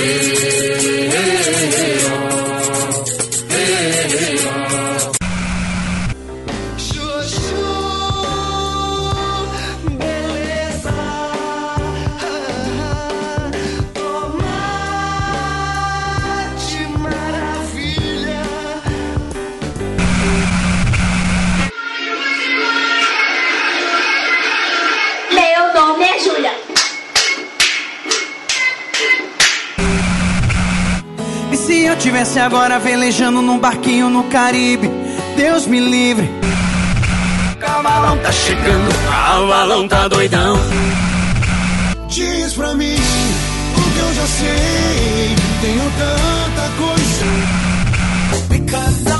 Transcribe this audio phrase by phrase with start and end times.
[0.00, 0.49] Meu
[32.40, 34.90] agora velejando num barquinho no Caribe?
[35.36, 36.28] Deus me livre.
[37.58, 40.56] Cavalão tá chegando, cavalão tá doidão.
[42.08, 45.36] Diz pra mim o que eu já sei.
[45.60, 47.60] Tenho tanta coisa.
[48.48, 49.19] Because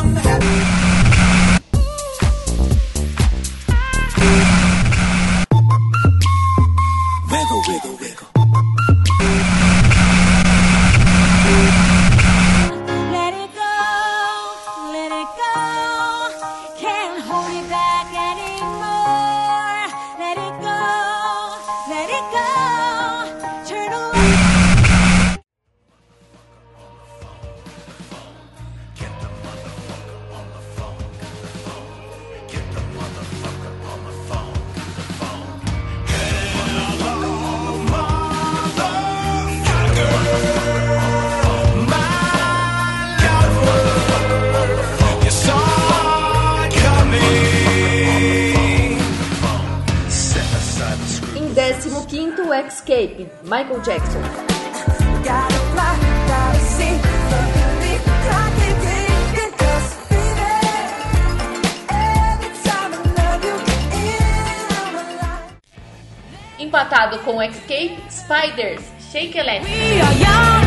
[68.31, 68.81] Spiders,
[69.11, 69.67] Shake Electric.
[69.67, 70.62] We are young,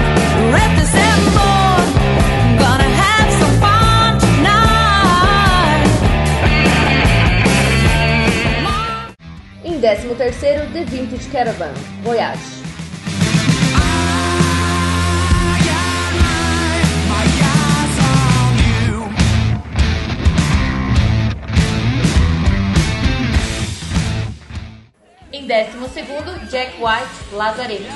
[0.96, 1.88] and bold.
[2.60, 5.88] Gonna have some fun tonight.
[9.64, 11.74] Em 13º, The Vintage Caravan,
[12.04, 12.53] Voyage.
[25.74, 27.88] décimo segundo, Jack White, Lazarete.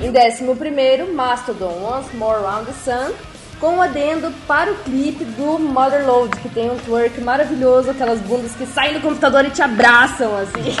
[0.00, 3.12] Em décimo primeiro, Mastodon, Once More Round the Sun,
[3.58, 8.52] com um adendo para o clipe do Motherload, que tem um twerk maravilhoso, aquelas bundas
[8.52, 10.76] que saem do computador e te abraçam, assim.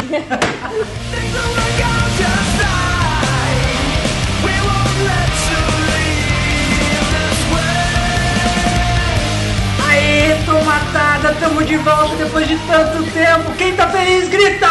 [10.46, 13.52] Aê, tomatada, tamo de volta depois de tanto tempo.
[13.56, 14.68] Quem tá feliz, grita!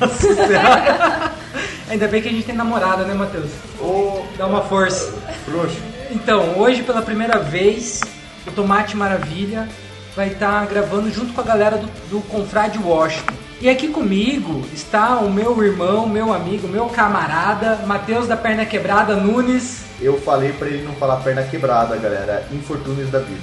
[0.00, 1.32] Nossa Senhora.
[1.88, 3.50] Ainda bem que a gente tem namorada, né, Matheus?
[3.78, 5.12] Ô, dá uma força.
[5.44, 5.76] Frouxo.
[6.10, 8.00] Então, hoje pela primeira vez,
[8.46, 9.68] o Tomate Maravilha
[10.16, 13.34] vai estar gravando junto com a galera do, do Confrade Washington.
[13.62, 19.14] E aqui comigo está o meu irmão, meu amigo, meu camarada, Matheus da Perna Quebrada
[19.14, 19.84] Nunes.
[20.00, 22.44] Eu falei pra ele não falar perna quebrada, galera.
[22.50, 23.40] Infortúnios da vida.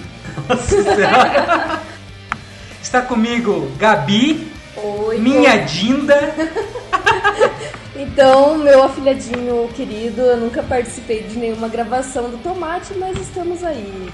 [0.49, 1.79] Nossa Senhora.
[2.83, 6.35] Está comigo Gabi, Oi, minha Dinda.
[7.95, 14.09] Então, meu afilhadinho querido, eu nunca participei de nenhuma gravação do Tomate, mas estamos aí.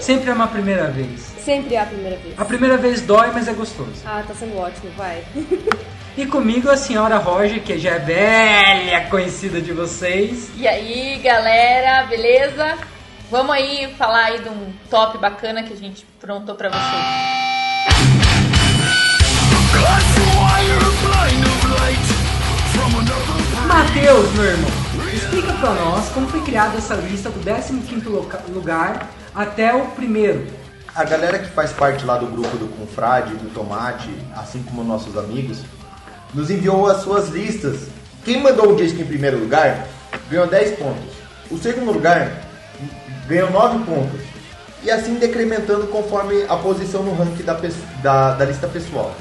[0.00, 1.20] Sempre é uma primeira vez.
[1.44, 2.34] Sempre é a primeira vez.
[2.38, 3.92] A primeira vez dói, mas é gostoso.
[4.04, 5.22] Ah, tá sendo ótimo, vai.
[6.16, 10.50] E comigo a senhora Roger, que já é velha conhecida de vocês.
[10.56, 12.76] E aí, galera, beleza?
[13.30, 18.10] Vamos aí falar aí de um top bacana que a gente prontou pra vocês.
[23.66, 24.70] Matheus, meu irmão,
[25.14, 30.46] explica pra nós como foi criada essa lista do 15º loca- lugar até o primeiro.
[30.94, 35.16] A galera que faz parte lá do grupo do Confrade, do Tomate, assim como nossos
[35.16, 35.60] amigos,
[36.34, 37.88] nos enviou as suas listas.
[38.24, 39.86] Quem mandou o disco em primeiro lugar
[40.28, 41.14] ganhou 10 pontos.
[41.50, 42.42] O segundo lugar
[43.26, 44.20] ganhou 9 pontos.
[44.82, 47.58] E assim decrementando conforme a posição no ranking da,
[48.02, 49.14] da, da lista pessoal.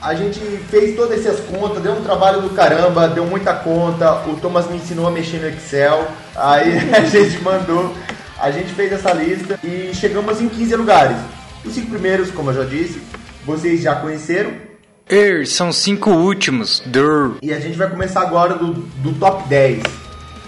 [0.00, 4.22] A gente fez todas essas contas, deu um trabalho do caramba, deu muita conta.
[4.26, 6.06] O Thomas me ensinou a mexer no Excel.
[6.34, 7.94] Aí a gente mandou,
[8.40, 11.16] a gente fez essa lista e chegamos em 15 lugares.
[11.64, 13.00] Os cinco primeiros, como eu já disse,
[13.44, 14.52] vocês já conheceram.
[15.08, 16.82] Er, são cinco últimos.
[16.86, 17.36] Dur.
[17.42, 19.82] E a gente vai começar agora do, do top 10,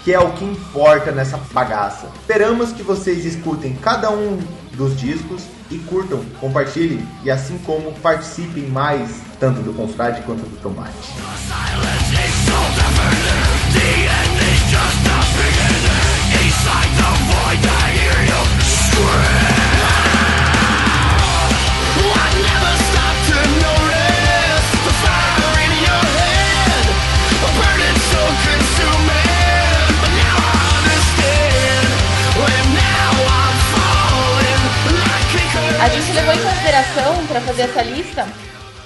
[0.03, 2.07] que é o que importa nessa bagaça.
[2.21, 4.39] Esperamos que vocês escutem cada um
[4.71, 10.57] dos discos e curtam, compartilhem e assim como participem mais tanto do Confrade quanto do
[10.61, 10.93] Tomate.
[35.81, 38.27] A gente levou em consideração para fazer essa lista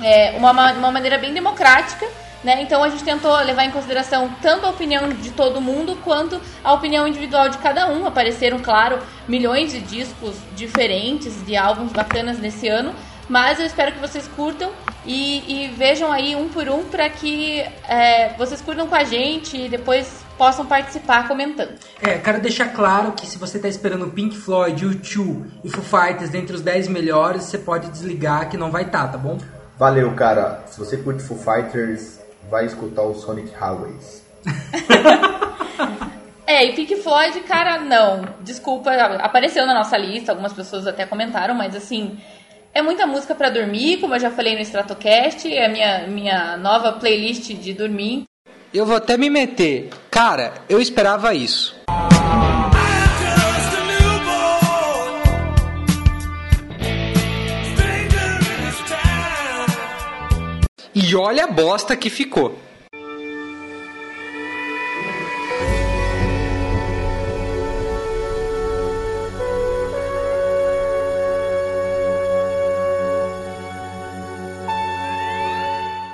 [0.01, 2.06] é, uma, ma- uma maneira bem democrática,
[2.44, 2.62] né?
[2.62, 6.74] Então a gente tentou levar em consideração tanto a opinião de todo mundo quanto a
[6.74, 8.06] opinião individual de cada um.
[8.06, 12.94] Apareceram, claro, milhões de discos diferentes, de álbuns bacanas nesse ano.
[13.30, 14.72] Mas eu espero que vocês curtam
[15.06, 19.57] e, e vejam aí um por um para que é, vocês curtam com a gente
[19.57, 21.78] e depois possam participar comentando.
[22.01, 26.30] É, quero deixar claro que se você tá esperando Pink Floyd, U2 e Foo Fighters
[26.30, 29.38] dentre os 10 melhores, você pode desligar que não vai estar, tá bom?
[29.78, 30.63] Valeu, cara.
[30.68, 32.17] Se você curte Foo Fighters,
[32.50, 34.26] vai escutar o Sonic Highways.
[36.50, 38.26] É, e Pink Floyd, cara, não.
[38.40, 42.18] Desculpa, apareceu na nossa lista, algumas pessoas até comentaram, mas assim,
[42.74, 46.56] é muita música pra dormir, como eu já falei no Stratocast, é a minha, minha
[46.56, 48.24] nova playlist de dormir.
[48.74, 49.90] Eu vou até me meter.
[50.10, 51.76] Cara, eu esperava isso.
[51.90, 52.47] just
[61.00, 62.58] E olha a bosta que ficou.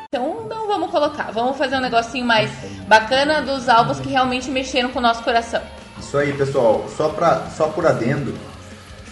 [0.10, 2.52] Então não vamos colocar, vamos fazer um negocinho mais
[2.86, 5.62] bacana dos álbuns que realmente mexeram com o nosso coração.
[5.98, 6.90] Isso aí, pessoal.
[6.90, 8.38] Só, pra, só por adendo,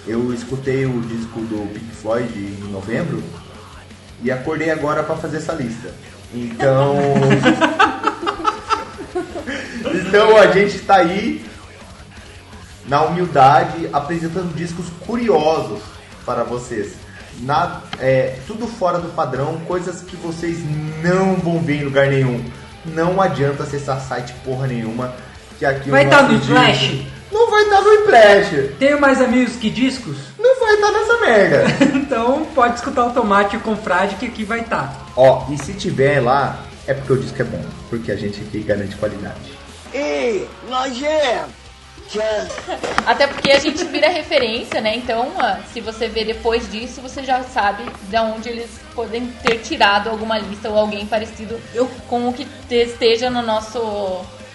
[0.05, 3.23] eu escutei o disco do Pink Floyd em novembro
[4.23, 5.89] e acordei agora pra fazer essa lista.
[6.33, 6.95] Então.
[9.93, 11.45] então a gente tá aí
[12.87, 15.81] na humildade apresentando discos curiosos
[16.25, 16.93] para vocês.
[17.39, 20.59] Na, é, tudo fora do padrão, coisas que vocês
[21.01, 22.43] não vão ver em lugar nenhum.
[22.85, 25.13] Não adianta acessar site porra nenhuma.
[25.57, 27.05] Que aqui o Vai tá nosso no Flash?
[27.31, 28.75] Não vai estar no Flash.
[28.77, 30.17] Tenho mais amigos que discos?
[30.51, 31.63] Não vai estar nessa merda.
[31.97, 34.91] então pode escutar o Tomate e o Confrade que aqui vai tá.
[34.91, 35.05] estar.
[35.15, 37.63] Ó, e se tiver lá, é porque o disco é bom.
[37.89, 39.57] Porque a gente aqui garante qualidade.
[39.93, 41.61] Ei, nojento!
[43.05, 44.97] Até porque a gente vira referência, né?
[44.97, 45.31] Então,
[45.71, 50.37] se você ver depois disso, você já sabe de onde eles podem ter tirado alguma
[50.37, 51.57] lista ou alguém parecido
[52.09, 53.79] com o que te- esteja no nosso,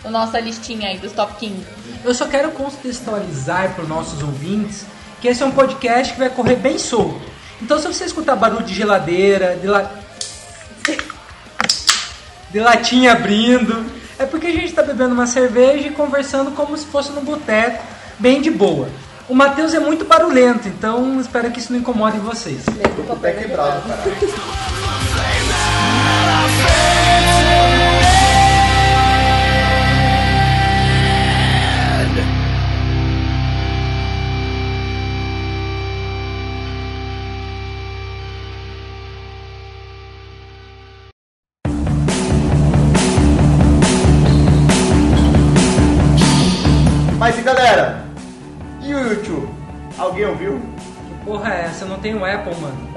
[0.04, 1.66] no nossa listinha aí dos top 15.
[2.04, 4.84] Eu só quero contextualizar para os nossos ouvintes
[5.26, 7.20] que esse é um podcast que vai correr bem solto.
[7.61, 9.90] Então, se você escutar barulho de geladeira, de, la...
[12.50, 13.84] de latinha abrindo,
[14.20, 17.82] é porque a gente está bebendo uma cerveja e conversando como se fosse num boteco,
[18.20, 18.88] bem de boa.
[19.28, 22.62] O Matheus é muito barulhento, então espero que isso não incomode vocês.
[22.64, 24.02] Tô o pé quebrado, cara.
[50.17, 50.63] Alguém ouviu?
[51.08, 51.85] Que porra é essa?
[51.85, 52.89] Eu não tenho Apple, mano.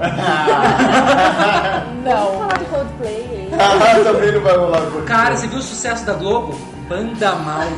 [2.02, 2.38] Não.
[2.38, 3.50] falar de Coldplay aí.
[3.60, 6.58] Ah, Também não vai rolar com Cara, você viu o sucesso da Globo?
[6.88, 7.68] Banda Malta.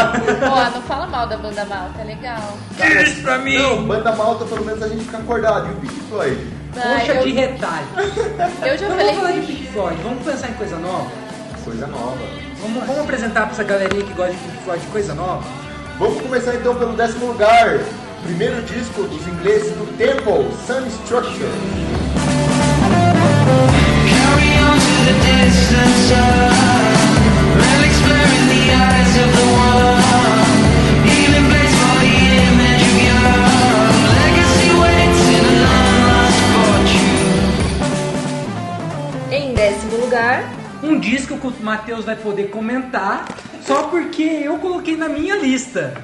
[0.50, 2.56] Ó, não fala mal da banda malta, é legal.
[2.76, 3.58] Tira isso pra mim!
[3.58, 5.68] Não, banda malta, pelo menos a gente fica acordado.
[5.68, 6.46] E o Pink Floyd?
[6.76, 7.86] Ah, Poxa eu, de retalho.
[8.64, 11.10] eu já Não falei vamos falar de Pink Floyd, vamos pensar em coisa nova.
[11.62, 12.18] Coisa nova.
[12.62, 15.42] Vamos, vamos apresentar pra essa galerinha que gosta de Pink Floyd coisa nova?
[15.98, 17.78] Vamos começar então pelo décimo lugar.
[18.22, 21.50] Primeiro disco dos ingleses do Temple, Sun Structure.
[39.32, 40.44] Em décimo lugar,
[40.84, 43.24] Um disco que o Matheus vai poder comentar
[43.66, 45.94] só porque eu coloquei na minha lista.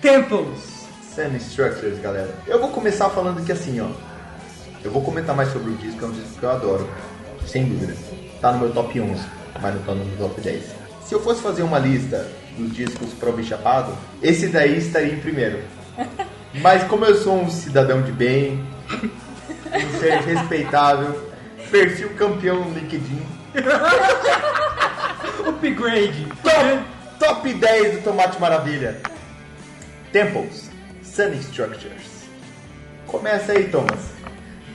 [0.00, 0.71] Temples.
[1.14, 2.34] Sun Structures, galera.
[2.46, 3.88] Eu vou começar falando que assim, ó.
[4.82, 6.88] Eu vou comentar mais sobre o disco, é um disco que eu adoro.
[7.46, 7.94] Sem dúvida.
[8.40, 9.22] Tá no meu top 11,
[9.60, 10.64] mas não tá no meu top 10.
[11.04, 12.26] Se eu fosse fazer uma lista
[12.56, 13.92] dos discos para ouvir chapado,
[14.22, 15.60] esse daí estaria em primeiro.
[16.60, 21.30] Mas como eu sou um cidadão de bem, um ser respeitável,
[21.70, 23.22] perfil campeão no LinkedIn,
[25.48, 26.26] Upgrade.
[26.42, 26.84] top,
[27.18, 29.00] top 10 do Tomate Maravilha.
[30.12, 30.68] Temples,
[31.14, 32.24] Sun Structures.
[33.06, 34.00] Começa aí, Thomas.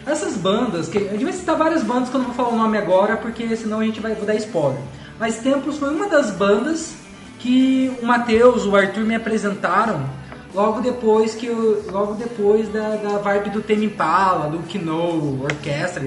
[0.05, 2.57] Essas bandas, que a gente vai citar várias bandas que eu não vou falar o
[2.57, 4.79] nome agora, porque senão a gente vai vou dar spoiler.
[5.19, 6.93] Mas Templos foi uma das bandas
[7.39, 10.07] que o Matheus, o Arthur me apresentaram
[10.53, 16.03] logo depois que eu, logo depois da, da vibe do Tame Impala, do Kino, orquestra,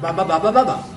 [0.00, 0.95] blá blá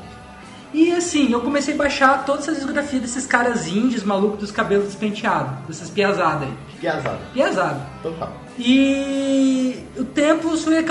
[0.73, 4.85] E assim, eu comecei a baixar todas essas discografias desses caras indies malucos dos cabelos
[4.85, 6.53] despenteados, dessas piazadas aí.
[6.79, 7.19] Piazada.
[7.33, 7.87] Piazada.
[8.03, 8.33] Total.
[8.57, 10.85] E o Tempos foi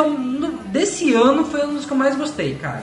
[0.66, 2.82] desse ano foi um dos que eu mais gostei, cara.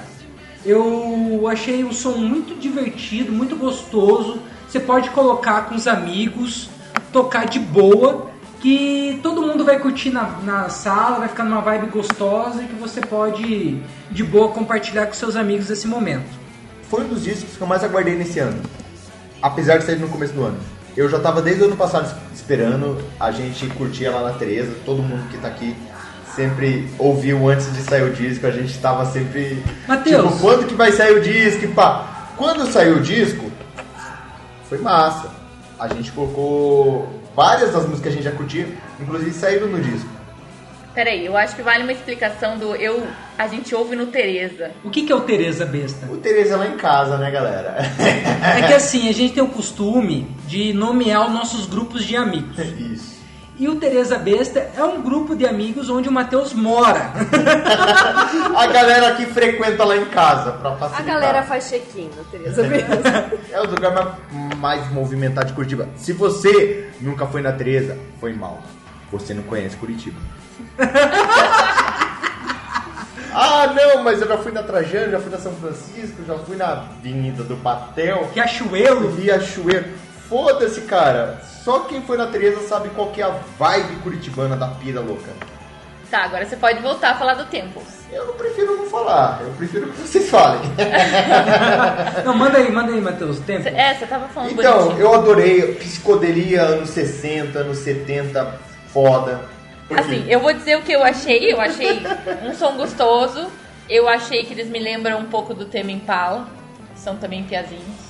[0.66, 4.40] Eu achei o som muito divertido, muito gostoso.
[4.68, 6.70] Você pode colocar com os amigos,
[7.12, 11.88] tocar de boa, que todo mundo vai curtir na, na sala, vai ficar numa vibe
[11.88, 16.45] gostosa e que você pode de boa compartilhar com seus amigos esse momento.
[16.90, 18.62] Foi um dos discos que eu mais aguardei nesse ano.
[19.42, 20.58] Apesar de sair no começo do ano.
[20.96, 25.04] Eu já tava desde o ano passado esperando, a gente curtia lá na Tereza, todo
[25.04, 25.76] mundo que tá aqui
[26.36, 29.64] sempre ouviu antes de sair o disco, a gente tava sempre.
[29.88, 30.26] Mateus.
[30.26, 31.66] Tipo, quando que vai sair o disco?
[31.66, 32.12] E pá.
[32.38, 33.50] Quando saiu o disco,
[34.68, 35.30] foi massa.
[35.80, 38.68] A gente colocou várias das músicas que a gente já curtia,
[39.00, 40.10] inclusive saíram no disco.
[40.96, 43.06] Peraí, eu acho que vale uma explicação do eu.
[43.38, 44.72] A gente ouve no Tereza.
[44.84, 46.06] O que, que é o Tereza Besta?
[46.10, 47.76] O Tereza lá em casa, né, galera?
[48.58, 52.58] É que assim, a gente tem o costume de nomear os nossos grupos de amigos.
[52.58, 53.16] Isso.
[53.58, 57.12] E o Tereza Besta é um grupo de amigos onde o Matheus mora.
[58.56, 61.06] A galera que frequenta lá em casa, pra A facilitar.
[61.06, 62.88] galera faz check-in na Tereza mesmo.
[63.52, 65.88] É o lugar mais, mais movimentado de Curitiba.
[65.96, 68.62] Se você nunca foi na Tereza, foi mal.
[69.12, 70.20] Você não conhece Curitiba.
[73.34, 76.56] ah, não, mas eu já fui na Trajano, já fui na São Francisco, já fui
[76.56, 79.14] na Avenida do Patel, Riachuelo.
[79.16, 79.86] Riachuelo.
[80.30, 81.42] Foda-se, cara.
[81.64, 85.32] Só quem foi na Tereza sabe qual que é a vibe curitibana da pira louca.
[86.10, 87.84] Tá, agora você pode voltar a falar do Temples.
[88.12, 90.62] Eu não prefiro não falar, eu prefiro que vocês falem.
[92.24, 93.40] Não, manda aí, manda aí, Matheus.
[93.40, 93.64] Tempo.
[93.64, 95.02] Cê- É, você tava falando Então, bonitinho.
[95.02, 98.54] eu adorei psicodelia anos 60, anos 70,
[98.94, 99.42] foda.
[99.90, 101.52] Assim, eu vou dizer o que eu achei.
[101.52, 102.02] Eu achei
[102.44, 103.48] um som gostoso.
[103.88, 106.48] Eu achei que eles me lembram um pouco do Tame Impala.
[106.96, 108.06] São também piazinhos.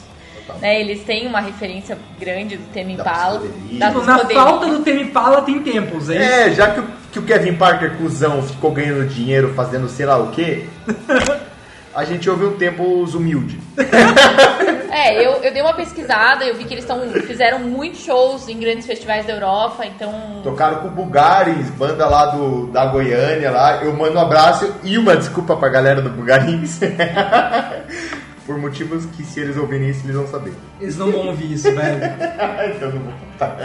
[0.62, 3.44] Né, eles têm uma referência grande do Tame Da Impala.
[3.74, 6.24] Da Tipo, na falta do Teme Pala tem tempos, é isso?
[6.24, 10.20] É, já que o, que o Kevin Parker, cuzão, ficou ganhando dinheiro fazendo sei lá
[10.20, 10.66] o quê,
[11.96, 13.58] a gente ouve um tempo os humildes.
[14.98, 18.58] É, eu, eu dei uma pesquisada, eu vi que eles tão, fizeram muitos shows em
[18.58, 20.40] grandes festivais da Europa, então.
[20.42, 23.84] Tocaram com o Bugarins, banda lá do, da Goiânia lá.
[23.84, 26.80] Eu mando um abraço e uma desculpa pra galera do Bugarins.
[28.48, 30.54] Por motivos que se eles ouvirem isso, eles vão saber.
[30.80, 32.00] Eles não vão ouvir isso, velho.
[32.74, 33.58] então não vou contar.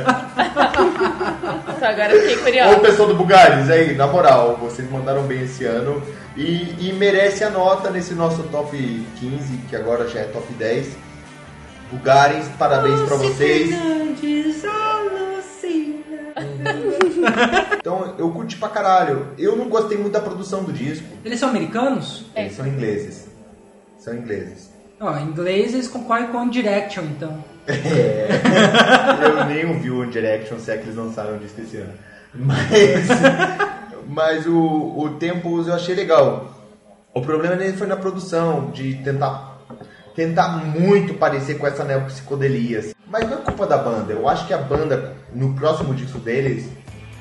[1.76, 2.80] Então agora eu fiquei Ô curiosa.
[2.80, 6.02] pessoal do Bugares, aí, na moral, vocês mandaram bem esse ano
[6.37, 10.96] e, e merece a nota nesse nosso top 15, que agora já é top 10.
[11.90, 13.70] Bugares, parabéns pra vocês.
[17.78, 19.28] Então eu curti pra caralho.
[19.38, 21.06] Eu não gostei muito da produção do disco.
[21.25, 22.26] Eles são americanos?
[22.34, 22.42] É.
[22.42, 23.28] Eles são ingleses.
[23.99, 24.70] São ingleses.
[25.00, 25.14] Ó,
[25.46, 27.44] eles concorrem com One Direction, então.
[27.70, 28.28] É.
[29.22, 31.92] eu nem ouvi o One Direction, se é que eles lançaram o disco esse ano.
[32.34, 33.08] Mas,
[34.11, 34.59] mas o,
[34.99, 36.52] o Tempos eu achei legal.
[37.14, 39.59] O problema dele foi na produção, de tentar,
[40.14, 42.93] tentar muito parecer com essa neopsicodelia.
[43.07, 44.12] Mas não é culpa da banda.
[44.12, 46.69] Eu acho que a banda, no próximo disco deles,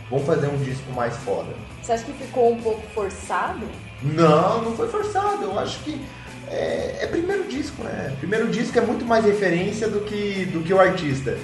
[0.10, 1.54] vão fazer um disco mais foda.
[1.82, 3.68] Você acha que ficou um pouco forçado?
[4.02, 5.44] Não, não foi forçado.
[5.44, 6.02] Eu acho que
[6.48, 8.16] é, é primeiro disco, né?
[8.18, 11.38] Primeiro disco é muito mais referência do que, do que o artista.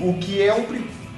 [0.00, 0.64] O que é um.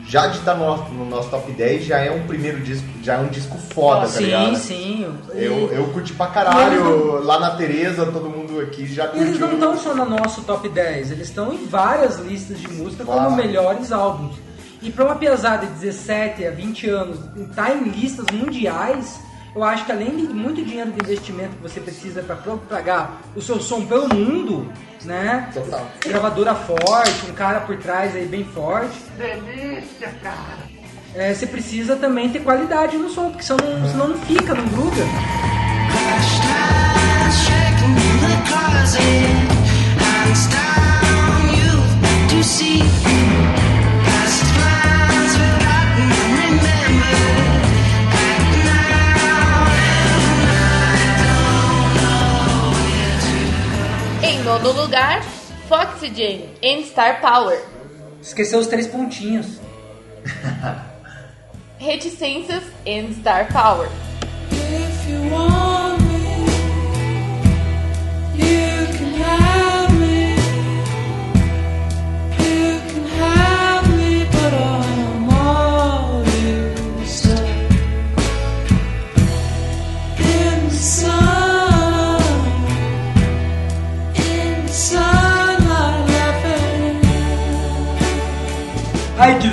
[0.07, 3.15] Já de estar no nosso, no nosso top 10, já é um primeiro disco, já
[3.15, 4.57] é um disco foda, tá sim, ligado?
[4.57, 5.07] sim.
[5.33, 7.23] Eu, eu curti pra caralho.
[7.25, 9.59] Lá na Tereza, todo mundo aqui já E eles curtiu.
[9.59, 13.17] não estão só no nosso top 10, eles estão em várias listas de música como
[13.19, 13.35] Claro.
[13.35, 14.37] melhores álbuns.
[14.83, 17.19] E pra uma pesada de 17 a 20 anos
[17.49, 19.19] estar em listas mundiais,
[19.55, 23.41] eu acho que além de muito dinheiro de investimento que você precisa para propagar o
[23.41, 24.71] seu som pelo mundo,
[25.05, 25.51] né?
[25.55, 25.87] Total.
[26.05, 28.97] Gravadora forte, um cara por trás aí bem forte.
[29.17, 30.75] Delícia, cara!
[31.15, 33.59] É, você precisa também ter qualidade no som, porque senão,
[33.91, 35.05] senão não fica, não gruda.
[42.65, 43.74] shaking
[54.55, 55.21] segundo lugar,
[55.69, 57.61] Foxygen and Star Power.
[58.23, 59.59] Esqueceu os três pontinhos.
[61.79, 63.89] Reticências and Star Power.
[64.53, 66.47] If you want me,
[68.37, 69.64] you can have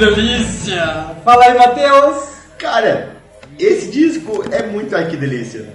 [0.01, 1.15] delícia!
[1.23, 2.29] Fala aí, Matheus!
[2.57, 3.15] Cara,
[3.59, 5.69] esse disco é muito ai que delícia.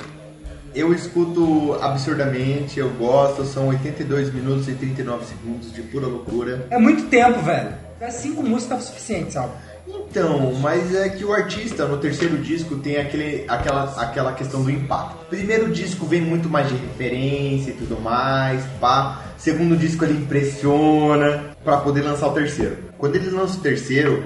[0.74, 6.66] Eu escuto absurdamente, eu gosto, são 82 minutos e 39 segundos de pura loucura.
[6.70, 7.72] É muito tempo, velho.
[8.00, 9.52] É cinco músicas o suficiente, sabe?
[9.88, 14.70] Então, mas é que o artista no terceiro disco tem aquele, aquela, aquela questão do
[14.70, 15.24] impacto.
[15.30, 19.22] Primeiro disco vem muito mais de referência e tudo mais, pá.
[19.38, 22.85] Segundo disco ele impressiona pra poder lançar o terceiro.
[22.98, 24.24] Quando ele lança o terceiro,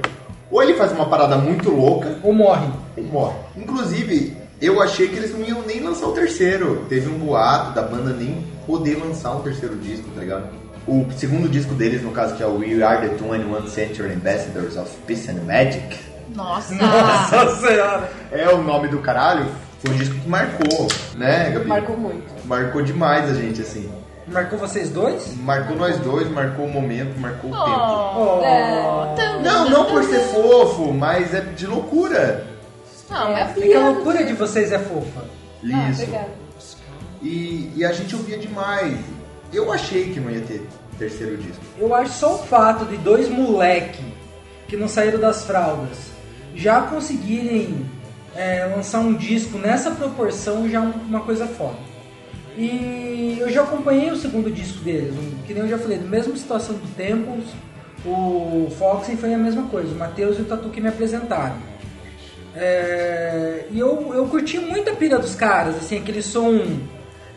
[0.51, 2.69] ou ele faz uma parada muito louca, Ou morre.
[2.97, 3.35] ou morre.
[3.57, 6.85] Inclusive, eu achei que eles não iam nem lançar o terceiro.
[6.89, 10.45] Teve um boato da banda nem poder lançar um terceiro disco, tá ligado?
[10.87, 14.77] O segundo disco deles, no caso, que é o We Are the 21st Century Ambassadors
[14.77, 15.97] of Peace and Magic,
[16.35, 16.75] Nossa!
[16.77, 18.11] Nossa senhora!
[18.33, 19.47] é o nome do caralho.
[19.85, 21.67] Foi um disco que marcou, né, Gabi?
[21.67, 22.25] Marcou muito.
[22.45, 23.91] Marcou demais a gente, assim.
[24.31, 25.35] Marcou vocês dois?
[25.39, 27.71] Marcou nós dois, marcou o momento, marcou o tempo.
[28.17, 29.41] Oh, É.
[29.43, 32.47] Não, não por ser fofo, mas é de loucura.
[33.09, 35.25] Não, é É que a loucura de vocês é fofa.
[35.73, 36.03] Ah, Isso.
[36.03, 36.29] obrigada.
[37.23, 38.97] E, e a gente ouvia demais.
[39.53, 40.67] Eu achei que não ia ter
[40.99, 41.63] terceiro disco.
[41.79, 44.05] Eu acho só o fato de dois moleque
[44.69, 45.99] que não saíram das fraldas
[46.55, 47.85] já conseguirem
[48.37, 51.90] é, lançar um disco nessa proporção já é um- uma coisa foda.
[52.57, 56.09] E eu já acompanhei o segundo disco deles, um- que nem eu já falei, do
[56.09, 57.45] mesmo situação do Temples,
[58.05, 61.57] o Foxen foi a mesma coisa, o Matheus e o Tatu que me apresentaram.
[62.55, 66.59] É, e eu, eu curti muito a pira dos caras, assim, aquele som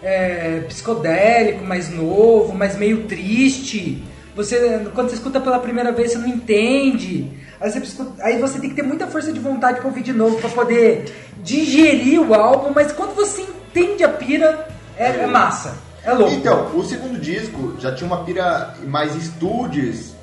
[0.02, 4.04] é, psicodélico, mais novo, mas meio triste.
[4.36, 7.30] Você, quando você escuta pela primeira vez, você não entende.
[7.62, 10.40] Aí você, aí você tem que ter muita força de vontade pra ouvir de novo,
[10.42, 11.06] pra poder
[11.44, 15.76] digerir o álbum, mas quando você entende a pira, é, é massa.
[16.04, 16.34] É louco.
[16.34, 20.14] Então, o segundo disco já tinha uma pira mais estúdios,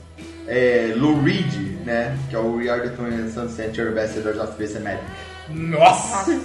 [0.46, 1.54] é, Lou Reed,
[1.86, 2.16] né?
[2.28, 5.04] Que é o We Are the 20th Century Ambassadors of Peace and Magic.
[5.48, 6.38] Nossa!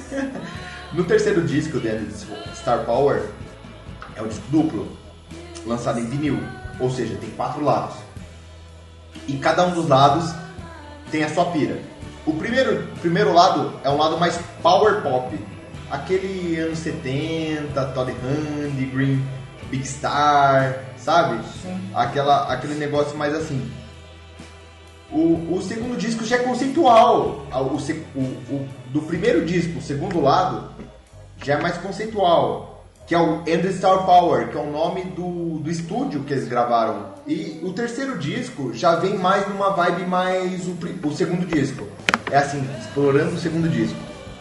[0.93, 3.21] No terceiro disco, dentro de Star Power,
[4.15, 4.87] é um disco duplo,
[5.65, 6.39] lançado em vinil.
[6.79, 7.95] Ou seja, tem quatro lados.
[9.27, 10.33] E cada um dos lados
[11.11, 11.77] tem a sua pira.
[12.25, 15.37] O primeiro, primeiro lado é um lado mais power pop.
[15.89, 19.21] Aquele anos 70, Todd Rundgren,
[19.69, 21.39] Big Star, sabe?
[21.61, 21.79] Sim.
[21.93, 23.69] Aquela, aquele negócio mais assim.
[25.11, 27.45] O, o segundo disco já é conceitual.
[27.53, 28.21] O, o-
[28.55, 30.69] o- do primeiro disco, o segundo lado,
[31.43, 32.71] já é mais conceitual.
[33.07, 36.47] Que é o End Star Power, que é o nome do, do estúdio que eles
[36.47, 37.13] gravaram.
[37.27, 40.75] E o terceiro disco já vem mais numa vibe mais o,
[41.07, 41.87] o segundo disco.
[42.31, 43.95] É assim, explorando o segundo disco.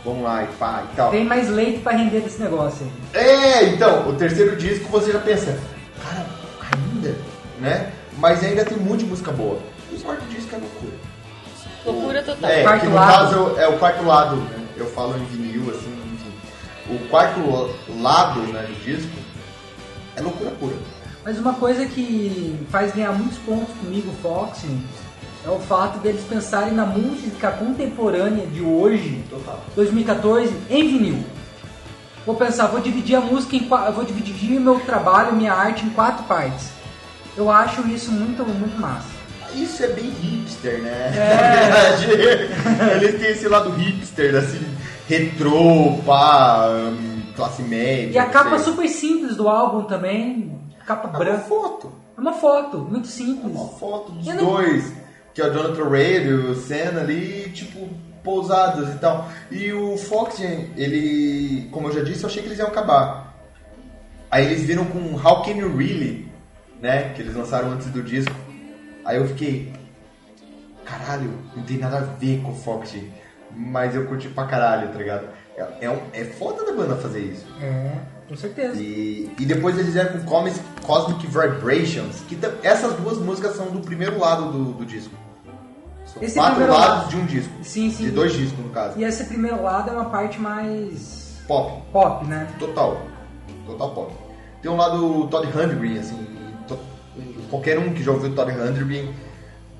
[0.04, 1.10] Vamos lá e pá e tal.
[1.10, 3.20] Tem mais leite pra render desse negócio aí.
[3.24, 5.58] É, então, o terceiro disco você já pensa,
[6.02, 6.26] cara,
[6.72, 7.16] ainda,
[7.58, 7.90] né?
[8.18, 9.58] Mas ainda tem um monte de música boa.
[9.90, 10.92] E o quarto disco é loucura.
[11.86, 12.50] Loucura total.
[12.50, 13.12] É, Quarto que no lado.
[13.12, 14.66] caso é o quarto lado, né?
[14.76, 16.94] Eu falo em vinil, assim, enfim.
[16.94, 17.40] O quarto
[18.00, 19.10] lado, né, do disco
[20.16, 20.76] é loucura pura.
[21.24, 24.64] Mas uma coisa que faz ganhar muitos pontos comigo, Fox,
[25.46, 29.60] é o fato deles pensarem na música contemporânea de hoje, Total.
[29.74, 31.24] 2014, em vinil.
[32.24, 36.24] Vou pensar, vou dividir a música em vou dividir meu trabalho, minha arte em quatro
[36.24, 36.68] partes.
[37.36, 39.08] Eu acho isso muito, muito massa.
[39.54, 41.12] Isso é bem hipster, né?
[41.14, 42.48] É.
[42.64, 44.64] Na verdade, eles têm esse lado hipster, assim,
[45.06, 48.14] retrô, pá, hum, classe média.
[48.14, 48.72] E a capa sei.
[48.72, 51.38] super simples do álbum também, capa É uma branca.
[51.44, 51.92] foto.
[52.16, 53.52] É uma foto, muito simples.
[53.54, 54.92] Uma foto dos não- dois,
[55.34, 57.88] que é o Jonathan Reid e o Senna ali, tipo,
[58.22, 59.28] pousados e tal.
[59.50, 63.34] E o Fox, ele, como eu já disse, eu achei que eles iam acabar.
[64.30, 66.28] Aí eles viram com How Can You Really,
[66.80, 68.34] né, que eles lançaram antes do disco.
[69.04, 69.72] Aí eu fiquei,
[70.84, 72.94] caralho, não tem nada a ver com o Fox,
[73.54, 75.26] mas eu curti pra caralho, tá ligado?
[75.56, 77.46] É, é, um- é foda da banda fazer isso.
[77.60, 77.92] É,
[78.28, 78.80] com certeza.
[78.80, 83.80] E, e depois eles vieram com Cosmic, Cosmic Vibrations, que essas duas músicas são do
[83.80, 85.14] primeiro lado do, do disco.
[86.14, 87.52] São Esse quatro lados lado- de um disco.
[87.62, 88.04] Sim, sim.
[88.04, 88.98] De dois discos, no caso.
[88.98, 92.46] E esse primeiro lado é uma parte mais Pop, pop, né?
[92.58, 93.02] total.
[93.66, 94.12] Total pop.
[94.62, 96.26] Tem um lado Todd Rundgren, assim,
[96.68, 96.78] to-
[97.50, 99.10] qualquer um que já ouviu Todd Hundred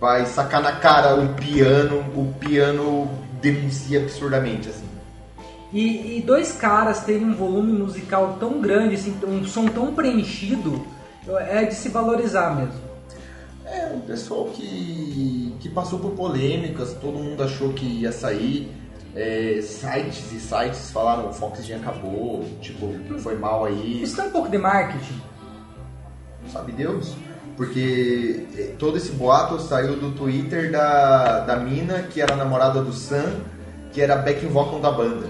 [0.00, 3.08] vai sacar na cara o piano, o piano
[3.40, 4.84] denuncia absurdamente, assim.
[5.72, 10.84] E, e dois caras terem um volume musical tão grande, assim, um som tão preenchido,
[11.48, 12.80] é de se valorizar mesmo.
[13.74, 18.70] É, um pessoal que, que passou por polêmicas, todo mundo achou que ia sair.
[19.16, 24.26] é, sites e sites falaram o Fox já acabou, tipo, foi mal aí, Isso tem
[24.26, 25.20] um pouco de marketing.
[26.52, 27.14] sabe Deus?
[27.56, 32.92] Porque é, todo esse boato saiu do Twitter da, da mina que era namorada do
[32.92, 33.40] Sam,
[33.92, 35.26] que era backing vocal da banda.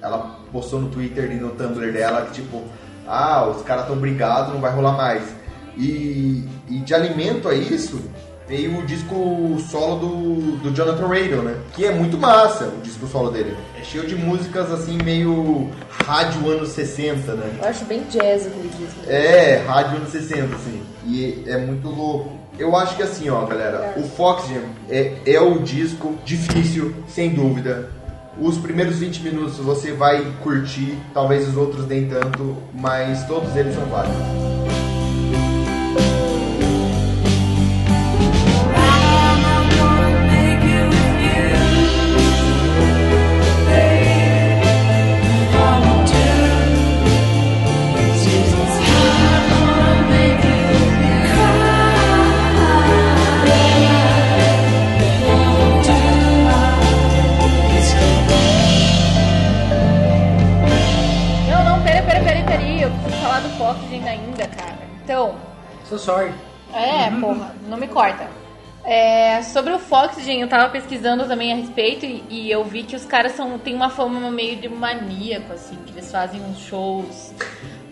[0.00, 2.62] Ela postou no Twitter e no Tumblr dela que tipo,
[3.06, 5.41] ah, os caras estão brigados, não vai rolar mais.
[5.76, 8.00] E, e de alimento a isso,
[8.46, 11.56] veio o disco solo do, do Jonathan Radle, né?
[11.74, 13.56] Que é muito massa, o disco solo dele.
[13.80, 15.70] É cheio de músicas assim, meio
[16.04, 17.58] rádio anos 60, né?
[17.62, 19.00] Eu acho bem jazz aquele disco.
[19.08, 20.82] É, rádio anos 60, assim.
[21.06, 22.42] E é muito louco.
[22.58, 27.30] Eu acho que assim, ó, galera, o Fox Jam é, é o disco difícil, sem
[27.30, 27.90] dúvida.
[28.38, 33.74] Os primeiros 20 minutos você vai curtir, talvez os outros nem tanto, mas todos eles
[33.74, 35.01] são válidos.
[70.22, 73.58] Foxgen, eu tava pesquisando também a respeito e, e eu vi que os caras são,
[73.58, 77.32] têm uma fama meio de maníaco, assim, que eles fazem uns shows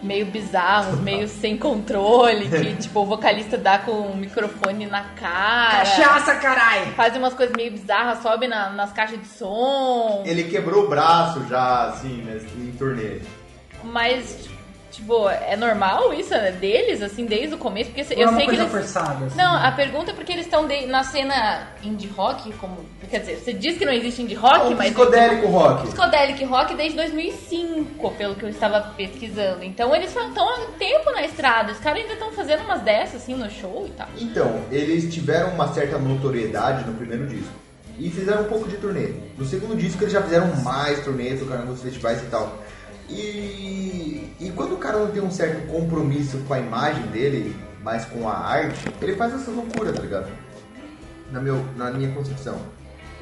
[0.00, 5.78] meio bizarros, meio sem controle, que tipo, o vocalista dá com o microfone na cara.
[5.78, 6.86] Cachaça, carai!
[6.92, 10.22] Faz umas coisas meio bizarras, sobe na- nas caixas de som.
[10.24, 13.18] Ele quebrou o braço já, assim, né, em turnê.
[13.82, 14.59] Mas, tipo,
[15.50, 17.90] é normal isso né, deles, assim, desde o começo?
[17.90, 18.72] Porque Ou é eu uma sei que coisa eles.
[18.72, 19.24] forçada?
[19.26, 19.36] assim?
[19.36, 22.84] Não, a pergunta é porque eles estão de- na cena indie rock, como.
[23.10, 24.86] Quer dizer, você diz que não existe indie rock, É um mas.
[24.88, 25.86] psicodélico rock.
[25.88, 29.62] Psicodelic rock desde 2005, pelo que eu estava pesquisando.
[29.64, 31.72] Então eles estão há tempo na estrada.
[31.72, 34.08] Os caras ainda estão fazendo umas dessas assim no show e tal.
[34.18, 37.52] Então, eles tiveram uma certa notoriedade no primeiro disco.
[37.98, 39.10] E fizeram um pouco de turnê.
[39.36, 42.58] No segundo disco eles já fizeram mais turnê, tocaram nos festivais e tal.
[43.10, 48.04] E, e quando o cara não tem um certo compromisso com a imagem dele, mas
[48.04, 50.28] com a arte, ele faz essa loucura, tá ligado?
[51.32, 52.58] Na, meu, na minha concepção.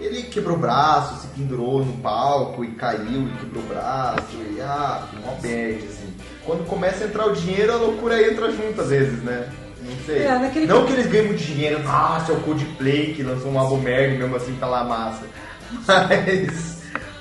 [0.00, 4.60] Ele quebrou o braço, se pendurou no palco e caiu e quebrou o braço e
[4.60, 6.14] ah, mó bad, assim.
[6.44, 9.50] Quando começa a entrar o dinheiro, a loucura entra junto às vezes, né?
[9.82, 10.22] Não sei.
[10.22, 13.58] É, naquele- Não que eles ganhem muito dinheiro, nossa, é o Coldplay que lançou um
[13.58, 15.24] álbum merda e mesmo assim tá lá massa.
[15.86, 16.77] Mas,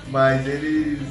[0.09, 1.01] mas eles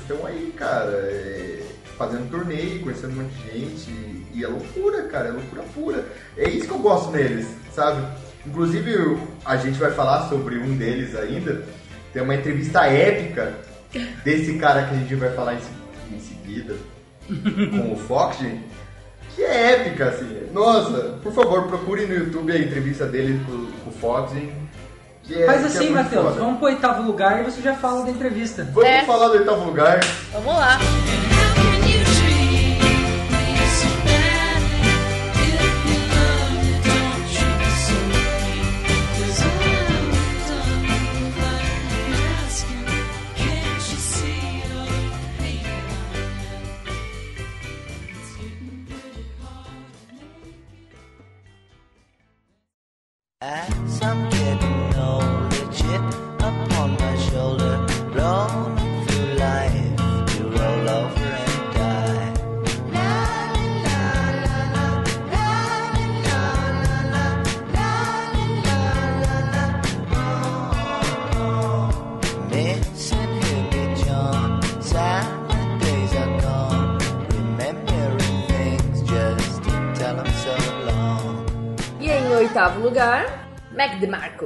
[0.00, 1.62] estão aí, cara, é,
[1.96, 3.90] fazendo turnê, conhecendo um monte de gente.
[3.90, 6.04] E, e é loucura, cara, é loucura pura.
[6.36, 8.06] É isso que eu gosto neles, sabe?
[8.46, 11.64] Inclusive, a gente vai falar sobre um deles ainda.
[12.12, 13.54] Tem uma entrevista épica
[14.24, 16.74] desse cara que a gente vai falar em seguida
[17.70, 18.38] com o Fox,
[19.34, 20.48] que é épica, assim.
[20.52, 24.32] Nossa, por favor, procure no YouTube a entrevista dele com, com o Fox.
[25.32, 26.40] Que é, Faz é assim, muito Matheus, foda.
[26.40, 28.64] vamos pro oitavo lugar e você já fala da entrevista.
[28.70, 29.02] Vamos É.
[29.04, 30.00] falar do oitavo lugar.
[30.30, 30.78] Vamos lá.
[53.40, 54.00] As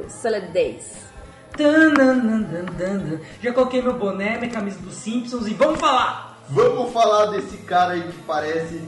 [0.09, 1.07] Solid Days.
[3.43, 6.37] Já coloquei meu boné, minha camisa dos Simpsons e vamos falar!
[6.49, 8.81] Vamos falar desse cara aí que parece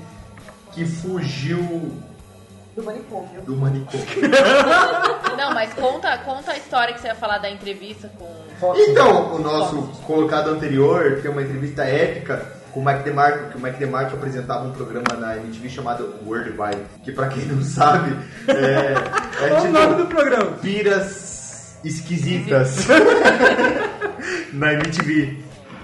[0.72, 1.90] que fugiu
[2.76, 3.42] Do manicômio.
[3.42, 4.06] do manicômio.
[5.36, 8.28] Não, mas conta, conta a história que você ia falar da entrevista com.
[8.76, 12.46] Então, o nosso colocado anterior tem uma entrevista épica
[12.78, 16.50] com o Mike DeMarco, que o Mike DeMarco apresentava um programa na MTV chamado World
[16.50, 18.94] Vibe, que pra quem não sabe, é,
[19.44, 20.52] é Qual o tipo nome do programa?
[20.52, 22.86] piras esquisitas
[24.52, 25.38] na MTV.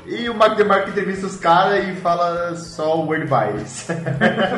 [0.07, 3.89] E o Mike DeMarco entrevista os caras e fala só World Vibes.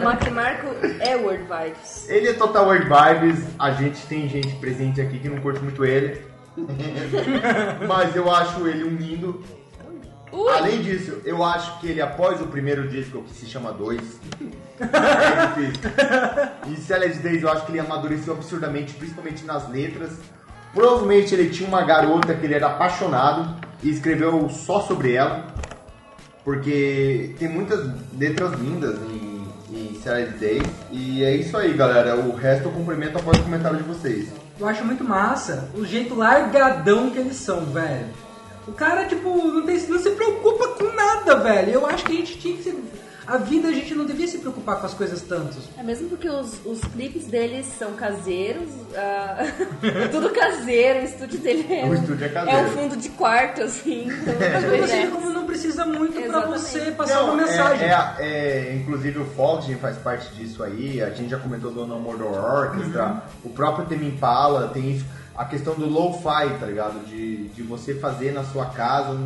[0.00, 0.66] O Mac Marco
[1.00, 2.08] é World Vibes.
[2.08, 5.84] Ele é total World Vibes, a gente tem gente presente aqui que não curte muito
[5.84, 6.20] ele.
[7.86, 9.42] Mas eu acho ele um lindo.
[10.36, 10.52] Ui.
[10.52, 14.00] Além disso, eu acho que ele, após o primeiro disco, que se chama 2,
[14.80, 15.90] é difícil.
[16.68, 20.12] E Celeste Days, eu acho que ele amadureceu absurdamente, principalmente nas letras.
[20.74, 25.46] Provavelmente ele tinha uma garota que ele era apaixonado e escreveu só sobre ela.
[26.44, 30.66] Porque tem muitas letras lindas em, em Celeste Days.
[30.92, 32.14] E é isso aí, galera.
[32.14, 34.28] O resto eu cumprimento após o comentário de vocês.
[34.60, 38.25] Eu acho muito massa o jeito largadão que eles são, velho.
[38.66, 41.70] O cara, tipo, não, tem, não se preocupa com nada, velho.
[41.72, 42.76] Eu acho que a gente tinha que se...
[43.28, 45.56] A vida a gente não devia se preocupar com as coisas tanto.
[45.76, 49.46] É mesmo porque os, os clipes deles são caseiros, ah,
[49.82, 52.56] é tudo caseiro, o estúdio dele é, O estúdio é caseiro.
[52.56, 54.06] é um fundo de quarto, assim.
[54.22, 55.06] Então, Mas pra você é.
[55.08, 56.60] como não precisa muito pra Exatamente.
[56.60, 57.88] você passar Não, uma mensagem.
[57.88, 61.02] É, é- é, inclusive o Foxy faz parte disso aí.
[61.02, 63.06] A gente já comentou do No More Door Orchestra.
[63.08, 63.20] Uhum.
[63.44, 65.04] O próprio Tame Impala tem isso.
[65.36, 67.04] A questão do lo-fi, tá ligado?
[67.06, 69.18] De, de você fazer na sua casa.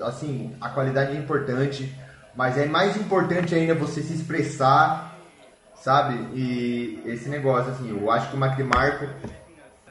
[0.00, 1.92] Assim, a qualidade é importante.
[2.34, 5.18] Mas é mais importante ainda você se expressar,
[5.76, 6.14] sabe?
[6.34, 9.06] E esse negócio, assim, eu acho que o Mac DeMarco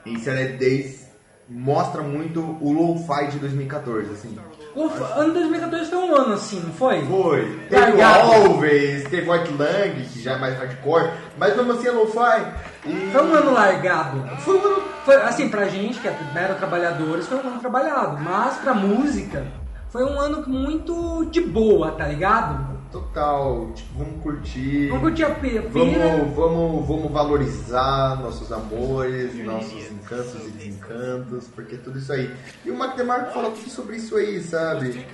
[0.05, 1.05] em Select Days
[1.49, 4.37] mostra muito o lo-fi de 2014, assim.
[4.75, 7.01] O ano 2014 foi um ano assim, não foi?
[7.05, 7.59] Foi.
[7.69, 8.05] Teve o.
[8.05, 12.45] Always, teve o White Lang, que já é mais hardcore, mas mesmo assim é lo-fi.
[12.85, 13.09] E...
[13.13, 14.21] Foi um ano largado.
[14.39, 18.17] Foi um ano Foi, assim, pra gente, que eram trabalhadores, foi um ano trabalhado.
[18.21, 19.45] Mas pra música,
[19.89, 22.74] foi um ano muito de boa, tá ligado?
[22.91, 24.89] Total, tipo, vamos curtir.
[24.89, 25.61] Vamos curtir a pira.
[25.69, 32.33] Vamos, vamos, vamos valorizar nossos amores, nossos encantos e desencantos, porque tudo isso aí.
[32.63, 35.05] E o Mac DeMarco fala tudo sobre isso aí, sabe?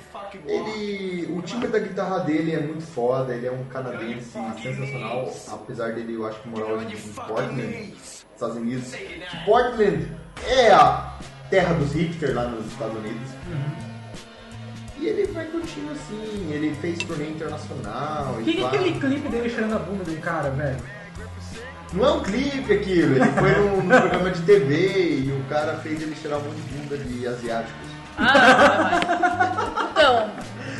[0.45, 4.31] Ele, o timbre da guitarra dele é muito foda, ele é um canadense
[4.61, 7.93] sensacional, apesar dele, eu acho que morar hoje em Portland,
[8.33, 8.93] Estados Unidos.
[8.93, 10.07] Que Portland
[10.47, 11.17] é a
[11.49, 13.90] terra dos hipsters lá nos Estados Unidos.
[15.01, 18.99] E ele vai curtindo assim, ele fez turnê internacional O e que, que é aquele
[18.99, 20.77] clipe dele cheirando a bunda de um cara, velho?
[21.91, 25.77] Não é um clipe aquilo, ele foi num, num programa de TV e o cara
[25.77, 27.73] fez ele cheirar um monte de bunda de asiáticos.
[28.17, 28.99] Ah,
[29.91, 30.29] então,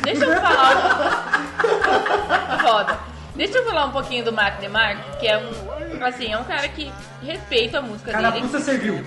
[0.04, 1.42] deixa eu falar.
[2.62, 2.98] Foda.
[3.34, 6.04] Deixa eu falar um pouquinho do Mark DeMarco, que é um.
[6.04, 8.46] Assim, é um cara que respeita a música Cara, dele.
[8.46, 9.04] puta serviu.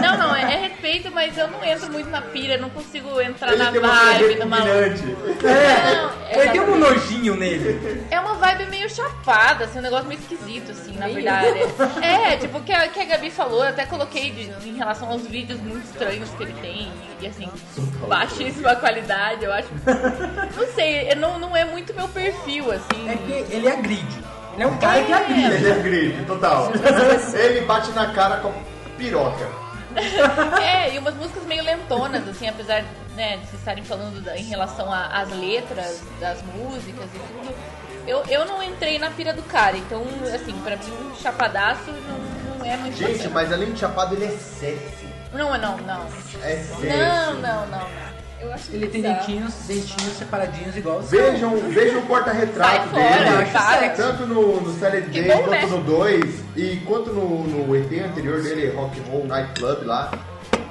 [0.00, 3.52] Não, não, é, é respeito, mas eu não entro muito na pira, não consigo entrar
[3.52, 4.56] Ele na tem uma vibe, coisa numa.
[4.60, 5.02] repugnante.
[5.42, 8.06] Não, Ele tem um nojinho nele.
[8.10, 11.58] É uma vibe meio chapada, assim, um negócio meio esquisito, assim, na verdade.
[12.02, 15.08] É, tipo, o que a, que a Gabi falou, eu até coloquei de- em relação
[15.10, 16.90] aos vídeos muito estranhos que ele tem,
[17.20, 17.48] e, assim,
[18.08, 19.68] baixíssima qualidade, eu acho.
[20.56, 23.08] Não sei, não, não é muito meu perfil, assim.
[23.08, 24.18] É que ele agride.
[24.54, 25.54] Ele é um cara que agride.
[25.54, 26.72] Ele é grito, total.
[27.34, 29.46] Ele bate na cara com a piroca.
[30.62, 32.84] É, e umas músicas meio lentonas, assim, apesar
[33.14, 37.54] né, de vocês estarem falando da- em relação às letras das músicas e tudo.
[38.06, 40.02] Eu, eu não entrei na pira do cara, então,
[40.34, 43.30] assim, pra mim, um chapadaço não, não é muito Gente, bacana.
[43.34, 45.08] mas além de chapado, ele é sexy.
[45.32, 46.06] Não, não, não.
[46.42, 46.86] É sexy.
[46.86, 48.09] Não, não, não.
[48.40, 49.18] Eu acho Ele tem bizarro.
[49.26, 51.00] dentinhos, dentinhos separadinhos igual.
[51.02, 53.02] Vejam, vejam o Sai porta-retrato fora,
[53.36, 53.50] dele.
[53.52, 53.88] para.
[53.90, 54.72] Tanto no, no
[55.10, 55.66] Que Day bom, quanto né?
[55.66, 60.10] no 2 e quanto no, no EP anterior dele, Rock and Roll Night Club lá.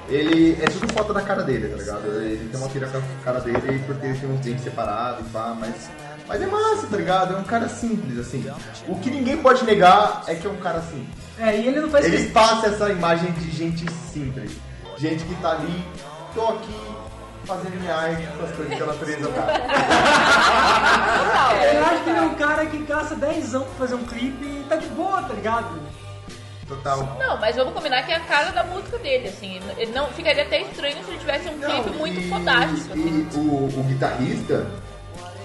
[0.08, 2.08] Ele é tudo foto da cara dele, tá ligado?
[2.08, 5.30] Ele tem uma pira com a cara dele porque ele tem uns dentes separados e
[5.30, 5.90] pá, mas.
[6.28, 7.36] Mas é massa, tá ligado?
[7.36, 8.44] É um cara simples, assim.
[8.88, 11.08] O que ninguém pode negar é que é um cara simples.
[11.40, 12.34] É, e ele não faz Ele questão.
[12.34, 14.52] passa essa imagem de gente simples.
[14.98, 15.84] Gente que tá ali,
[16.36, 16.76] tô aqui
[17.50, 19.48] fazendo minha arte com as coisas que a natureza dá.
[21.74, 24.46] Eu acho que ele é um cara que gasta 10 anos pra fazer um clipe
[24.46, 25.80] e tá de boa, tá ligado?
[26.68, 27.18] Total.
[27.20, 29.60] Não, mas vamos combinar que é a cara da música dele, assim.
[29.76, 33.28] Ele não ficaria até estranho se ele tivesse um clipe muito e, fodástico, assim.
[33.34, 34.68] E o, o guitarrista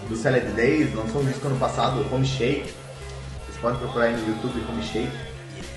[0.07, 2.75] do Salad Days lançou um disco ano passado, Home Shake.
[3.47, 5.17] Vocês podem procurar aí no YouTube Home Shake.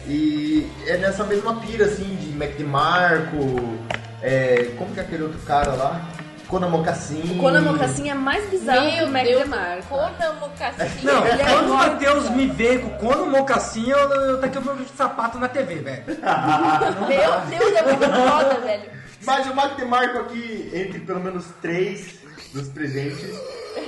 [0.05, 3.77] E é nessa mesma pira assim de Mac DeMarco,
[4.21, 6.01] é, como que é aquele outro cara lá?
[6.47, 7.21] Conan Mocassin.
[7.37, 9.87] O Conan Mocassin é mais bizarro que o Mac Deus, DeMarco.
[9.87, 11.05] Conan Mocassin.
[11.05, 14.61] Não, Ele é quando o Matheus me vê com o Cono Mocassin, eu, eu taquei
[14.61, 16.03] o meu sapato na TV, velho.
[17.07, 18.91] Meu Deus, é muito foda, velho.
[19.25, 23.29] Mas o Mac DeMarco aqui, entre pelo menos três dos presentes,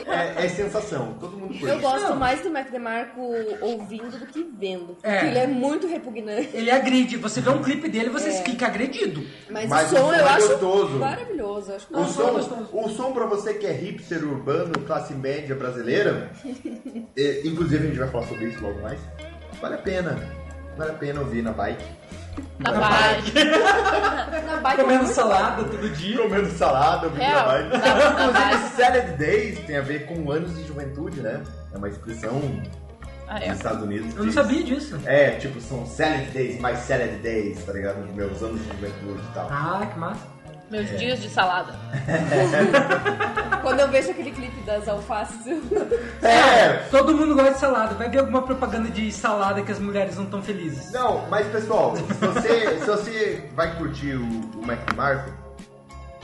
[0.07, 1.15] é, é sensação.
[1.19, 1.65] Todo mundo curte.
[1.65, 2.15] Eu gosto Não.
[2.15, 3.21] mais do Mac DeMarco
[3.61, 4.95] ouvindo do que vendo.
[4.95, 5.27] Porque É.
[5.27, 6.49] ele é muito repugnante.
[6.53, 7.17] Ele agride.
[7.17, 9.23] Você vê um clipe dele e você fica agredido.
[9.49, 10.97] Mas, Mas o som o som eu é acho gostoso.
[10.97, 11.73] maravilhoso.
[11.73, 12.49] Acho O gostoso.
[12.49, 16.31] som, o som pra você que é hipster urbano, classe média brasileira,
[17.17, 18.99] é, inclusive a gente vai falar sobre isso logo mais,
[19.61, 20.39] vale a pena.
[20.77, 21.83] Vale a pena ouvir na bike.
[22.59, 23.33] Na bike.
[24.45, 26.17] Na bike Comendo é salada todo dia.
[26.21, 27.47] Comendo salada, ouvindo Real.
[27.47, 27.69] na bike.
[27.69, 28.75] Na- na Inclusive, bike.
[28.75, 31.41] Salad Days tem a ver com anos de juventude, né?
[31.73, 32.41] É uma expressão
[33.27, 33.47] Ah, é.
[33.49, 34.15] dos Estados Unidos.
[34.15, 34.99] Eu não sabia disso.
[35.05, 37.97] É, tipo, são Salad Days, mais Salad Days, tá ligado?
[38.15, 39.47] Meus anos de juventude e tal.
[39.51, 40.38] Ah, que massa.
[40.69, 41.73] Meus dias de salada.
[43.61, 45.61] Quando eu vejo aquele clipe das alfaces, eu-
[46.21, 46.73] É!
[46.91, 47.95] Todo mundo gosta de salada.
[47.95, 50.91] Vai ver alguma propaganda de salada que as mulheres não estão felizes.
[50.91, 54.23] Não, mas pessoal, se você, se você vai curtir o,
[54.59, 55.31] o Mac DeMarco,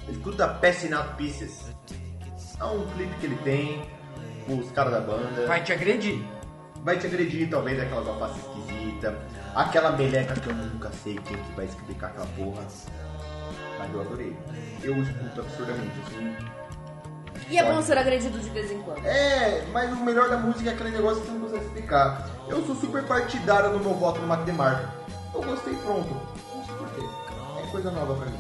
[0.10, 1.62] escuta Passing Out Pieces.
[2.60, 3.82] É um clipe que ele tem,
[4.46, 5.46] com os caras da banda.
[5.48, 6.24] Vai te agredir.
[6.84, 9.14] Vai te agredir, talvez, aquelas alfaces esquisitas.
[9.56, 12.62] Aquela meleca que eu nunca sei quem que vai explicar aquela porra.
[13.78, 14.36] Mas eu adorei.
[14.84, 16.36] Eu escuto absurdamente, assim.
[17.50, 19.06] E é bom ser agredido de vez em quando.
[19.06, 22.30] É, mas o melhor da música é aquele negócio que você não consegue explicar.
[22.48, 24.88] Eu sou super partidário no meu voto no Mac DeMarco.
[25.34, 26.10] Eu gostei pronto.
[26.56, 27.02] Não sei porquê.
[27.62, 28.40] É coisa nova pra mim.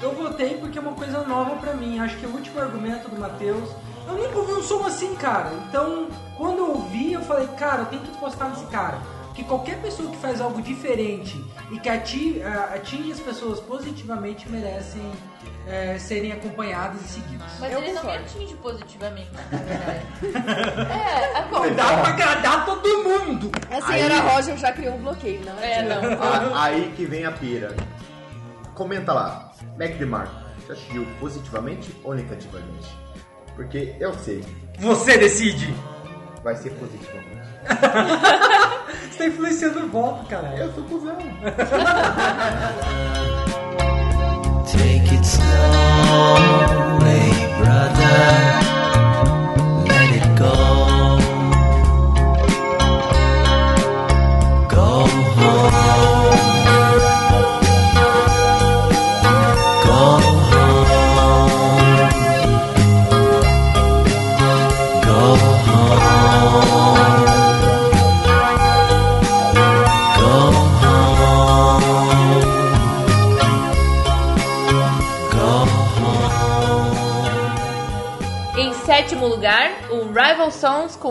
[0.00, 2.00] Eu votei porque é uma coisa nova pra mim.
[2.00, 3.70] Acho que é o último argumento do Matheus.
[4.06, 5.52] Eu nunca ouvi um som assim, cara.
[5.68, 8.98] Então, quando eu ouvi, eu falei, cara, eu tenho que postar nesse cara.
[9.38, 14.48] Porque qualquer pessoa que faz algo diferente e que ati- a- atinge as pessoas positivamente
[14.48, 15.00] merecem
[15.68, 17.46] é, serem acompanhadas e seguidas.
[17.60, 20.92] Mas Eu ele não me atinge positivamente, na verdade.
[20.92, 21.74] é, acontece.
[21.74, 23.52] Dá pra agradar todo mundo.
[23.70, 26.20] A senhora Roger já criou um bloqueio, não É, não.
[26.56, 27.76] A- aí que vem a pira.
[28.74, 30.34] Comenta lá, Mac DeMarco,
[30.66, 32.88] você assistiu positivamente ou negativamente?
[33.54, 34.42] Porque eu sei,
[34.80, 35.72] Você decide.
[36.42, 37.27] vai ser positivamente.
[39.10, 40.54] Você tá influenciando o voto, cara.
[40.56, 41.18] Eu sou cuzão.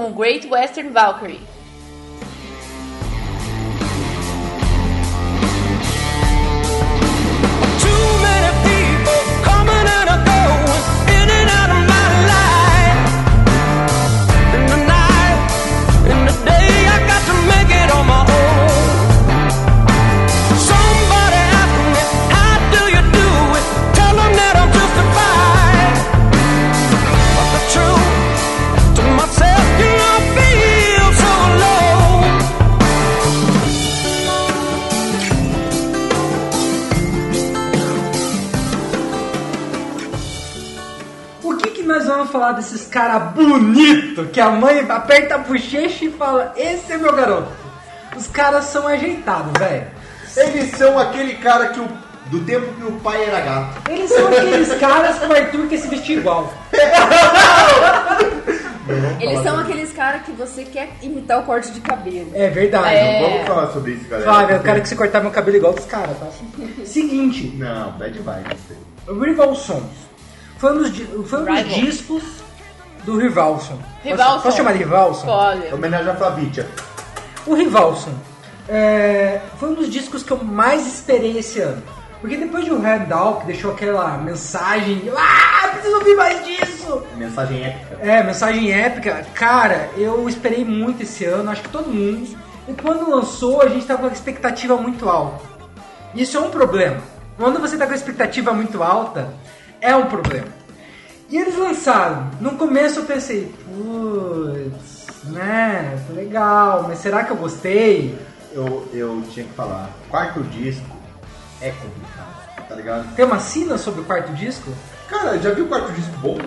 [0.07, 1.56] com Great Western Valkyrie.
[42.97, 47.51] Caras bonitos que a mãe aperta a bochecha e fala: Esse é meu garoto.
[48.15, 49.85] Os caras são ajeitados, velho.
[50.35, 51.87] Eles são aquele cara que o,
[52.25, 53.91] do tempo que o pai era gato.
[53.91, 56.51] Eles são aqueles caras que o Arthur quer se vestir igual.
[59.19, 62.31] Eles são aqueles caras que você quer imitar o corte de cabelo.
[62.33, 62.95] É verdade.
[62.95, 63.21] É.
[63.21, 64.31] Vamos falar sobre isso, galera.
[64.31, 66.27] Flávio, eu quero que você cortar meu cabelo igual dos caras, tá?
[66.83, 68.59] Seguinte, Não, bad vibes.
[69.07, 70.07] o Rival Sons.
[70.57, 72.46] Foi um dos, foi um dos discos
[73.07, 73.79] do Rivalson.
[74.03, 74.33] Rivalson.
[74.33, 75.25] Posso, posso chamar de Rivalson?
[75.25, 75.73] Pode.
[75.73, 76.67] Homenagem a Flavitia.
[77.45, 78.13] O Rivalson
[78.67, 81.81] é, foi um dos discos que eu mais esperei esse ano.
[82.19, 87.03] Porque depois de o Handout, que deixou aquela mensagem, ah, preciso ouvir mais disso!
[87.15, 87.97] Mensagem épica.
[88.01, 89.25] É, mensagem épica.
[89.33, 92.37] Cara, eu esperei muito esse ano, acho que todo mundo.
[92.67, 95.45] E quando lançou, a gente tava com a expectativa muito alta.
[96.13, 96.97] Isso é um problema.
[97.37, 99.29] Quando você tá com a expectativa muito alta,
[99.79, 100.47] é um problema.
[101.29, 102.29] E eles lançaram.
[102.39, 108.17] No começo eu pensei, putz, né, legal, mas será que eu gostei?
[108.53, 109.89] Eu, eu tinha que falar.
[110.09, 110.85] Quarto disco
[111.61, 113.15] é complicado, tá ligado?
[113.15, 114.71] Tem uma sina sobre o quarto disco?
[115.09, 116.37] Cara, já viu o quarto disco bom?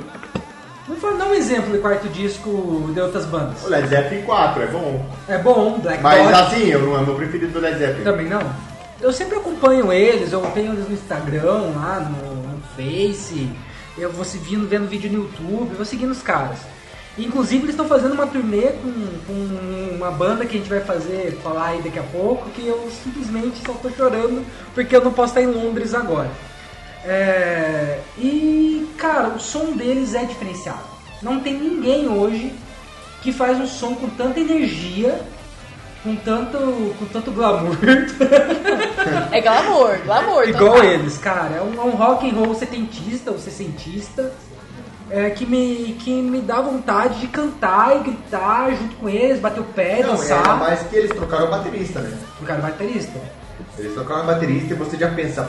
[0.89, 3.63] Vamos dar um exemplo de quarto disco de outras bandas.
[3.65, 5.07] O Led Zeppelin 4 é bom.
[5.29, 6.35] É bom, Black Mas Dog.
[6.35, 8.03] assim, eu não é meu preferido do Led Zeppelin.
[8.05, 8.41] Também não?
[9.01, 13.49] Eu sempre acompanho eles, eu tenho eles no Instagram, lá no, no Face,
[13.99, 16.59] eu vou se vindo, vendo vídeo no YouTube, vou seguindo os caras.
[17.19, 18.93] Inclusive eles estão fazendo uma turnê com,
[19.27, 22.91] com uma banda que a gente vai fazer, falar aí daqui a pouco, que eu
[23.03, 26.31] simplesmente só tô chorando porque eu não posso estar em Londres agora.
[27.05, 30.85] É, e cara, o som deles é diferenciado.
[31.21, 32.53] Não tem ninguém hoje
[33.23, 35.21] que faz um som com tanta energia,
[36.03, 36.59] com tanto,
[36.99, 37.77] com tanto glamour.
[39.33, 40.45] É glamour, glamour.
[40.49, 40.85] Igual total.
[40.85, 41.57] eles, cara.
[41.57, 44.33] É um, é um rock and roll setentista ou sessentista
[45.11, 49.61] é, que, me, que me dá vontade de cantar e gritar junto com eles, bater
[49.61, 50.39] o pé, Não, dançar.
[50.39, 52.17] ainda mais que eles trocaram o baterista, né?
[52.41, 53.21] O cara é baterista.
[53.77, 55.49] Eles trocaram o baterista e você já pensa,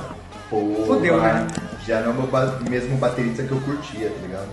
[0.50, 1.48] pô, Fudeu, né?
[1.86, 4.50] já não é o mesmo baterista que eu curtia, tá ligado?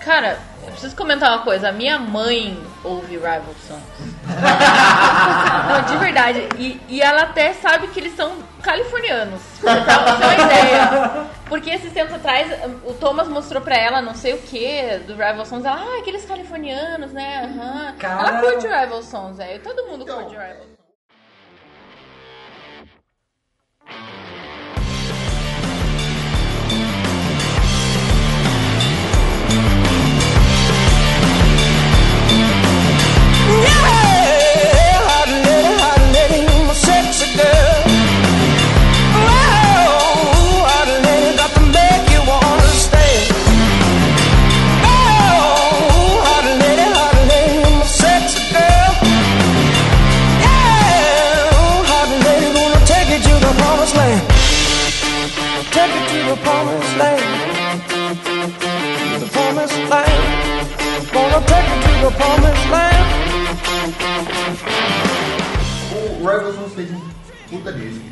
[0.00, 1.68] Cara, eu preciso comentar uma coisa.
[1.68, 3.82] A minha mãe ouve Rival Songs.
[5.68, 6.48] Não, de verdade.
[6.56, 8.32] E, e ela até sabe que eles são
[8.62, 9.40] californianos.
[9.60, 11.26] Pra ter uma ideia.
[11.48, 12.48] Porque esses tempos atrás,
[12.84, 15.64] o Thomas mostrou pra ela não sei o que do Rival Sons.
[15.64, 17.44] Ela, ah, aqueles californianos, né?
[17.44, 17.94] Aham.
[17.98, 18.20] Cara.
[18.28, 19.60] Ela curte Rival Sons, velho.
[19.60, 20.16] Todo mundo Então.
[20.22, 20.77] curte Rival Sons.
[66.54, 67.00] Sons fez um
[67.50, 68.04] puta disco.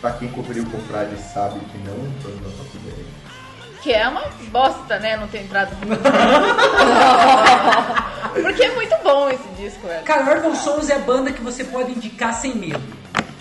[0.00, 2.96] Pra quem conferiu o Confrade sabe que não foi na top 10.
[3.82, 5.16] Que é uma bosta, né?
[5.16, 5.70] Não ter entrado.
[8.42, 10.02] Porque é muito bom esse disco, velho.
[10.04, 12.80] Cara, Urban Sons é a banda que você pode indicar sem medo.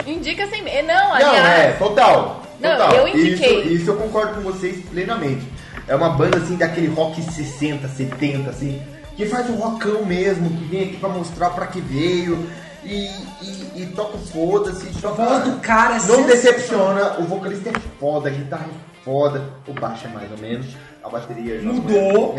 [0.06, 0.62] Indica sem.
[0.64, 1.48] Não, Não, aliás.
[1.60, 2.44] é, total.
[2.60, 2.94] Não, total.
[2.94, 3.60] eu indiquei.
[3.62, 5.48] Isso, isso eu concordo com vocês plenamente.
[5.88, 8.82] É uma banda assim daquele rock 60, 70, assim,
[9.16, 12.50] que faz um rockão mesmo, que vem aqui pra mostrar pra que veio.
[12.84, 13.06] E,
[13.42, 14.90] e, e toca o foda-se.
[15.06, 19.44] A voz do cara é Não decepciona, o vocalista é foda, a guitarra é foda,
[19.68, 20.66] o baixo é mais ou menos,
[21.04, 22.36] a bateria já Mudou.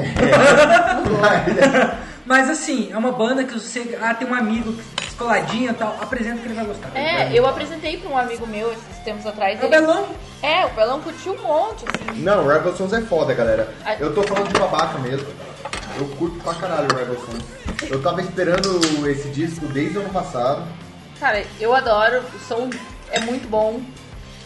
[1.21, 3.99] Mas- Mas assim, é uma banda que você.
[4.01, 6.91] Ah, tem um amigo descoladinho e tal, apresenta que ele vai gostar.
[6.95, 9.59] É, eu apresentei pra um amigo meu esses tempos atrás.
[9.61, 10.07] É o ele- Belão.
[10.41, 12.21] É, o Belão curtiu um monte, assim.
[12.21, 13.69] Não, o Rebel Sons é foda, galera.
[13.99, 15.27] Eu tô falando de babaca mesmo.
[15.99, 17.45] Eu curto pra caralho o Rebel Sons.
[17.91, 20.63] Eu tava esperando esse disco desde o ano passado.
[21.21, 22.69] Cara, eu adoro, o som
[23.11, 23.81] é muito bom.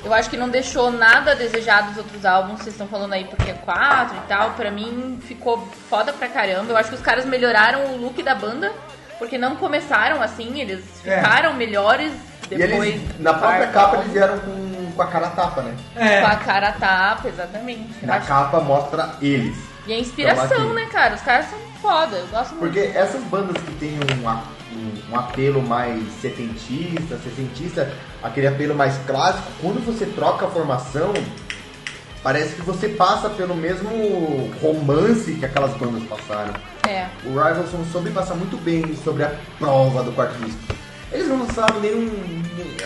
[0.04, 2.58] Eu acho que não deixou nada a desejar dos outros álbuns.
[2.60, 4.50] Vocês estão falando aí porque é 4 e tal.
[4.50, 6.70] Pra mim ficou foda pra caramba.
[6.72, 8.72] Eu acho que os caras melhoraram o look da banda.
[9.18, 11.16] Porque não começaram assim, eles É.
[11.16, 12.12] ficaram melhores
[12.50, 12.88] E depois.
[12.94, 14.00] eles, na do própria quarto capa, álbum.
[14.02, 15.74] eles vieram com, com a cara tapa, né?
[15.96, 16.20] É.
[16.20, 17.88] Com a cara tapa, exatamente.
[18.02, 19.56] Eu Na acho- capa mostra eles.
[19.86, 21.14] E a inspiração, Então, né, cara?
[21.14, 22.60] Os caras são foda, eu gosto muito.
[22.60, 28.96] Porque essas bandas que tem um, um, um apelo mais setentista, sessentista, aquele apelo mais
[29.06, 31.12] clássico, quando você troca a formação,
[32.22, 36.54] parece que você passa pelo mesmo romance que aquelas bandas passaram.
[36.88, 37.06] É.
[37.24, 40.60] O Rivalson soube passar muito bem sobre a prova do quarto disco.
[41.12, 42.10] Eles não lançaram nenhum.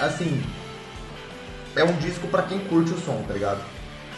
[0.01, 0.43] Assim.
[1.77, 3.61] É um disco pra quem curte o som, tá ligado?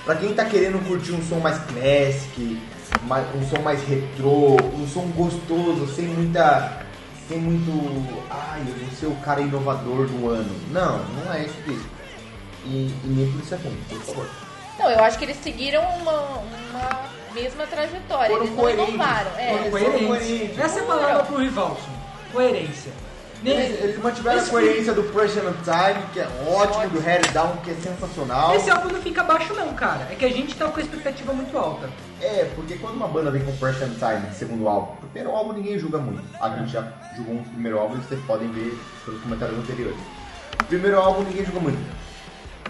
[0.05, 2.59] Pra quem tá querendo curtir um som mais classic,
[3.03, 6.81] mais- um som mais retrô, um som gostoso, sem muita.
[7.29, 8.23] Sem muito.
[8.31, 10.55] Ai, eu vou ser o cara inovador do ano.
[10.71, 11.89] Não, não é esse disco.
[12.65, 14.27] E, e nem por isso é ruim, por favor.
[14.79, 17.01] Não, eu acho que eles seguiram uma, uma
[17.35, 18.29] mesma trajetória.
[18.31, 18.89] Foram eles não coerentes.
[18.95, 19.31] inovaram.
[19.39, 19.49] É.
[19.59, 20.07] Foram Coerência.
[20.07, 20.59] coerentes.
[20.59, 21.91] Essa é a palavra pro Rivalson.
[22.33, 22.93] Coerência.
[23.45, 27.57] Eles, eles mantiveram a coerência do Pressure on Time, que é ótimo, do Head Down,
[27.65, 28.55] que é sensacional.
[28.55, 30.07] Esse álbum não fica baixo não, cara.
[30.13, 31.91] É que a gente tá com a expectativa muito alta.
[32.23, 35.77] É, porque quando uma banda vem com Pressure on Time, segundo álbum, primeiro álbum ninguém
[35.77, 36.23] julga muito.
[36.41, 39.99] A gente já julgou um primeiro álbum, vocês podem ver pelos comentários anteriores.
[40.69, 42.03] Primeiro álbum ninguém julga muito.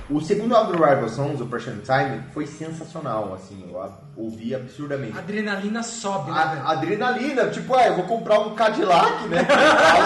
[0.09, 5.17] O segundo álbum do Rival Sons, o on Time, foi sensacional, assim, eu ouvi absurdamente.
[5.19, 9.47] Adrenalina sobe, né, A, adrenalina, tipo, ah, eu vou comprar um Cadillac, né?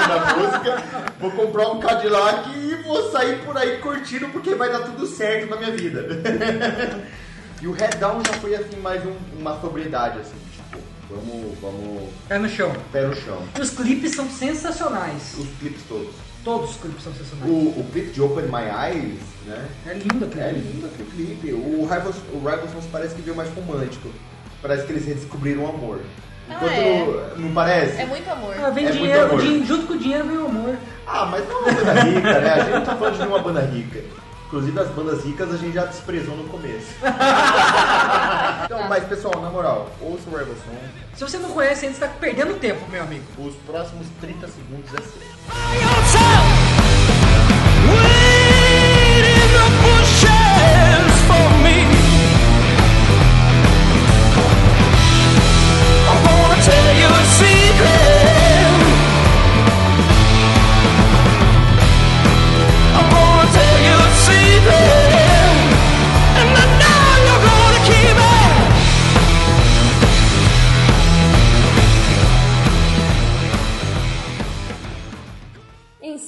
[0.09, 0.83] na música,
[1.21, 5.49] vou comprar um Cadillac e vou sair por aí curtindo porque vai dar tudo certo
[5.51, 6.07] na minha vida.
[7.63, 10.79] e o Head Down já foi assim mais um- uma sobriedade, assim, tipo,
[11.11, 12.73] vamos, vamos Pé no chão.
[12.93, 13.43] pé no chão.
[13.57, 15.35] E os clipes são sensacionais.
[15.39, 16.15] Os clipes todos.
[16.45, 17.51] Todos os clipes são O, sensacionais.
[17.77, 19.67] o clipe de Open My Eyes, né?
[19.87, 21.53] É lindo aquele É lindo aquele clipe.
[21.53, 24.09] O Rivals, o Rivals Sons parece que veio mais romântico.
[24.63, 26.01] Parece que eles redescobriram o amor.
[26.49, 27.05] Ah, Enquanto é?
[27.35, 28.01] no, Não parece?
[28.01, 28.55] É muito amor.
[28.57, 29.41] Ah, vem É muito dinheiro, amor.
[29.43, 30.77] din- junto com o dinheiro vem o amor.
[31.05, 32.53] Ah, mas não é uma banda rica, né?
[32.53, 34.05] A gente não tá falando de uma banda rica.
[34.47, 36.95] Inclusive as bandas ricas a gente já desprezou no começo.
[38.65, 40.79] então, mas pessoal, na moral, ouça o Rebel Song.
[41.15, 43.25] Se você não conhece ainda, você tá perdendo tempo, meu amigo.
[43.39, 46.26] Os próximos 30 segundos é seu.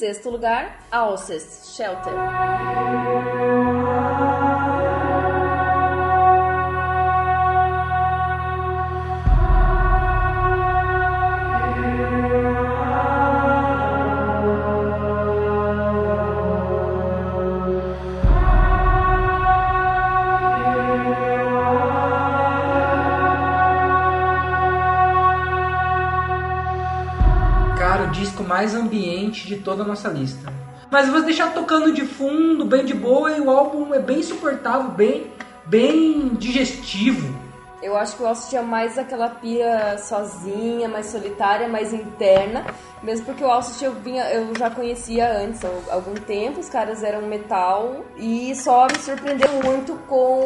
[0.08, 2.12] Sexto lugar, Alcest, Shelter.
[28.58, 30.52] Mais ambiente de toda a nossa lista.
[30.90, 34.20] Mas eu vou deixar tocando de fundo, bem de boa, e o álbum é bem
[34.20, 35.32] suportável, bem,
[35.64, 37.32] bem digestivo.
[37.80, 42.66] Eu acho que o Alcest tinha mais aquela pira sozinha, mais solitária, mais interna.
[43.00, 46.58] Mesmo porque o Alcest eu, vinha, eu já conhecia antes, há algum tempo.
[46.58, 50.40] Os caras eram metal e só me surpreendeu muito com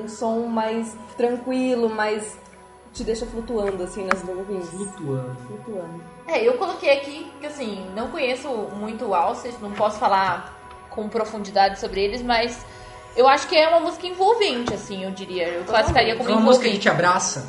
[0.00, 2.38] um som mais tranquilo, mais
[2.92, 4.68] te deixa flutuando assim nas nuvens.
[4.68, 5.36] Flutuando.
[5.48, 6.11] Flutuando.
[6.26, 10.58] É, eu coloquei aqui que assim, não conheço muito o Alcest, não posso falar
[10.90, 12.64] com profundidade sobre eles, mas
[13.16, 15.48] eu acho que é uma música envolvente, assim, eu diria.
[15.48, 16.82] Eu classificaria como É uma música que envolvente.
[16.82, 17.48] te abraça.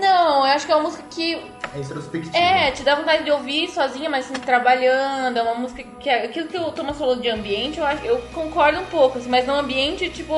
[0.00, 1.34] Não, eu acho que é uma música que
[1.74, 2.36] É introspectivo.
[2.36, 5.36] é, te dá vontade de ouvir sozinha, mas assim, trabalhando.
[5.38, 8.18] É uma música que é aquilo que o Thomas falou de ambiente, eu, acho, eu
[8.34, 10.34] concordo um pouco, assim, mas no ambiente, tipo,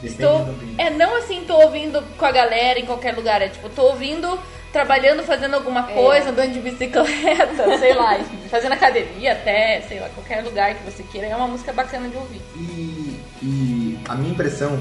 [0.00, 0.46] Depende estou.
[0.78, 3.42] É, não assim, tô ouvindo com a galera em qualquer lugar.
[3.42, 4.38] É tipo, tô ouvindo,
[4.72, 8.18] trabalhando, fazendo alguma coisa, andando de bicicleta, sei lá,
[8.50, 11.28] fazendo academia até, sei lá, qualquer lugar que você queira.
[11.28, 12.40] É uma música bacana de ouvir.
[12.56, 14.78] E, e a minha impressão,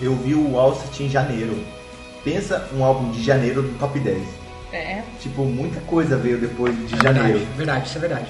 [0.00, 1.58] eu vi o Alcest em janeiro.
[2.22, 4.22] Pensa um álbum de janeiro do top 10.
[4.72, 5.02] É.
[5.20, 7.38] Tipo, muita coisa veio depois de janeiro.
[7.38, 8.26] Verdade, verdade, isso é verdade.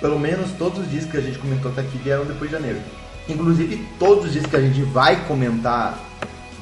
[0.00, 2.80] Pelo menos todos os discos que a gente comentou até aqui vieram depois de janeiro.
[3.28, 5.98] Inclusive, todos os discos que a gente vai comentar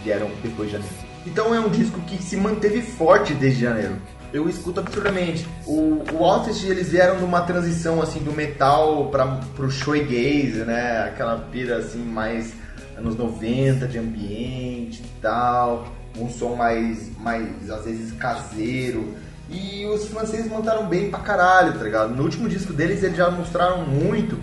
[0.02, 1.07] vieram depois de janeiro.
[1.28, 3.96] Então é um disco que se manteve forte desde janeiro.
[4.32, 5.46] Eu escuto absurdamente.
[5.66, 11.04] O, o Alcest, eles vieram numa transição assim do metal para pro shoegaze, né?
[11.04, 12.54] Aquela pira assim mais
[12.96, 19.14] anos 90 de ambiente e tal, um som mais mais às vezes caseiro.
[19.50, 22.14] E os franceses montaram bem pra caralho, tá ligado?
[22.14, 24.38] No último disco deles eles já mostraram muito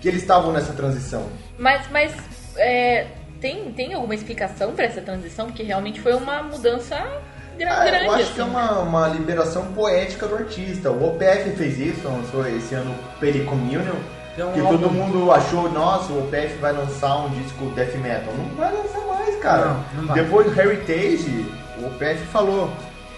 [0.00, 1.28] que eles estavam nessa transição.
[1.58, 2.12] Mas, mas
[2.56, 3.06] é,
[3.44, 5.46] tem, tem alguma explicação pra essa transição?
[5.46, 6.96] Porque realmente foi uma mudança
[7.58, 8.06] gra- Ah, grande.
[8.06, 10.90] eu acho assim, que é uma, uma liberação poética do artista.
[10.90, 13.82] O OPF fez isso, lançou esse ano Pelicommunion,
[14.38, 18.32] um que todo mundo achou, nossa, o OPF vai lançar um disco death metal.
[18.34, 19.64] Não vai lançar mais, cara.
[19.66, 20.22] Não, não vai.
[20.22, 21.46] Depois do Heritage,
[21.78, 22.70] o OPF falou,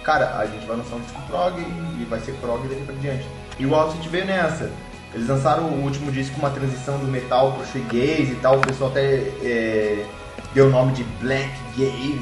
[0.03, 3.27] cara, a gente vai lançar um disco prog e vai ser prog daqui pra diante.
[3.59, 4.71] E o Outfit veio nessa.
[5.17, 8.59] Eles lançaram o último disco com uma transição do metal pro shoegaze e tal.
[8.59, 10.05] O pessoal até é,
[10.53, 12.21] deu o nome de Black Gaze,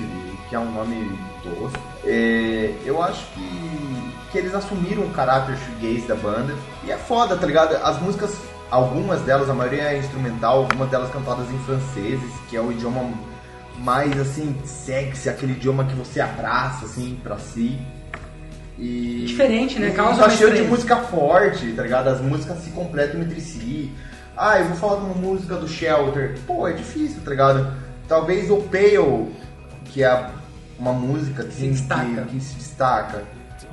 [0.48, 1.82] que é um nome tosco.
[2.04, 6.54] É, eu acho que, que eles assumiram o caráter shoegaze da banda.
[6.84, 7.74] E é foda, tá ligado?
[7.82, 8.38] As músicas,
[8.70, 13.10] algumas delas, a maioria é instrumental, algumas delas cantadas em franceses, que é o idioma
[13.78, 17.76] mais assim, sexy, aquele idioma que você abraça assim pra si.
[18.78, 19.24] E.
[19.26, 19.90] Diferente, né?
[19.90, 22.08] Causa tá cheio de música forte, tá ligado?
[22.08, 23.92] As músicas se completam entre si.
[24.36, 26.36] Ah, eu vou falar de uma música do Shelter.
[26.46, 27.72] Pô, é difícil, tá ligado?
[28.08, 29.32] Talvez o Pale,
[29.86, 30.30] que é
[30.78, 32.22] uma música que Se destaca.
[32.22, 33.22] Que, que se destaca.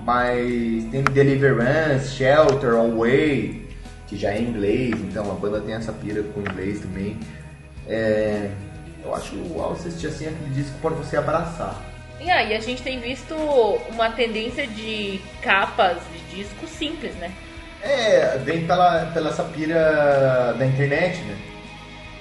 [0.04, 3.68] Mas tem Deliverance, Shelter, Away,
[4.08, 7.20] que já é em inglês, então a banda tem essa pira com inglês também.
[7.88, 8.49] É,
[9.04, 11.90] eu acho o Alcest assim aquele disco para você abraçar.
[12.24, 17.32] E aí, a gente tem visto uma tendência de capas de disco simples, né?
[17.82, 21.36] É, vem pela, pela essa pira da internet, né?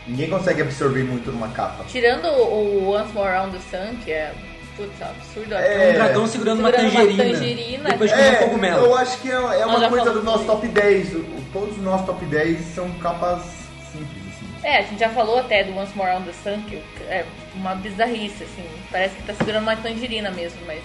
[0.06, 1.84] Ninguém consegue absorver muito numa capa.
[1.86, 4.32] Tirando o Once More Around the Sun, que é
[4.76, 5.54] putz, absurdo.
[5.54, 7.24] É, um dragão segurando, uma segurando uma tangerina.
[7.38, 7.90] tangerina.
[7.90, 8.86] Depois de comer um É, cogumelo.
[8.86, 11.14] eu acho que é, é uma coisa do nosso top 10.
[11.14, 13.42] O- Todos os nossos top 10 são capas
[13.92, 14.46] simples, assim.
[14.62, 16.76] É, a gente já falou até do Once More Around the Sun, que
[17.08, 17.24] é
[17.54, 18.64] uma bizarrice, assim.
[18.90, 20.82] Parece que tá segurando uma tangerina mesmo, mas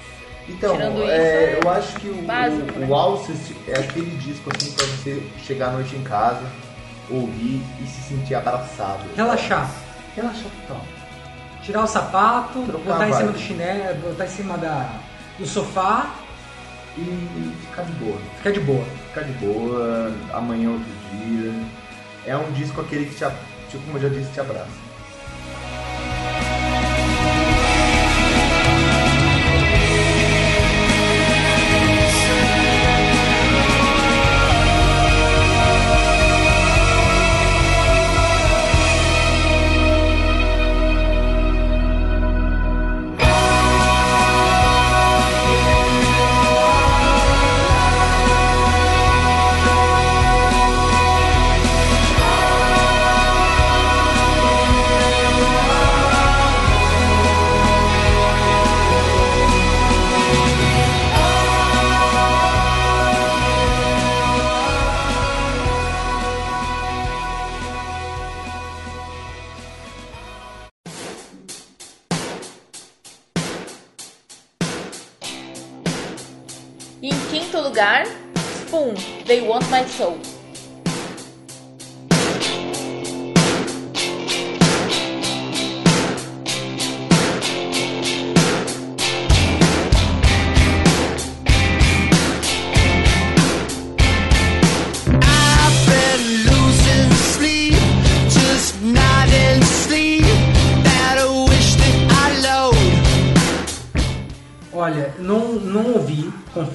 [0.47, 2.87] Então, Tirando é, isso, eu acho que o, básico, o, né?
[2.89, 6.43] o Alcest é aquele disco assim pra você chegar à noite em casa,
[7.09, 9.03] ouvir e se sentir abraçado.
[9.15, 9.69] Relaxar.
[10.15, 10.85] Relaxar total.
[11.63, 14.87] Tirar o sapato, Trocar botar em cima do chinelo, botar em cima da,
[15.39, 16.13] do sofá,
[16.97, 18.17] E ficar de boa.
[18.37, 18.85] ficar de boa.
[19.09, 21.53] Ficar de boa, amanhã é outro dia.
[22.27, 23.25] É um disco aquele que te,
[23.69, 24.84] tipo, como eu já disse, te abraça.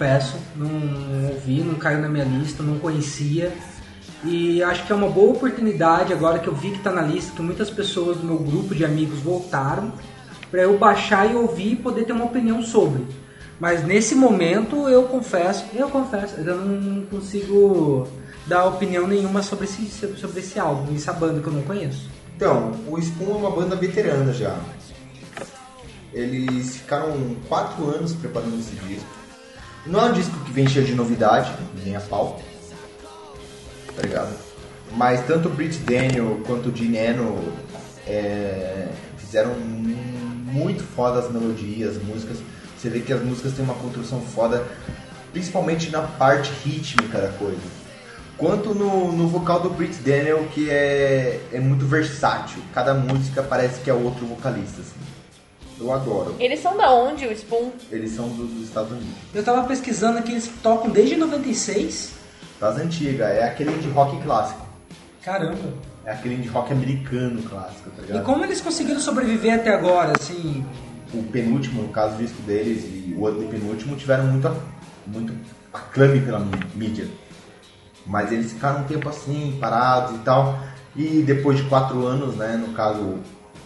[0.01, 3.53] Confesso, não ouvi, não caiu na minha lista, não conhecia.
[4.25, 7.33] E acho que é uma boa oportunidade agora que eu vi que tá na lista,
[7.37, 9.93] que muitas pessoas do meu grupo de amigos voltaram,
[10.51, 13.07] para eu baixar e ouvir e poder ter uma opinião sobre.
[13.59, 18.09] Mas nesse momento eu confesso, eu confesso, eu não consigo
[18.47, 19.87] dar opinião nenhuma sobre esse,
[20.17, 22.09] sobre esse álbum, essa banda que eu não conheço.
[22.37, 24.59] Então, o Spoon é uma banda veterana já.
[26.13, 29.20] Eles ficaram quatro anos preparando esse disco.
[29.87, 31.51] Não é um disco que vem cheio de novidade,
[31.85, 32.41] nem a pau.
[33.97, 34.37] Tá ligado?
[34.93, 37.53] Mas tanto o Brit Daniel quanto o Gene Eno
[38.07, 42.39] é, fizeram muito foda as melodias, as músicas.
[42.77, 44.67] Você vê que as músicas têm uma construção foda,
[45.33, 47.61] principalmente na parte rítmica da coisa.
[48.37, 52.63] Quanto no, no vocal do Brit Daniel, que é, é muito versátil.
[52.73, 54.81] Cada música parece que é outro vocalista.
[54.81, 55.10] assim.
[55.81, 56.37] Eu adoro.
[56.39, 57.71] Eles são da onde, o Spoon?
[57.91, 59.11] Eles são do- dos Estados Unidos.
[59.35, 62.13] Eu tava pesquisando aqui, eles tocam desde 96.
[62.61, 63.29] Das antigas.
[63.31, 64.67] É aquele indie rock clássico.
[65.23, 65.75] Caramba.
[66.05, 68.25] É aquele indie rock americano clássico, tá E ligado?
[68.25, 70.65] como eles conseguiram sobreviver até agora, assim?
[71.15, 74.55] O penúltimo, no caso, o disco deles e o antepenúltimo tiveram muito, a-
[75.07, 75.33] muito
[75.73, 77.09] aclame pela mí- mídia.
[78.07, 80.59] Mas eles ficaram um tempo assim, parados e tal.
[80.97, 83.19] E depois de quatro anos, né, no caso,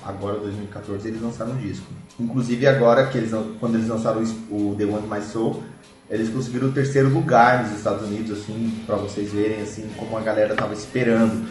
[0.05, 1.87] agora 2014, eles lançaram um disco.
[2.19, 5.63] Inclusive agora, que eles, quando eles lançaram o The One My Soul,
[6.09, 10.21] eles conseguiram o terceiro lugar nos Estados Unidos, assim, pra vocês verem assim como a
[10.21, 11.45] galera tava esperando.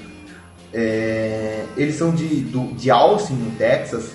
[0.72, 4.12] É, eles são de, do, de Austin, no Texas,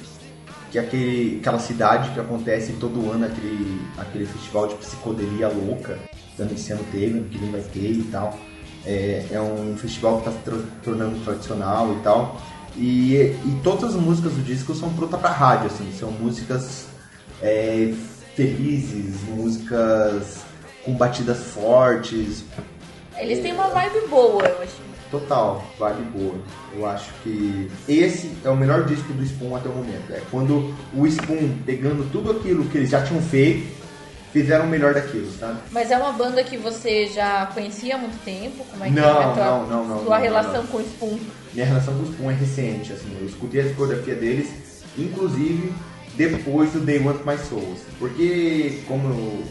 [0.71, 5.99] que é aquele, aquela cidade que acontece todo ano aquele, aquele festival de psicodelia louca.
[6.53, 8.39] Esse ano teve, que vem vai ter e tal.
[8.87, 12.41] É, é um festival que está se tornando tradicional e tal.
[12.79, 16.87] E, e todas as músicas do disco são prontas para rádio, assim, são músicas
[17.43, 17.93] é,
[18.37, 20.45] felizes, músicas
[20.85, 22.45] com batidas fortes,
[23.17, 24.89] Eles têm uma vibe boa, eu acho.
[25.11, 26.35] Total, vibe boa.
[26.75, 30.13] Eu acho que esse é o melhor disco do Spoon até o momento.
[30.13, 33.67] É quando o Spoon, pegando tudo aquilo que eles já tinham feito,
[34.33, 35.59] fizeram o melhor daquilo, sabe?
[35.73, 38.65] Mas é uma banda que você já conhecia há muito tempo?
[38.71, 41.19] Como é que Não, é a tua, não, não, não, não, relação com o Spoon?
[41.59, 43.17] Minha relação com o Spoon é recente, assim.
[43.21, 45.73] Eu escutei a discografia deles, inclusive
[46.17, 47.73] depois do Day Want My Soul.
[47.73, 49.43] assim, porque como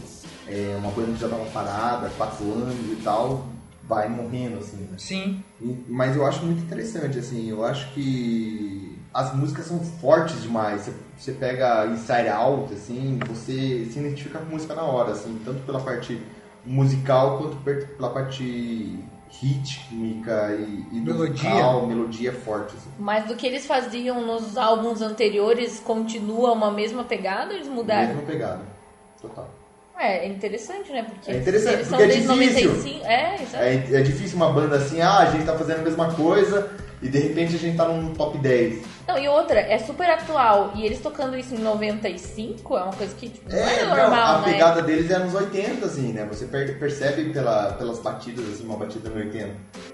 [0.46, 3.44] é uma banda que já tava parada, quatro anos e tal,
[3.86, 4.96] vai morrendo, assim, né?
[4.96, 5.44] Sim.
[5.60, 10.80] E- Mas eu acho muito interessante, assim, eu acho que as músicas são fortes demais.
[10.80, 15.38] Você, você pega Inside Out, assim, você se identifica com a música na hora, assim,
[15.44, 16.18] tanto pela parte
[16.64, 18.98] musical quanto pela parte
[19.30, 21.50] rítmica e, e do Melodia.
[21.50, 22.90] vocal, melodia forte, assim.
[22.98, 28.08] Mas do que eles faziam nos álbuns anteriores, continua uma mesma pegada ou eles mudaram?
[28.08, 28.62] Mesma pegada,
[29.20, 29.48] total.
[29.98, 31.04] É, é interessante, né?
[31.08, 32.70] Porque É interessante, eles são porque é desde difícil.
[33.02, 33.06] 95.
[33.06, 33.36] É.
[33.54, 36.70] É, é difícil uma banda assim, ah, a gente tá fazendo a mesma coisa
[37.02, 38.82] e de repente a gente tá num top 10.
[39.06, 40.72] Não, e outra, é super atual.
[40.76, 43.96] E eles tocando isso em 95 é uma coisa que tipo, não é É, não,
[43.96, 44.52] normal, a né?
[44.52, 46.26] pegada deles é anos 80, assim, né?
[46.30, 49.48] Você per- percebe pela, pelas batidas, assim, uma batida no 80,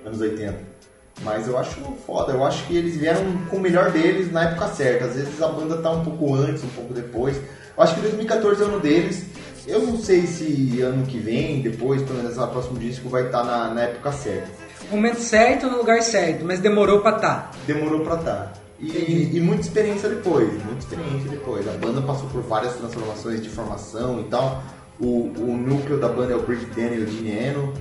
[0.04, 0.74] anos 80.
[1.22, 4.66] Mas eu acho foda, eu acho que eles vieram com o melhor deles na época
[4.68, 5.04] certa.
[5.04, 7.36] Às vezes a banda tá um pouco antes, um pouco depois.
[7.76, 9.24] Eu acho que 2014 é o ano deles.
[9.66, 13.44] Eu não sei se ano que vem, depois, pelo menos no próximo disco, vai estar
[13.44, 14.48] na, na época certa.
[14.90, 17.50] Momento certo no lugar certo, mas demorou pra tá.
[17.66, 18.52] demorou pra estar.
[18.78, 21.66] E, e muita experiência depois, muita experiência depois.
[21.66, 24.62] A banda passou por várias transformações de formação e tal.
[25.00, 27.72] O, o núcleo da banda é o Brick Daniel e o Gene Eno.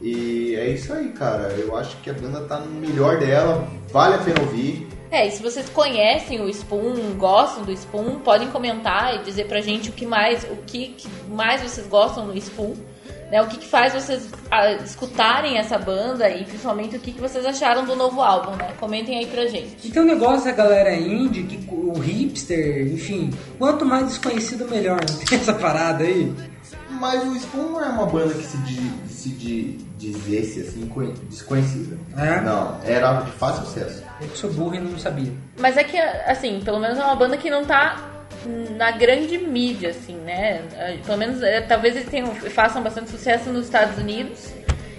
[0.00, 1.54] E é isso aí, cara.
[1.58, 4.86] Eu acho que a banda tá no melhor dela, vale a pena ouvir.
[5.10, 9.60] É, e se vocês conhecem o Spoon, gostam do Spoon, podem comentar e dizer pra
[9.60, 12.74] gente o que mais, o que, que mais vocês gostam no Spoon.
[13.30, 17.20] Né, o que, que faz vocês ah, escutarem essa banda e principalmente o que, que
[17.20, 18.74] vocês acharam do novo álbum, né?
[18.78, 19.76] Comentem aí pra gente.
[19.82, 25.00] E tem um negócio da galera indie, que o hipster, enfim, quanto mais desconhecido melhor,
[25.08, 26.32] não tem essa parada aí?
[26.90, 31.12] Mas o Spoon não é uma banda que se, di, se di, dizesse assim, conhe-
[31.28, 31.96] desconhecida.
[32.16, 32.40] É?
[32.40, 34.02] Não, era de fácil sucesso.
[34.20, 35.32] Eu que sou burro e não sabia.
[35.58, 38.10] Mas é que, assim, pelo menos é uma banda que não tá
[38.76, 40.62] na grande mídia, assim, né?
[40.76, 44.50] Eh, Pelo menos, eh, talvez eles tenham, façam bastante sucesso nos Estados Unidos.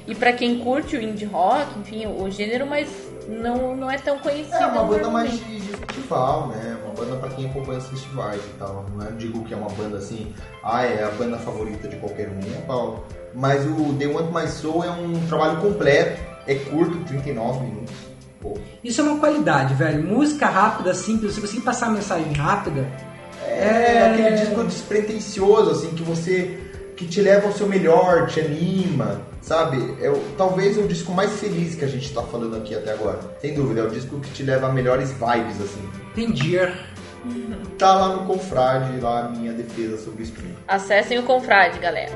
[0.07, 2.87] E pra quem curte o indie rock, enfim, o gênero, mas
[3.27, 4.55] não, não é tão conhecido.
[4.55, 5.43] É uma banda mais normalmente.
[5.45, 6.77] de, de festival, né?
[6.85, 8.85] Uma banda pra quem acompanha os festivais e tal.
[8.95, 10.33] Não é, digo que é uma banda assim,
[10.63, 13.05] ah, é a banda favorita de qualquer um tal.
[13.35, 17.93] Mas o The Want My Soul é um trabalho completo, é curto, 39 minutos.
[18.41, 18.57] Pô.
[18.83, 20.03] Isso é uma qualidade, velho.
[20.03, 22.85] Música rápida, simples, se você passar a mensagem rápida,
[23.47, 26.59] É, aquele disco despretensioso, assim, que você.
[26.95, 29.95] que te leva ao seu melhor, te anima, sabe?
[30.01, 33.19] É o- talvez o disco mais feliz que a gente tá falando aqui até agora.
[33.41, 35.89] Sem dúvida, é o disco que te leva a melhores vibes, assim.
[36.15, 36.57] entendi.
[37.77, 40.55] Tá lá no Confrade, lá a minha defesa sobre o Spring.
[40.67, 42.11] Acessem o Confrade, galera.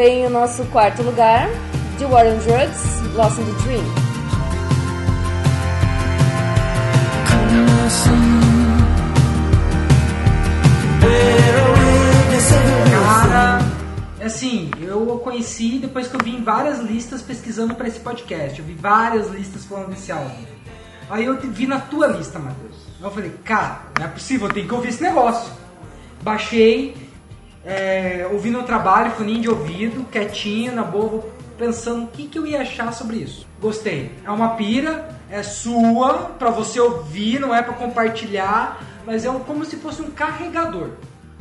[0.00, 1.46] Bem o nosso quarto lugar,
[1.98, 3.84] The War on Drugs, Lost in the Dream.
[13.04, 13.58] Cara,
[14.24, 18.58] assim, eu a conheci depois que eu vi em várias listas pesquisando pra esse podcast.
[18.58, 20.30] Eu vi várias listas falando desse álbum.
[21.10, 22.86] Aí eu vi na tua lista, Matheus.
[22.98, 25.52] Eu falei, cara, não é possível, eu tenho que ouvir esse negócio.
[26.22, 27.09] Baixei,
[27.64, 31.24] é, ouvi no trabalho, funinho de ouvido, quietinho, na boa,
[31.58, 33.46] pensando o que, que eu ia achar sobre isso.
[33.60, 34.12] Gostei.
[34.24, 39.40] É uma pira, é sua, pra você ouvir, não é pra compartilhar, mas é um-
[39.40, 40.90] como se fosse um carregador.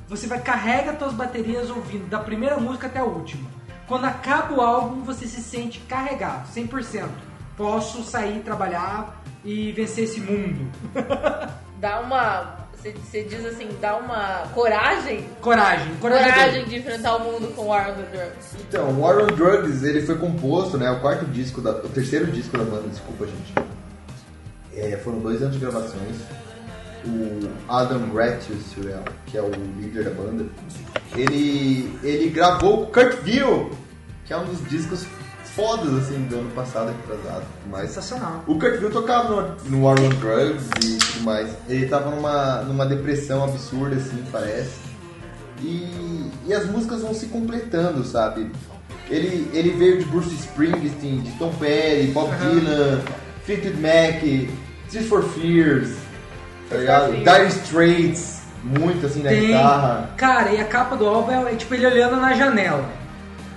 [0.10, 3.48] Você vai carrega suas baterias ouvindo da primeira música até a última.
[3.88, 7.10] Quando acaba o álbum, você se sente carregado, 100%.
[7.56, 10.70] Posso sair, trabalhar e vencer esse mundo.
[11.80, 12.58] Dá uma.
[12.82, 15.26] Você, diz assim, dá uma coragem.
[15.42, 16.32] Coragem, coragem.
[16.32, 18.56] Coragem de enfrentar o mundo com War on the Drugs.
[18.58, 20.90] Então, War on Drugs, ele foi composto, né?
[20.90, 23.54] O quarto disco, da, o terceiro disco da banda, desculpa, gente.
[24.74, 26.16] É, foram dois anos de gravações.
[27.06, 30.46] O Adam Rattuswell, que é o líder da banda,
[31.16, 33.72] ele, ele gravou o Kurt Vile,
[34.26, 35.06] que é um dos discos
[35.56, 37.46] fodas, assim, do ano passado, retrasado.
[37.70, 38.44] Mas Sensacional.
[38.48, 41.50] o Kurt Vile tocava no, no War on Drugs e tudo mais.
[41.68, 44.90] Ele tava numa, numa depressão absurda, assim, parece.
[45.62, 48.52] E, e as músicas vão se completando, sabe?
[49.10, 53.02] Ele, ele veio de Bruce Springsteen, de Tom Petty, Bob Dylan,
[53.44, 54.22] Fleetwood Mac,
[54.92, 55.96] Tears for Fears,
[56.70, 57.14] tá ligado?
[57.14, 59.48] Dire Straits, muito assim na Tem.
[59.48, 60.10] guitarra.
[60.16, 62.86] Cara, e a capa do álbum é tipo ele olhando na janela.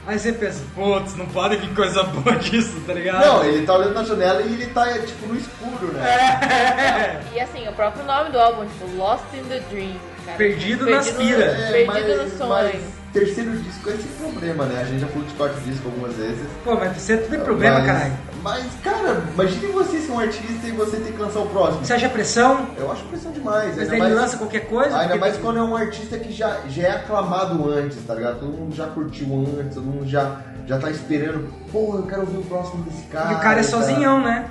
[0.06, 3.24] Aí você pensa, putz, não pode vir coisa boa disso, tá ligado?
[3.24, 7.20] Não, ele tá olhando na janela e ele tá tipo no escuro, né?
[7.32, 9.94] E assim, o próprio nome do álbum, tipo, Lost in the Dream.
[10.26, 10.38] Cara.
[10.38, 11.58] Perdido nas piras.
[11.60, 12.48] É, Perdido mas- nos sonhos.
[12.48, 12.82] mas
[13.12, 14.80] terceiro disco é esse problema, né?
[14.82, 16.46] A gente já falou de quarto disco algumas vezes.
[16.64, 18.12] Pô, mas você tem problema, mas, caralho.
[18.42, 21.84] Mas, cara, imagine você ser um artista e você ter que lançar o próximo.
[21.84, 22.66] Você acha pressão?
[22.76, 23.76] Eu acho pressão demais.
[23.76, 24.90] Mas ele mais- lança qualquer coisa?
[24.96, 28.40] Ainda porque- mais quando é um artista que já, já é aclamado antes, tá ligado?
[28.40, 29.26] Todo mundo já curtiu
[29.60, 31.48] antes, todo mundo já, já tá esperando.
[31.70, 33.32] Pô, eu quero ouvir o próximo desse cara.
[33.32, 33.80] E o cara é tal.
[33.80, 34.46] sozinhão, né?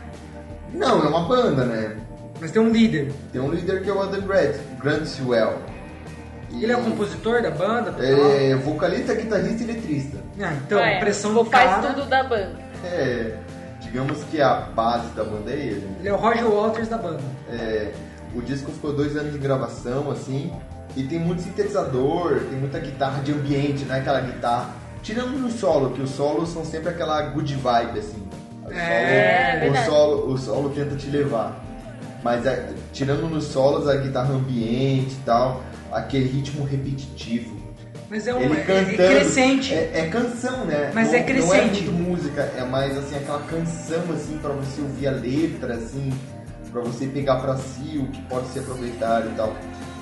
[0.73, 1.97] Não, é uma banda, né?
[2.39, 3.11] Mas tem um líder.
[3.33, 5.55] Tem um líder que é o Adam Grant, Grant Sewell.
[6.49, 7.91] E Ele é o compositor da banda?
[7.91, 8.01] tal?
[8.01, 10.17] É vocalista, guitarrista e letrista.
[10.41, 10.99] Ah, então, Ah, é.
[10.99, 12.55] pressão do faz tudo da banda.
[12.83, 13.35] É,
[13.91, 15.89] digamos que a base da banda é ele.
[15.99, 17.21] Ele é o Roger Waters da banda.
[17.49, 17.91] É,
[18.33, 20.51] o disco ficou dois anos de gravação, assim,
[20.95, 24.69] e tem muito sintetizador, tem muita guitarra de ambiente, não é aquela guitarra.
[25.03, 28.23] Tirando no solo, que os solos são sempre aquela good vibe, assim.
[28.65, 29.89] O É, solo, verdade.
[29.89, 31.59] o solo, o solo tenta te levar.
[32.23, 37.59] Mas é, tirando nos solos a guitarra ambiente e tal, aquele ritmo repetitivo.
[38.11, 38.97] Mas é um Ele é- é cantando.
[38.97, 39.73] crescente.
[39.73, 40.91] É, é canção, né?
[40.93, 41.83] Mas não, é Não é crescente.
[41.85, 46.11] muito música, é mais assim, aquela canção assim, pra você ouvir a letra, assim,
[46.73, 49.55] pra você pegar pra si o que pode ser aproveitado e tal.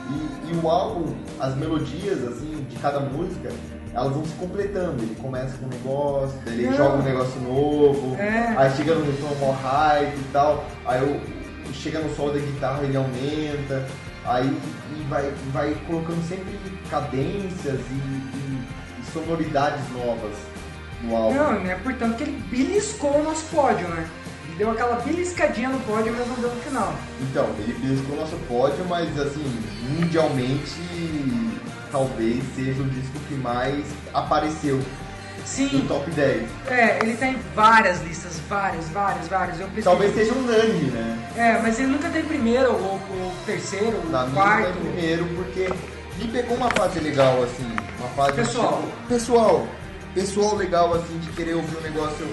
[0.10, 3.50] E, e o álbum, as melodias, assim, de cada música,
[3.94, 5.04] elas vão se completando.
[5.04, 6.78] Ele começa com um negócio, daí ele Não.
[6.78, 8.56] joga um negócio novo, É.
[8.58, 12.82] aí chega no refrão mó hype e tal, aí o- chega no solo da guitarra
[12.86, 13.86] ele aumenta,
[14.26, 14.52] aí
[15.00, 16.58] e vai, vai colocando sempre
[16.90, 18.64] cadências e, e-
[19.02, 20.36] e sonoridades novas
[21.02, 21.36] no álbum.
[21.36, 24.08] Não, é portanto que ele beliscou o nosso pódio, né?
[24.48, 26.94] Ele deu aquela beliscadinha no pódio, mas não deu no final.
[27.22, 29.44] Então, ele beliscou o nosso pódio, mas assim,
[29.98, 34.80] mundialmente talvez seja o disco que mais apareceu
[35.46, 36.50] Sim, top 10.
[36.68, 39.60] é, ele tá em várias listas, várias, várias, várias.
[39.60, 39.84] Eu pesquisei.
[39.84, 41.18] Talvez seja unânime, né?
[41.36, 44.74] É, mas ele nunca tem primeiro, ou, ou terceiro, ou Na minha quarto.
[44.74, 45.70] primeiro, porque
[46.18, 48.82] me pegou uma fase legal, assim, uma fase Pessoal.
[48.84, 49.68] tipo, pessoal,
[50.14, 52.28] pessoal legal, assim, de querer ouvir um negócio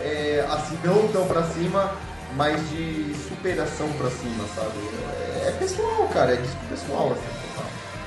[0.00, 1.92] é, assim, não tão pra cima,
[2.36, 4.70] mas de superação pra cima, sabe?
[5.44, 7.39] É, é pessoal, cara, é disco pessoal, assim.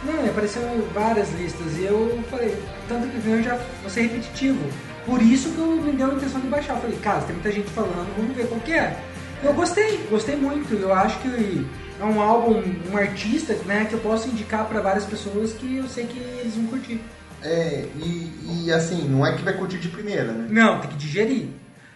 [0.05, 4.01] Não, ele apareceu em várias listas e eu falei, tanto que veio já vou ser
[4.01, 4.59] repetitivo.
[5.05, 6.75] Por isso que eu me deu a intenção de baixar.
[6.75, 8.97] Eu falei, cara, tem muita gente falando, vamos ver qual que é.
[9.43, 10.73] Eu gostei, gostei muito.
[10.73, 11.65] Eu acho que
[11.99, 15.87] é um álbum, um artista, né, que eu posso indicar pra várias pessoas que eu
[15.87, 16.99] sei que eles vão curtir.
[17.41, 20.47] É, e, e assim, não é que vai curtir de primeira, né?
[20.49, 21.47] Não, tem que digerir.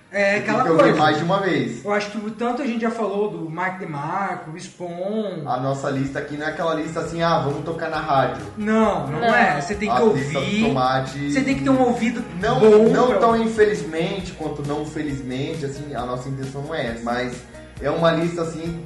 [0.10, 0.96] É aquela que coisa.
[0.98, 1.84] mais de uma vez.
[1.84, 5.44] Eu acho que o tanto a gente já falou do Mark DeMarco, o Spawn.
[5.46, 8.46] A nossa lista aqui não é aquela lista assim, ah, vamos tocar na rádio.
[8.58, 9.36] Não, não, Não.
[9.36, 9.60] é.
[9.60, 10.64] Você tem que A lista do ouvir.
[10.66, 11.32] tomate.
[11.32, 12.90] Você tem que ter um ouvido Não, bom.
[12.90, 17.04] não pra- tão infelizmente quanto não felizmente, assim, a nossa intenção não é essa.
[17.04, 17.42] Mas
[17.82, 18.82] é uma lista, assim,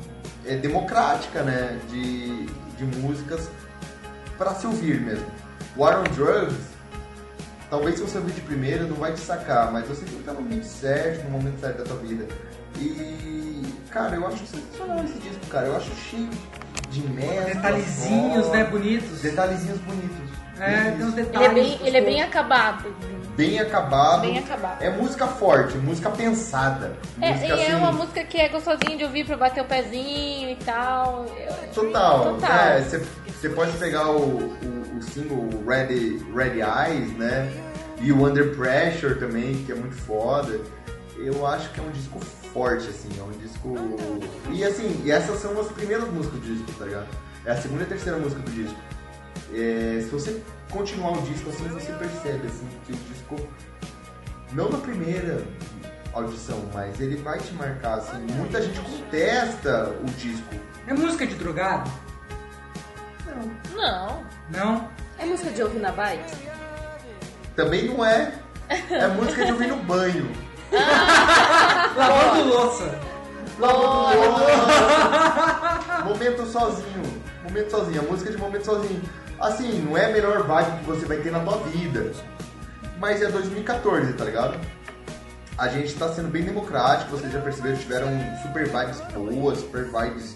[0.45, 1.77] é democrática, né?
[1.91, 3.47] De, de músicas
[4.39, 5.25] pra se ouvir mesmo.
[5.77, 6.55] War on Drugs,
[7.71, 10.33] talvez se você ouvir de primeira não vai te sacar, mas você tem que estar
[10.33, 12.27] no momento certo, no momento certo da tua vida.
[12.77, 15.67] E, cara, eu acho sensacional esse disco, cara.
[15.67, 16.29] Eu acho cheio
[16.89, 17.55] de mesclas.
[17.55, 19.21] Detalhezinhos, né, bonitos.
[19.21, 20.30] Detalhezinhos bonitos.
[20.61, 22.93] É, tem uns Ele é bem, ele é bem acabado.
[23.35, 24.21] bem acabado.
[24.21, 24.79] Bem acabado.
[24.79, 26.95] É música forte, música pensada.
[27.19, 29.65] É, música e é assim, uma música que é gostosinha de ouvir pra bater o
[29.65, 31.25] pezinho e tal.
[31.73, 32.35] Total.
[32.35, 32.51] Total.
[32.51, 37.51] É, Você pode pegar o, o, o single Red, Red Eyes, né?
[37.99, 40.59] E o Under Pressure também, que é muito foda.
[41.17, 42.19] Eu acho que é um disco
[42.53, 43.75] forte, assim, é um disco.
[44.51, 47.07] E assim, e essas são as primeiras músicas do disco, tá ligado?
[47.45, 48.77] É a segunda e terceira música do disco.
[49.53, 53.35] É, se você continuar o disco assim, você percebe assim, que o disco,
[54.53, 55.43] não na primeira
[56.13, 58.17] audição, mas ele vai te marcar assim.
[58.33, 60.55] Muita gente contesta o disco.
[60.87, 61.91] É música de drogado?
[63.75, 64.23] Não.
[64.49, 64.89] Não?
[65.17, 66.35] É música de ouvir na bike?
[67.55, 68.33] Também não é.
[68.69, 70.31] É música de ouvir no banho.
[71.95, 72.99] Lavando louça.
[76.05, 77.21] Momento sozinho.
[77.43, 78.01] Momento sozinho.
[78.01, 79.01] A música de momento sozinho.
[79.41, 82.11] Assim, não é a melhor vibe que você vai ter na tua vida.
[82.99, 84.57] Mas é 2014, tá ligado?
[85.57, 88.09] A gente tá sendo bem democrático, vocês já perceberam, tiveram
[88.43, 90.35] super vibes boas, super vibes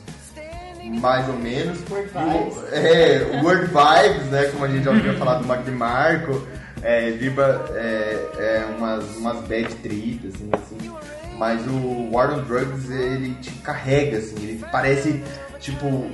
[1.00, 1.80] mais ou menos.
[1.90, 2.74] Word E o- vibes.
[2.74, 4.46] É, word vibes, né?
[4.52, 6.46] Como a gente já ouviu falar do Mac DeMarco.
[6.84, 10.92] É, Viva é, é umas, umas bad trip, assim, assim.
[11.38, 15.24] Mas o War on Drugs, ele te carrega, assim, ele parece,
[15.60, 16.10] tipo,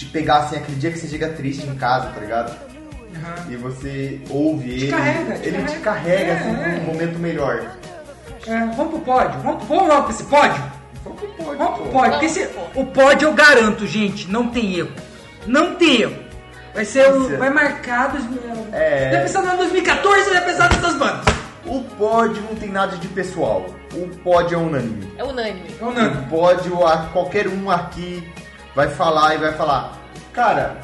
[0.00, 2.50] te pegar, assim, aquele dia que você chega triste em casa, tá ligado?
[3.16, 3.50] Aham.
[3.50, 5.80] E você ouve ele, carrega, te ele te carrega.
[5.80, 6.80] carrega, É, assim, é.
[6.82, 7.70] um momento melhor.
[8.46, 9.40] É, vamos pro pódio.
[9.42, 10.62] Vamos, vamos logo pra esse pódio?
[11.04, 12.10] Vamos pro pódio, Vamos pro pódio.
[12.12, 14.90] Porque esse, o pódio eu garanto, gente, não tem erro.
[15.46, 16.16] Não tem erro.
[16.74, 17.36] Vai ser o.
[17.36, 18.10] Vai marcar.
[18.12, 18.24] Dois,
[18.72, 19.10] É.
[19.10, 21.34] Vai pensar no ano 2014 vai pensar nessas bandas.
[21.66, 23.66] O pódio não tem nada de pessoal.
[23.92, 25.12] O pódio é unânime.
[25.18, 25.74] É unânime.
[25.80, 26.10] Ou não?
[26.12, 28.26] O pódio, a- qualquer um aqui
[28.74, 29.92] vai falar e vai falar.
[30.32, 30.76] Cara,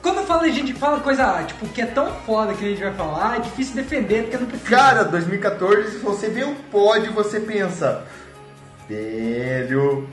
[0.00, 2.92] Quando fala, a gente fala coisa tipo que é tão foda que a gente vai
[2.92, 4.70] falar, é difícil defender porque não precisa.
[4.70, 8.04] cara, 2014, se você vê o pódio, você pensa.
[8.88, 10.08] Velho,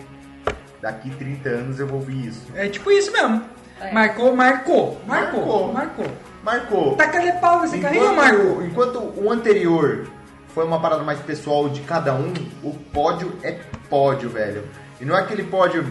[0.82, 2.46] daqui 30 anos eu vou ouvir isso.
[2.56, 3.44] É tipo isso mesmo.
[3.82, 3.92] É.
[3.92, 5.74] Marcou, marcou, marcou, Marcou.
[5.74, 6.06] marcou.
[6.44, 6.96] Marcou.
[6.96, 8.62] Taca-lhe pau nesse carrinho, Marco.
[8.62, 10.08] Enquanto, enquanto o anterior
[10.54, 12.34] foi uma parada mais pessoal de cada um,
[12.64, 13.58] o pódio é
[13.90, 14.64] pódio, velho.
[15.02, 15.86] E não é aquele pódio,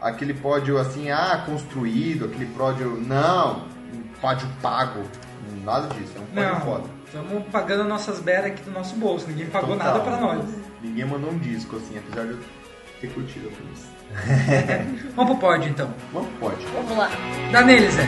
[0.00, 5.02] aquele pódio assim, ah, construído, aquele pódio, não, um pódio pago.
[5.64, 6.84] Nada disso, é um pódio Não, foda.
[7.06, 9.26] estamos pagando nossas beras aqui do nosso bolso.
[9.28, 9.92] Ninguém pagou Total.
[9.92, 10.44] nada pra nós.
[10.82, 12.38] Ninguém mandou um disco, assim, apesar de eu
[13.00, 15.12] ter curtido a playlist.
[15.16, 15.92] Vamos pro pódio então.
[16.12, 16.68] Vamos pro pódio.
[16.74, 17.10] Vamos lá.
[17.52, 18.06] Dá nele, Zé.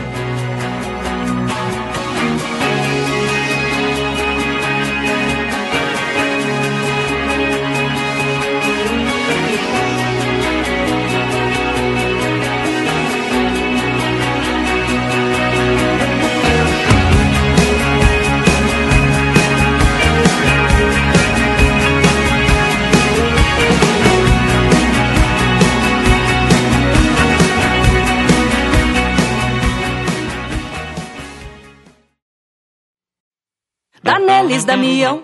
[34.61, 35.23] Danelis Damião.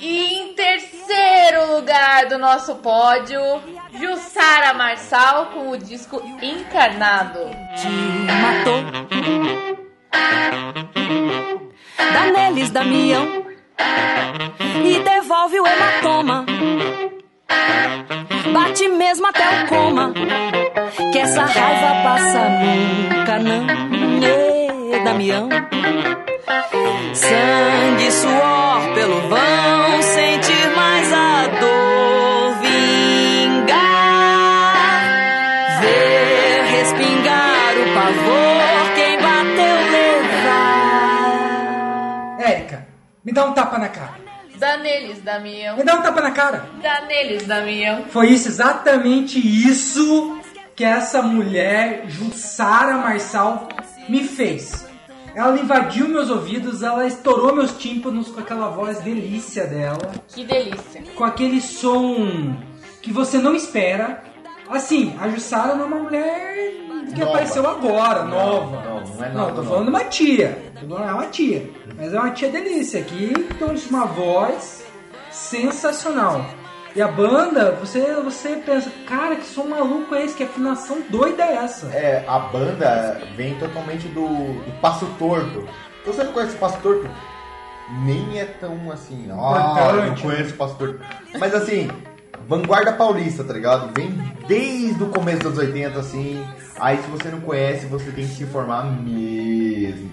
[0.00, 3.40] E em terceiro lugar do nosso pódio,
[3.92, 7.40] Jussara Marçal com o disco Encarnado.
[7.76, 7.88] te
[8.42, 8.84] matou.
[12.12, 13.46] Danelis Damião
[14.84, 16.46] e devolve o hematoma.
[18.52, 20.12] Bate mesmo até o coma,
[21.12, 24.57] que essa raiva passa nunca não.
[24.98, 25.48] Ê, Damião,
[27.14, 33.78] sangue, suor pelo vão, sentir mais a dor vingar.
[35.80, 39.76] Ver respingar o pavor, quem bateu
[40.32, 40.90] levar.
[42.40, 42.88] Érica,
[43.24, 44.18] me dá um tapa na cara.
[44.56, 45.76] Dá neles, Damião.
[45.76, 46.68] Me dá um tapa na cara.
[46.82, 48.06] Dá neles, Damião.
[48.10, 50.40] Foi isso, exatamente isso
[50.74, 53.68] que essa mulher, Jussara Marçal,
[54.08, 54.87] me fez.
[55.38, 61.00] Ela invadiu meus ouvidos, ela estourou meus tímpanos com aquela voz delícia dela, Que delícia.
[61.14, 62.56] com aquele som
[63.00, 64.24] que você não espera.
[64.68, 66.56] Assim, a Jussara não é uma mulher
[67.14, 67.30] que Nova.
[67.30, 68.82] apareceu agora, Não, nova.
[68.82, 69.68] não, não é Não, nada tô nova.
[69.68, 70.72] falando de uma tia.
[70.82, 71.70] Não é uma tia.
[71.96, 74.84] Mas é uma tia delícia que tem uma voz
[75.30, 76.44] sensacional.
[76.98, 80.34] E a banda, você, você pensa, cara, que som maluco é esse?
[80.34, 81.86] Que afinação doida é essa?
[81.94, 85.64] É, a banda vem totalmente do, do Passo Torto.
[86.04, 87.08] Você não conhece o Passo Torto?
[88.04, 91.00] Nem é tão assim, ah, eu Importante, conheço o Passo Torto.
[91.38, 91.88] Mas assim,
[92.48, 93.94] vanguarda paulista, tá ligado?
[93.94, 94.10] Vem
[94.48, 96.44] desde o começo dos 80, assim.
[96.80, 100.10] Aí se você não conhece, você tem que se informar mesmo.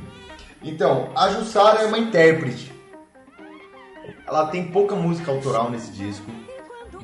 [0.62, 2.72] Então, a Jussara é uma intérprete.
[4.28, 6.30] Ela tem pouca música autoral nesse disco,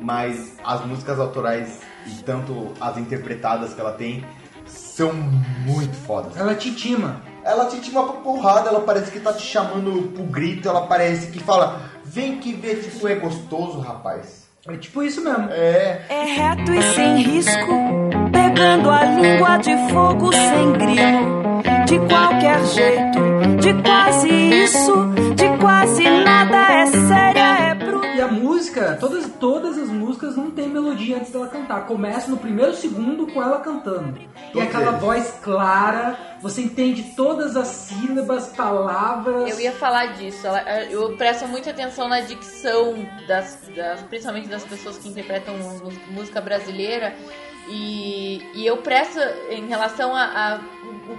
[0.01, 4.25] mas as músicas autorais e tanto as interpretadas que ela tem
[4.65, 6.35] são muito fodas.
[6.35, 7.21] Ela te intima.
[7.43, 11.31] Ela te intima pra porrada, ela parece que tá te chamando pro grito, ela parece
[11.31, 14.40] que fala: Vem que ver se tu é gostoso, rapaz.
[14.67, 15.49] É tipo isso mesmo.
[15.51, 17.71] É, É reto e sem risco,
[18.31, 21.41] pegando a língua de fogo sem grilo.
[21.87, 23.19] De qualquer jeito,
[23.59, 24.93] de quase isso,
[25.35, 28.07] de quase nada, é séria, é bruta.
[28.07, 31.85] E a música, todas, todas as músicas não tem melodia antes dela cantar.
[31.87, 34.19] Começa no primeiro segundo com ela cantando.
[34.19, 35.01] E Todos aquela eles.
[35.01, 39.49] voz clara, você entende todas as sílabas, palavras.
[39.49, 40.45] Eu ia falar disso.
[40.47, 42.95] Ela- eu presto muita atenção na dicção,
[43.27, 45.55] das, das- principalmente das pessoas que interpretam
[46.09, 47.13] música brasileira.
[47.69, 50.59] E, e eu presto em relação a, a-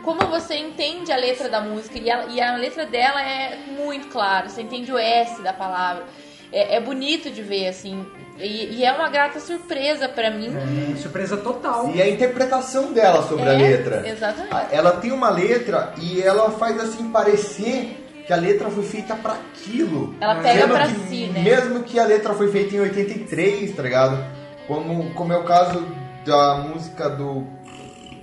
[0.05, 1.99] como você entende a letra da música.
[1.99, 4.49] E a, e a letra dela é muito clara.
[4.49, 6.05] Você entende o S da palavra.
[6.53, 8.05] É, é bonito de ver, assim.
[8.39, 10.53] E, e é uma grata surpresa pra mim.
[10.93, 11.91] É, surpresa total.
[11.95, 14.07] e a interpretação dela sobre a É, letra.
[14.07, 14.53] exatamente.
[14.55, 19.15] A- Ela tem uma letra e ela faz assim parecer que a letra foi feita
[19.17, 20.15] pra aquilo.
[20.21, 21.43] Ela pega que, si, né?
[21.43, 24.25] Mesmo que a letra foi feita em 83, tá ligado?
[24.67, 25.85] Como, como é o caso
[26.25, 27.45] da música do,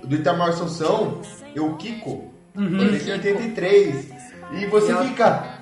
[0.04, 1.20] do Itamar Assunção,
[1.54, 2.78] Eu Kiko, Uhum.
[2.78, 4.08] foi feita em 83.
[4.52, 5.59] E você E ela- fica.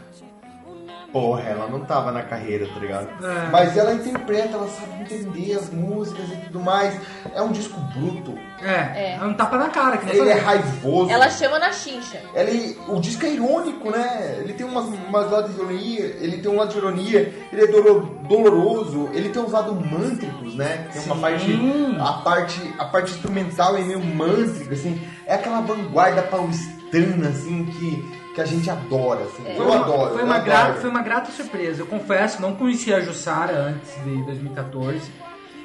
[1.13, 3.09] Porra, ela não tava na carreira, tá ligado?
[3.25, 3.49] É.
[3.51, 6.99] Mas ela interpreta, ela sabe entender as músicas e tudo mais.
[7.35, 8.35] É um disco bruto.
[8.63, 9.97] É, é um tapa na cara.
[9.99, 11.11] Que nem Ele é raivoso.
[11.11, 12.21] Ela chama na chincha.
[12.35, 14.39] Ele, o disco é irônico, né?
[14.41, 17.67] Ele tem umas, umas lados de ironia, ele tem um lado de ironia, ele é
[17.67, 20.89] dolo- doloroso, ele tem uns lados mântricos, né?
[20.93, 21.21] Tem uma Sim.
[21.21, 22.75] parte a, parte.
[22.79, 25.01] a parte instrumental é meio mântrica, assim.
[25.27, 29.43] É aquela vanguarda paulistana, assim, que, que a gente adora, assim.
[29.43, 30.15] Foi Eu uma- adoro.
[30.15, 30.45] Foi uma, adoro.
[30.51, 31.83] grata, foi uma grata surpresa.
[31.83, 35.11] Eu confesso, não conhecia a Jussara antes de 2014.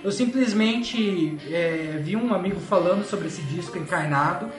[0.03, 4.49] Eu simplesmente é, vi um amigo falando sobre esse disco encarnado.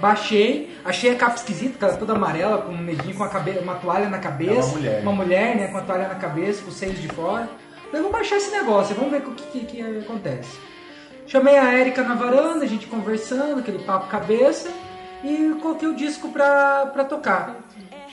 [0.00, 3.24] Baixei, achei a capa esquisita, que ela é toda amarela, com um neguinho com
[3.62, 4.52] uma toalha na cabeça.
[4.52, 5.02] É uma mulher.
[5.02, 7.48] Uma mulher, né, com a toalha na cabeça, com os seios de fora.
[7.86, 10.58] Falei, vou baixar esse negócio, vamos ver o que, que, que acontece.
[11.26, 14.68] Chamei a Erika na varanda, a gente conversando, aquele papo cabeça,
[15.24, 17.56] e coloquei o disco pra, pra tocar.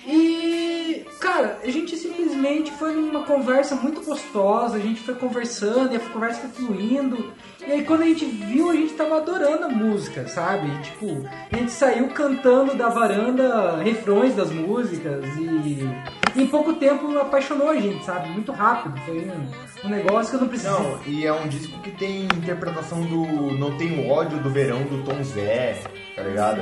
[0.06, 5.98] E, cara, a gente simplesmente foi numa conversa muito gostosa, a gente foi conversando e
[5.98, 7.32] a conversa foi fluindo.
[7.60, 10.68] E aí quando a gente viu, a gente tava adorando a música, sabe?
[10.68, 15.88] E, tipo, a gente saiu cantando da varanda refrões das músicas e
[16.36, 18.30] em pouco tempo apaixonou a gente, sabe?
[18.30, 18.98] Muito rápido.
[19.02, 20.72] Foi um, um negócio que eu não precisei.
[20.72, 25.04] Não, e é um disco que tem interpretação do Não Tenho Ódio do Verão do
[25.04, 25.82] Tom Zé,
[26.16, 26.62] tá ligado?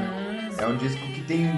[0.59, 1.51] É um disco que tem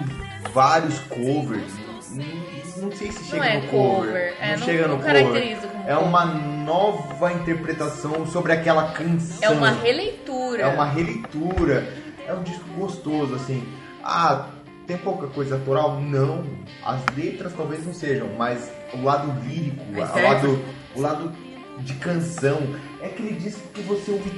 [0.54, 1.74] vários covers.
[2.12, 4.06] Não- Não sei se chega Não é no cover.
[4.08, 5.58] cover, é, não- chega não no cover.
[5.86, 9.38] É uma nova interpretação sobre aquela canção.
[9.42, 10.62] É uma releitura.
[10.64, 11.94] É uma releitura.
[12.26, 13.68] É um disco gostoso, assim.
[14.04, 14.48] Ah,
[14.88, 16.00] tem pouca coisa autoral?
[16.00, 16.46] Não.
[16.84, 21.32] As letras talvez não sejam, mas o lado lírico, É o lado, o lado
[21.80, 22.60] de canção,
[23.02, 24.30] é aquele disco que você ouve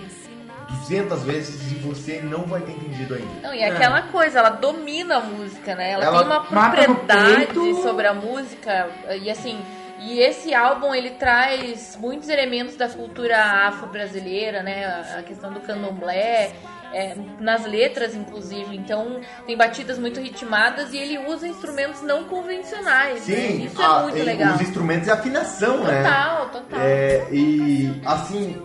[0.79, 3.47] 200 vezes e você não vai ter entendido ainda.
[3.47, 5.91] Não, e é aquela coisa, ela domina a música, né?
[5.91, 8.89] Ela, Ela tem uma propriedade sobre a música
[9.21, 9.59] e assim.
[10.03, 14.83] E esse álbum ele traz muitos elementos da cultura afro-brasileira, né?
[15.17, 16.53] A- questão do candomblé,
[16.91, 18.75] é, nas letras inclusive.
[18.75, 23.27] Então tem batidas muito ritmadas e ele usa instrumentos não convencionais.
[23.27, 23.35] né?
[23.35, 24.55] Sim, Isso a- é muito e legal.
[24.55, 26.01] os instrumentos e a afinação, né?
[26.03, 26.79] Total, total.
[26.81, 28.59] É, e assim,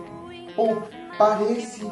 [0.55, 0.81] pô,
[1.17, 1.85] parece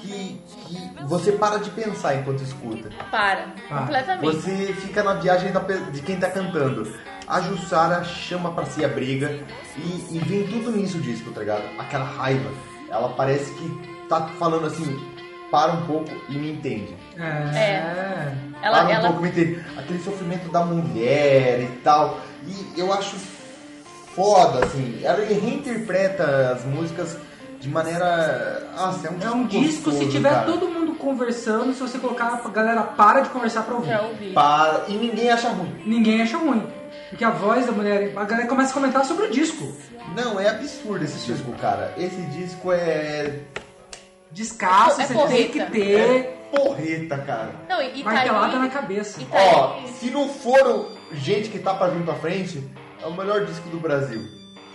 [0.00, 2.88] que, que você para de pensar enquanto escuta.
[3.10, 4.36] Para, Ah, completamente.
[4.36, 6.90] Você fica na viagem da de quem tá cantando.
[7.26, 9.38] A Jussara chama pra si a briga
[9.76, 11.62] e, e vem tudo nisso o disco, tá ligado?
[11.78, 12.50] Aquela raiva.
[12.90, 14.98] Ela parece que tá falando assim,
[15.50, 16.96] para um pouco e me entende.
[17.18, 18.32] É.
[18.62, 19.64] Ela, para um ela pouco me entende.
[19.76, 22.18] Aquele sofrimento da mulher e tal.
[22.46, 23.16] E eu acho
[24.14, 25.00] foda, assim.
[25.02, 27.18] Ela reinterpreta as músicas
[27.68, 28.66] de maneira.
[28.76, 29.36] Nossa, é um É disco.
[29.36, 30.46] um disco, se gostoso, tiver cara.
[30.46, 33.88] todo mundo conversando, se você colocar, a galera para de conversar pra ouvir.
[33.88, 34.32] pra ouvir.
[34.32, 34.84] Para...
[34.88, 35.82] E ninguém acha ruim.
[35.84, 36.66] Ninguém acha ruim.
[37.10, 39.70] Porque a voz da mulher, a galera começa a comentar sobre o disco.
[40.16, 41.92] Não, é absurdo esse disco, cara.
[41.96, 43.40] Esse disco é.
[44.30, 45.36] Descasso, É você porreta.
[45.36, 47.50] tem que ter É porreta, cara.
[47.68, 49.20] Não, e, e tá martelada aí, na cabeça.
[49.20, 52.62] tá Ó, aí- se não for o- gente que tá pra vir pra frente,
[53.02, 54.22] é o melhor disco do Brasil.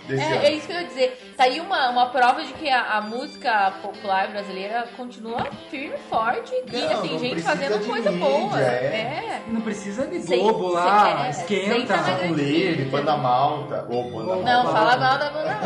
[0.06, 0.34] Desse ano.
[0.34, 1.34] É, é isso que eu ia dizer.
[1.36, 5.98] Tá aí uma, uma prova de que a, a música popular brasileira continua firme e
[6.10, 6.52] forte.
[6.54, 8.60] E Não, assim, não gente precisa fazendo de coisa mídia, boa.
[8.60, 9.42] é.
[9.48, 11.74] Não precisa de Sem- Globo sem- lá, é, esquenta.
[11.74, 12.98] senta na grande Livre, mídia.
[12.98, 13.86] Banda Malta.
[13.90, 14.72] Ou Banda Não, Malta.
[14.78, 15.64] fala mal da banda mal.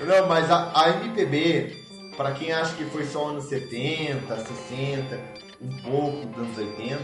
[0.20, 1.76] Não, mas a, a MPB,
[2.16, 5.20] pra quem acha que foi só anos 70, 60,
[5.60, 6.98] um pouco dos anos 80,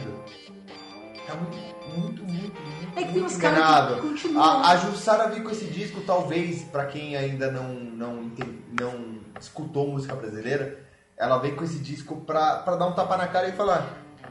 [1.26, 1.56] tá muito,
[1.88, 3.94] muito, muito, muito, É que tem muito uns caras enganado.
[3.96, 4.42] que continuam.
[4.44, 8.30] A, a Jussara veio com esse disco, talvez, pra quem ainda não, não,
[8.78, 10.78] não escutou música brasileira,
[11.16, 13.86] ela veio com esse disco pra, pra dar um tapa na cara e falar,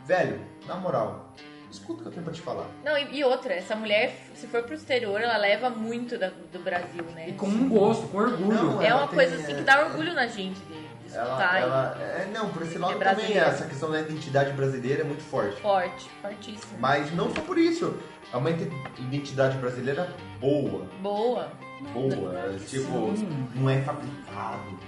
[0.06, 1.34] velho, na moral,
[1.72, 2.68] escuta o que eu tenho pra te falar.
[2.84, 6.60] Não, e, e outra, essa mulher, se for pro exterior, ela leva muito da- do
[6.60, 7.30] Brasil, né?
[7.30, 8.64] E com um gosto, com orgulho.
[8.64, 10.85] Não, É uma tem, coisa assim é, que dá orgulho na gente de, de
[11.16, 15.02] Ela, e ela, é, não, por esse lado É também, essa questão da identidade brasileira
[15.02, 15.62] é muito forte.
[15.62, 16.78] Forte, fortíssimo.
[16.80, 17.98] Mas não só por isso.
[18.34, 20.10] É uma ide- identidade brasileira
[20.40, 20.86] boa.
[21.02, 21.48] Boa.
[21.94, 22.34] Boa.
[22.40, 23.14] é, Tipo,
[23.56, 24.80] não é fabricado.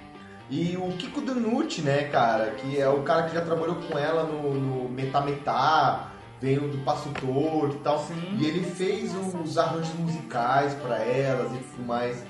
[0.49, 4.23] E o Kiko Danucci, né, cara, que é o cara que já trabalhou com ela
[4.23, 6.07] no, no Metá Metá,
[6.39, 7.99] veio do Passo Torto e tal.
[7.99, 8.37] Sim.
[8.39, 12.23] E ele fez os arranjos musicais pra elas e tudo mais.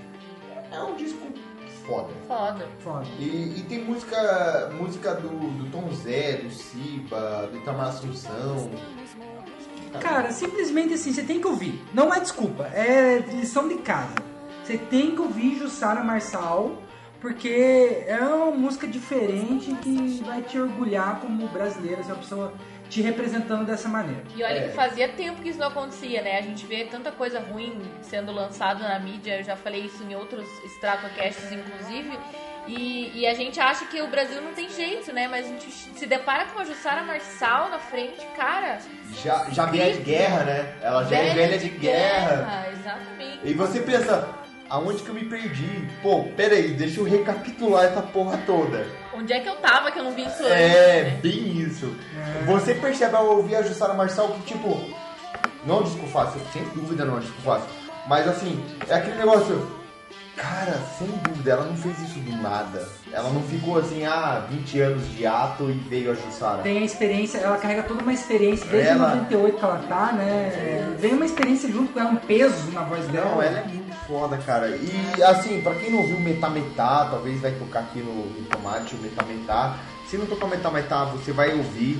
[0.71, 1.19] É um disco
[1.87, 2.09] foda.
[2.27, 2.67] Foda.
[2.79, 3.07] Foda.
[3.17, 8.69] E, e tem música música do, do Tom Zé, do Siba, do Itamar Assunção.
[9.99, 11.81] Cara, simplesmente assim, você tem que ouvir.
[11.93, 14.15] Não é desculpa, é lição de casa.
[14.63, 16.75] Você tem que ouvir Jussara Marçal,
[17.21, 22.03] porque é uma música diferente que vai te orgulhar como brasileira.
[22.03, 22.53] Você é uma pessoa
[22.89, 24.21] te representando dessa maneira.
[24.35, 24.67] E olha É.
[24.69, 26.37] que fazia tempo que isso não acontecia, né?
[26.37, 30.15] A gente vê tanta coisa ruim sendo lançada na mídia, eu já falei isso em
[30.15, 32.17] outros Stratocasts, inclusive.
[32.67, 35.27] E, e a gente acha que o Brasil não tem jeito, né?
[35.29, 38.79] Mas a gente se depara com a Jussara Marçal na frente, cara.
[39.23, 40.73] Já, já velha de guerra, né?
[40.81, 42.67] Ela já é velha de guerra.
[42.73, 43.39] Exatamente.
[43.45, 44.27] E você pensa,
[44.69, 45.87] aonde que eu me perdi?
[46.01, 48.85] Pô, peraí, deixa eu recapitular essa porra toda.
[49.17, 50.51] Onde é que eu tava que eu não vi isso antes?
[50.51, 51.91] É, bem isso.
[52.45, 54.79] Você percebe ao ouvir a Jussara Marçal que, tipo,
[55.65, 57.67] não é um disco fácil, sem dúvida não é um disco fácil.
[58.07, 59.76] Mas assim, é aquele negócio.
[60.37, 62.87] Cara, sem dúvida, ela não fez isso do nada.
[63.11, 66.61] Ela não ficou assim, ah, 20 anos de ato e veio a Jussara.
[66.61, 70.95] Tem a experiência, ela carrega toda uma experiência, desde Ela- 98 que ela tá, né?
[70.99, 73.31] Vem uma experiência junto com ela, um peso na voz dela.
[73.31, 74.67] Não, ela é muito foda, cara.
[74.67, 78.93] E assim, pra quem não ouviu o Metametá, talvez vai tocar aqui no, no Tomate
[78.95, 79.75] o Metametá.
[80.07, 81.99] Se não tocar o Metametá, você vai ouvir.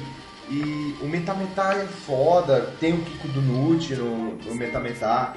[0.49, 2.73] E o Metametá é foda.
[2.80, 5.34] Tem o Kiko do Nute no, no Metametá,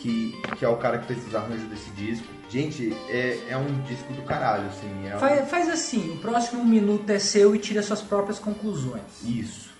[0.00, 2.26] que, que é o cara que fez os arranjos desse disco.
[2.48, 5.06] Gente, é, é um disco do caralho, assim.
[5.08, 9.02] É um- Faz, faz assim, o próximo minuto é seu e tira suas próprias conclusões.
[9.24, 9.70] Isso.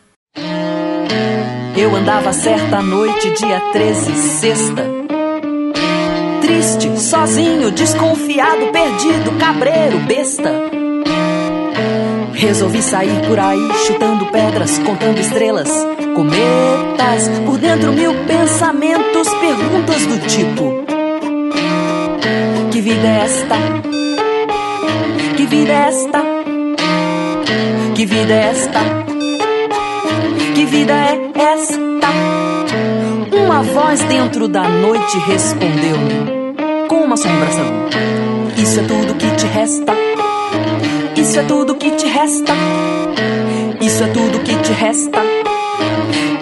[1.76, 4.84] Eu andava certa noite, dia 13, sexta.
[6.42, 10.50] Triste, sozinho, desconfiado, perdido, cabreiro, besta.
[12.40, 15.68] Resolvi sair por aí, chutando pedras, contando estrelas,
[16.16, 17.28] cometas.
[17.44, 20.82] Por dentro, mil pensamentos, perguntas do tipo:
[22.72, 23.56] Que vida é esta?
[25.36, 26.22] Que vida é esta?
[27.94, 28.80] Que vida é esta?
[30.54, 32.08] Que vida é esta?
[33.36, 37.66] Uma voz dentro da noite respondeu-me com uma assombração.
[38.56, 39.92] Isso é tudo que te resta.
[41.30, 42.52] Isso é tudo que te resta.
[43.80, 45.22] Isso é tudo que te resta.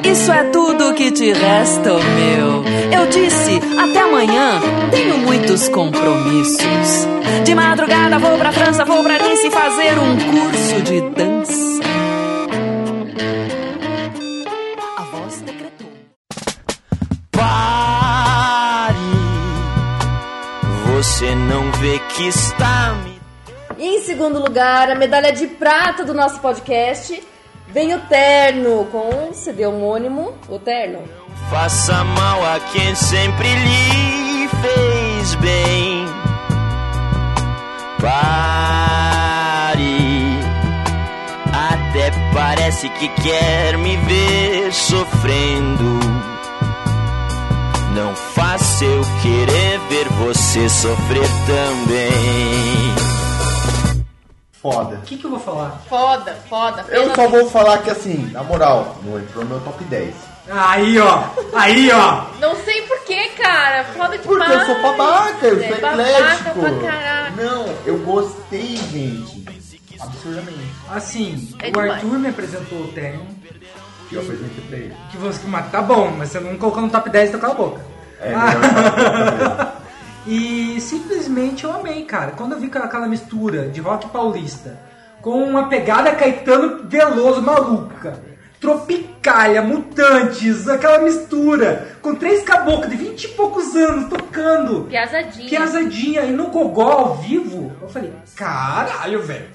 [0.02, 2.64] Isso é tudo que te resta, meu.
[2.90, 4.58] Eu disse, até amanhã,
[4.90, 7.06] tenho muitos compromissos.
[7.44, 11.80] De madrugada vou pra França, vou pra Nice fazer um curso de dança.
[14.96, 15.92] A voz decretou.
[17.30, 18.96] Pare,
[20.96, 23.07] você não vê que está me
[23.78, 27.22] E em segundo lugar, a medalha de prata do nosso podcast
[27.68, 31.04] vem o Terno, com CD homônimo, o Terno.
[31.48, 36.06] Faça mal a quem sempre lhe fez bem.
[38.00, 38.18] Pare,
[41.52, 46.00] até parece que quer me ver sofrendo.
[47.94, 53.27] Não faça eu querer ver você sofrer também.
[54.60, 54.96] Foda.
[54.96, 55.80] O que, que eu vou falar?
[55.88, 56.84] Foda, foda.
[56.88, 60.14] Eu só vou falar que assim, na moral, não entrou no meu top 10.
[60.50, 61.22] Aí, ó.
[61.54, 62.24] Aí, ó.
[62.40, 63.84] Não sei porquê, cara.
[63.84, 64.24] Foda demais.
[64.24, 66.80] Porque eu sou babaca, eu É sou babaca eclético.
[66.80, 67.30] pra.
[67.36, 69.44] Não, eu gostei, gente.
[70.00, 70.70] Absurdamente.
[70.90, 71.92] Assim, É o demais.
[71.92, 73.26] Arthur me apresentou o terno.
[74.08, 74.96] Que eu apresentei pra ele.
[75.10, 77.56] Que você mas tá bom, mas você não colocou no top 10, então cala a
[77.56, 77.80] boca.
[78.20, 79.72] É, melhor
[80.30, 82.32] E simplesmente eu amei, cara.
[82.32, 84.78] Quando eu vi aquela- mistura de rock paulista
[85.22, 88.20] com uma pegada Caetano Veloso maluca,
[88.60, 94.84] Tropicália, Mutantes, aquela mistura, com três caboclos de 20 e poucos anos tocando.
[94.84, 95.48] Piazadinha.
[95.48, 99.48] Piazadinha e no gogó ao vivo, eu falei, caralho, velho.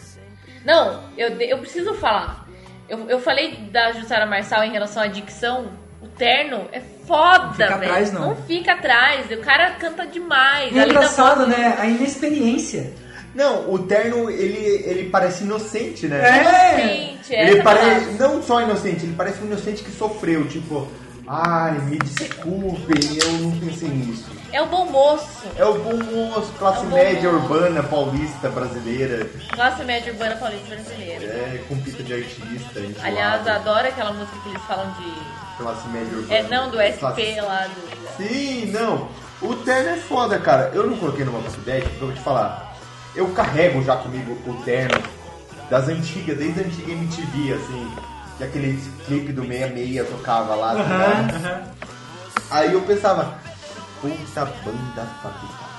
[0.66, 2.48] Não, eu, eu preciso falar.
[2.90, 5.68] Eu, eu falei da Jussara Marçal em relação à dicção.
[6.02, 7.92] O terno é foda, fica velho.
[7.92, 8.36] atrás, não.
[8.48, 9.32] fica atrás.
[9.32, 10.72] O cara canta demais.
[10.72, 11.76] E é da engraçado, né?
[11.80, 12.94] A inexperiência.
[13.36, 16.22] Não, o terno, ele, ele parece inocente, né?
[16.22, 16.78] É.
[16.78, 18.12] Gente, Ele essa parece.
[18.20, 20.88] Não só inocente, ele parece um inocente que sofreu, tipo,
[21.28, 24.26] ai, me desculpem, eu não pensei nisso.
[24.52, 25.44] É o bom moço.
[25.58, 27.44] É o bom moço, classe É o bom média moço.
[27.54, 31.26] urbana paulista brasileira, Classe média urbana paulista brasileira.
[31.26, 33.02] é, com pita de artista, enjoado.
[33.08, 35.14] Aliás, adoro aquela música que eles falam de.
[35.58, 36.34] classe média urbana.
[36.36, 38.18] É, não, do SP Classe- lá do.
[38.18, 39.10] Sim, não.
[39.42, 40.72] O terno é foda, cara.
[40.74, 42.76] Eu não coloquei numa top 10 porque eu vou te falar.
[43.16, 45.02] Eu carrego já comigo o terno
[45.70, 47.92] das antigas, desde a antiga MTV, assim.
[48.38, 50.76] Que aquele clipe do 66 tocava lá.
[50.76, 51.72] tá ligado?
[52.52, 53.36] Aí eu pensava,
[54.02, 55.74] puta banda fabricada.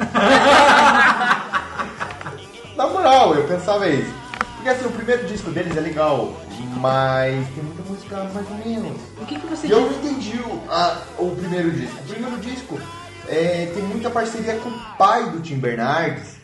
[2.76, 4.12] Na moral, eu pensava isso.
[4.56, 6.34] Porque assim, o primeiro disco deles é legal,
[6.76, 9.00] mas tem muita música mais ou menos.
[9.20, 11.96] O que, que você E eu não entendi o, a- o primeiro disco.
[12.00, 12.80] O primeiro disco
[13.28, 16.39] é, tem muita parceria com o pai do Tim Bernardes.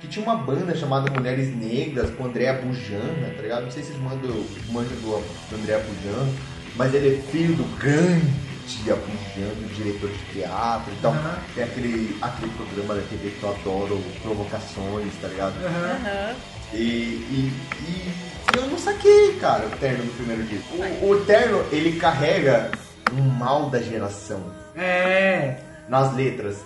[0.00, 3.64] Que tinha uma banda chamada Mulheres Negras com Andréa Bujana, tá ligado?
[3.64, 6.32] Não sei se vocês mandam, manjam do, do Andréa Bujana,
[6.76, 8.46] mas ele é filho do grande
[8.90, 11.12] Abujana, diretor de teatro e tal.
[11.12, 11.38] Aham.
[11.54, 15.54] Tem aquele, aquele programa da TV que eu adoro, Provocações, tá ligado?
[15.64, 16.34] Aham.
[16.74, 18.12] E, e, e
[18.56, 20.58] eu não saquei, cara, o terno no primeiro dia.
[21.00, 22.70] O, o terno, ele carrega
[23.12, 24.42] um mal da geração
[24.76, 25.58] É.
[25.88, 26.58] nas letras.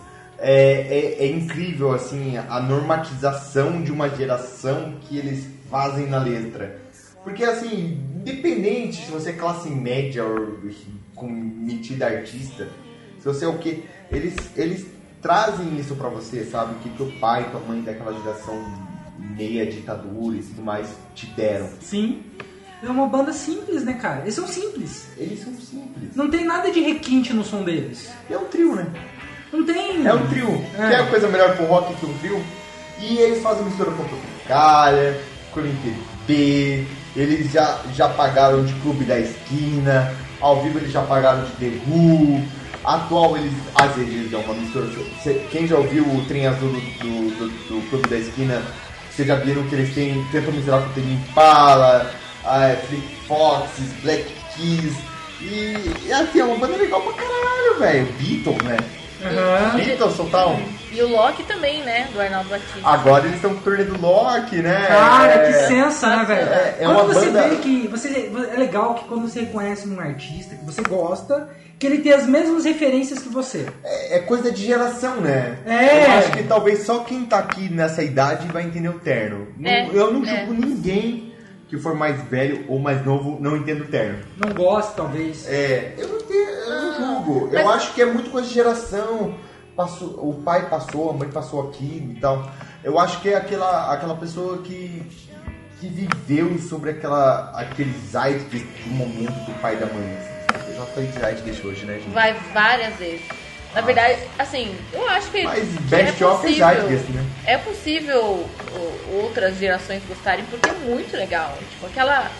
[0.43, 6.81] É, é, é incrível, assim, a normatização de uma geração que eles fazem na letra.
[7.23, 10.59] Porque, assim, independente se você é classe média ou
[11.15, 12.67] com metida artista,
[13.19, 14.87] se você é o que, eles, eles
[15.21, 16.75] trazem isso pra você, sabe?
[16.83, 18.57] Que teu pai, tua mãe daquela geração
[19.19, 21.69] meia ditadura e tudo mais te deram.
[21.81, 22.23] Sim.
[22.83, 24.23] É uma banda simples, né, cara?
[24.23, 25.07] Eles são simples.
[25.19, 26.17] Eles são simples.
[26.17, 28.09] Não tem nada de requinte no som deles.
[28.31, 28.87] É um trio, né?
[29.53, 30.07] Não tem.
[30.07, 30.65] É um trio.
[30.79, 30.89] É.
[30.89, 32.43] Quer coisa melhor pro rock que um trio?
[33.01, 35.21] E eles fazem mistura com Tropicália,
[35.53, 36.87] com MPB,
[37.17, 41.79] eles já, já pagaram de Clube da Esquina, ao vivo eles já pagaram de The
[41.89, 42.43] Who,
[42.85, 44.87] atual eles, às vezes eles dão uma mistura.
[45.23, 47.49] Cê- Quem já ouviu o trem azul do, do, do-
[47.81, 48.63] do Clube da Esquina,
[49.11, 52.11] vocês já viram que eles têm, tentam misturar com Tame Impala,
[52.45, 54.93] ah, Fleet Foxes, Black Keys,
[55.41, 55.75] e,
[56.07, 58.07] e assim, é uma banda legal pra caralho, velho.
[58.19, 58.77] Beatles, né?
[60.17, 60.59] Total.
[60.93, 62.09] E o Loki também, né?
[62.13, 62.81] Do Arnaldo Batista.
[62.83, 64.87] Agora eles estão com o turnê do Loki, né?
[64.89, 66.49] Cara, É, que sensa, né, velho?
[66.49, 67.89] é- é quando uma você banda- vê que.
[67.89, 71.49] Você, é legal que quando você reconhece um artista que você gosta,
[71.79, 73.67] que ele tem as mesmas referências que você.
[73.85, 75.59] É, é coisa de geração, né?
[75.65, 76.07] É.
[76.07, 79.47] Eu acho que talvez só quem tá aqui nessa idade vai entender o terno.
[79.65, 80.41] É, eu não é.
[80.47, 81.30] julgo ninguém
[81.71, 84.19] que for mais velho ou mais novo não entenda o terno.
[84.37, 85.49] Não gosta, talvez.
[85.49, 87.57] É, eu não, entendo, eu não julgo.
[87.57, 89.37] Eu acho que é muito coisa de geração.
[89.77, 92.51] Passou, o pai passou, a mãe passou aqui e tal.
[92.83, 95.01] Eu acho que é aquela, aquela pessoa que,
[95.79, 100.19] que viveu sobre aquela, aquele zeitgeist do momento do pai e da mãe.
[100.67, 102.11] Eu já falei de zeitgeist hoje, né, gente?
[102.11, 103.23] Vai várias vezes.
[103.75, 105.43] Na verdade, assim, eu acho que.
[105.45, 107.15] Mas que best é of é possível.
[107.15, 107.25] né?
[107.47, 108.47] É possível
[109.23, 111.57] outras gerações gostarem, porque é muito legal.
[111.71, 112.31] Tipo, aquela.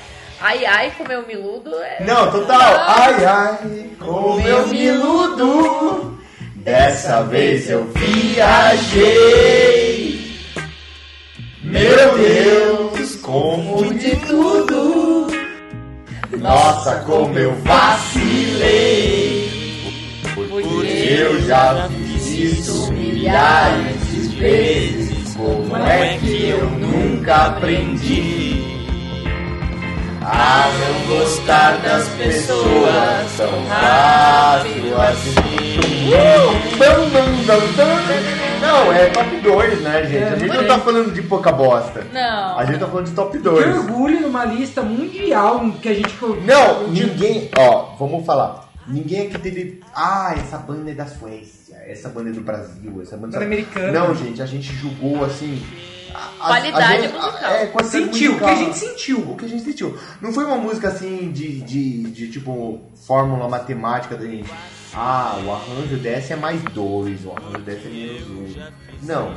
[0.41, 1.99] Ai ai, comeu miludo é.
[2.01, 2.85] Não, total.
[2.89, 6.19] Ai, ai, como eu miludo.
[6.57, 9.41] Dessa vez eu viajei.
[11.63, 15.27] Meu Deus, como de tudo.
[16.39, 19.20] Nossa, como eu vacilei.
[21.11, 25.35] Eu já fiz isso milhares de vezes.
[25.35, 28.63] Como é que eu nunca aprendi?
[30.23, 36.11] A não gostar das pessoas tão fácil assim.
[38.61, 40.23] Não, é top 2, né, gente?
[40.25, 42.07] A gente não tá falando de pouca bosta.
[42.13, 42.57] Não.
[42.57, 43.77] A gente tá falando de top Que 2.
[43.79, 46.15] orgulho numa lista mundial que a gente.
[46.47, 47.51] Não, ninguém.
[47.59, 48.70] Ó, vamos falar.
[48.87, 49.81] Ninguém aqui teve.
[49.95, 53.33] Ah, essa banda é da Suécia, essa banda é do Brasil, essa banda.
[53.35, 53.93] Banda americana.
[53.93, 55.63] Não, gente, a gente julgou assim.
[56.15, 57.51] a- a- Qualidade gente- musical.
[57.51, 58.65] é, qualidade Sentiu, o que a musical.
[58.67, 59.19] gente sentiu.
[59.31, 59.99] O que a gente sentiu.
[60.21, 64.51] Não foi uma música assim de, de, de tipo fórmula matemática da gente.
[64.93, 69.07] Ah, o arranjo dessa é mais dois, o arranjo dessa é menos um.
[69.07, 69.35] Não.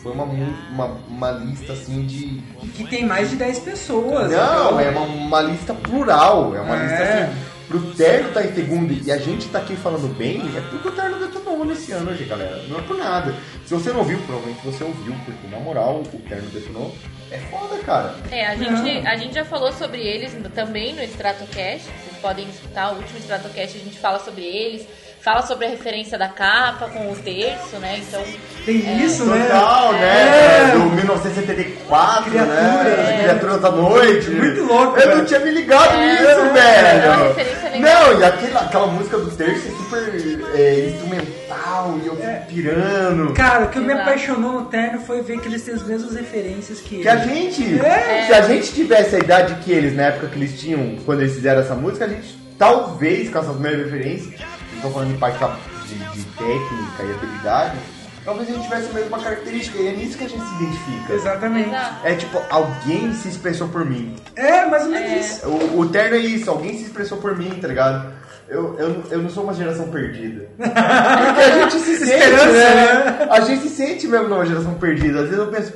[0.00, 2.40] Foi uma, uma, uma lista assim de.
[2.74, 4.30] Que tem mais de 10 pessoas.
[4.30, 6.54] Não, então- é uma, uma lista plural.
[6.56, 6.82] É uma É.
[6.82, 7.42] lista assim.
[7.68, 10.92] Pro Terno tá em segundo e a gente tá aqui falando bem, é porque o
[10.92, 12.62] Terno detonou nesse ano hoje, galera.
[12.68, 13.34] Não é por nada.
[13.64, 16.94] Se você não ouviu, provavelmente você ouviu, porque na moral, o Terno detonou.
[17.30, 18.14] É foda, cara.
[18.30, 21.86] É, a gente, a gente já falou sobre eles também no Stratocast.
[21.86, 24.86] Vocês podem escutar o último Stratocast, a gente fala sobre eles.
[25.22, 28.00] Fala sobre a referência da capa com o terço, né?
[28.00, 28.20] Então.
[28.66, 29.44] Tem isso, né?
[29.44, 30.70] Total, né?
[30.70, 30.72] É.
[30.72, 33.04] Do 1974, Criaturas, né?
[33.16, 33.22] né?
[33.22, 34.30] Criaturas da Noite.
[34.30, 35.18] Muito louco, Eu velho.
[35.18, 37.22] não tinha me ligado É, nisso, é uma velho.
[37.34, 37.80] referência legal.
[38.12, 43.32] Não, e aquela, aquela música do terço é super é, instrumental e eu fico pirando.
[43.34, 44.00] Cara, o que me Exato.
[44.02, 47.80] apaixonou no Terno foi ver que eles têm as mesmas referências que Que a gente,
[47.80, 48.24] É.
[48.26, 51.34] se a gente tivesse a idade que eles, na época que eles tinham, quando eles
[51.34, 54.34] fizeram essa música, a gente, talvez, com essas mesmas referências,
[54.82, 55.38] tô falando de parte
[55.86, 57.78] de, de técnica e habilidade,
[58.24, 61.12] talvez a gente tivesse a mesma característica, e é nisso que a gente se identifica.
[61.14, 61.68] Exatamente.
[61.68, 62.06] Exato.
[62.06, 64.16] É tipo, alguém se expressou por mim.
[64.34, 65.46] É, mais ou menos isso.
[65.48, 68.12] O, o terno é isso, alguém se expressou por mim, tá ligado?
[68.48, 70.46] Eu, eu, eu não sou uma geração perdida.
[70.58, 73.28] Porque a gente se sente, Esperança, né?
[73.30, 75.20] A gente se sente mesmo numa geração perdida.
[75.20, 75.72] Às vezes eu penso,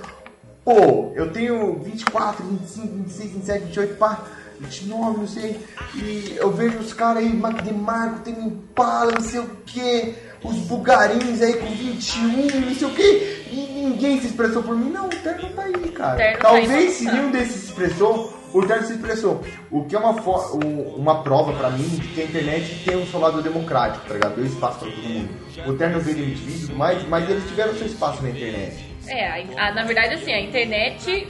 [0.65, 4.21] pô, eu tenho 24, 25, 26, 27, 28, pá,
[4.61, 5.61] 29, não sei.
[5.95, 10.15] E eu vejo os caras aí, Mac DeMarco, tem Impala, não sei o quê.
[10.45, 13.03] os bugarins aí com 21, não sei o que,
[13.51, 14.91] e ninguém se expressou por mim.
[14.91, 16.17] Não, o Terno tá aí, cara.
[16.17, 19.43] Terno tá Talvez se pra nenhum desses se expressou, o Terno se expressou.
[19.71, 23.07] O que é uma, um- uma prova pra mim de que a internet tem um
[23.07, 24.37] seu lado democrático, tá ligado?
[24.37, 25.29] Deu espaço pra todo mundo.
[25.67, 28.77] O Terno veio e tudo mais, mas eles tiveram seu espaço na internet.
[29.09, 29.27] É,
[29.57, 31.27] a- a- na verdade, assim, a internet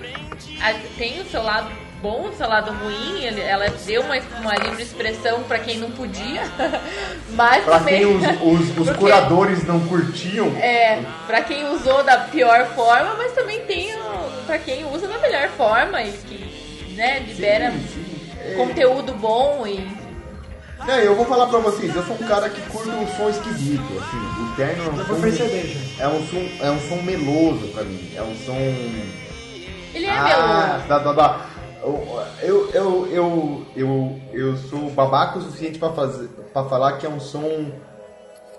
[0.61, 1.71] a- tem o seu lado
[2.07, 3.25] bom, lado ruim.
[3.25, 6.43] ele- ela deu uma, uma livre expressão pra quem não podia,
[7.31, 7.97] mas Pra também...
[7.99, 13.15] quem os, os, os Porque- curadores não curtiam, É, pra quem usou da pior forma,
[13.19, 17.73] mas também tem o, pra quem usa da melhor forma e que, né, libera
[18.41, 18.55] É.
[18.55, 20.07] conteúdo bom e...
[20.87, 23.83] Não, eu vou falar pra vocês, eu sou um cara que curte um som esquisito,
[23.99, 26.97] assim, o terno é um Eu som, vou perceber, é um som, é um som
[27.03, 28.55] meloso pra mim, é um som
[29.95, 31.41] Ele é ah, dá, dá.
[31.87, 37.09] Eu, eu, eu, eu, eu, sou babaca o suficiente pra, fazer, pra falar que é
[37.09, 37.71] um som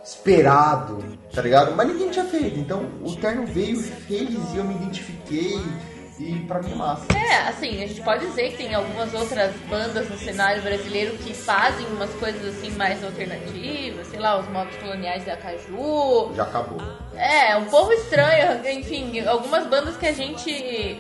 [0.01, 1.75] esperado, tá ligado?
[1.75, 5.59] Mas ninguém tinha feito, então o terno veio, fez e eu me identifiquei
[6.17, 7.05] e pra mim é massa.
[7.13, 11.33] É, assim, a gente pode dizer que tem algumas outras bandas no cenário brasileiro que
[11.33, 16.33] fazem umas coisas assim mais alternativas, sei lá, os modos coloniais da Caju.
[16.33, 16.81] Já acabou.
[17.13, 20.97] É, um povo estranho, enfim, algumas bandas que a gente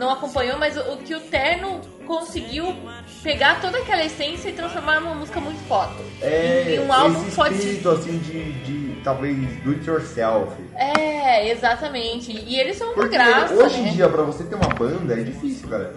[0.00, 2.74] não acompanhou, mas o, o que o Terno conseguiu
[3.22, 5.92] pegar toda aquela essência e transformar numa música muito foda.
[6.22, 10.50] É, em, em um álbum esse pode espírito assim de, de talvez do it yourself.
[10.74, 12.32] É, exatamente.
[12.32, 13.90] E eles são uma Porque graça, hoje em né?
[13.90, 15.94] dia, pra você ter uma banda, é difícil, galera.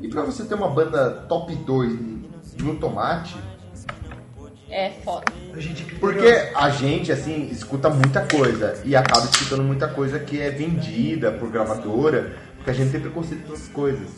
[0.00, 1.92] E pra você ter uma banda top 2
[2.60, 3.36] no tomate,
[4.70, 5.24] É foda.
[6.00, 11.30] Porque a gente, assim, escuta muita coisa e acaba escutando muita coisa que é vendida
[11.32, 12.32] por gravadora,
[12.64, 14.08] porque a gente tem preconceito com essas coisas.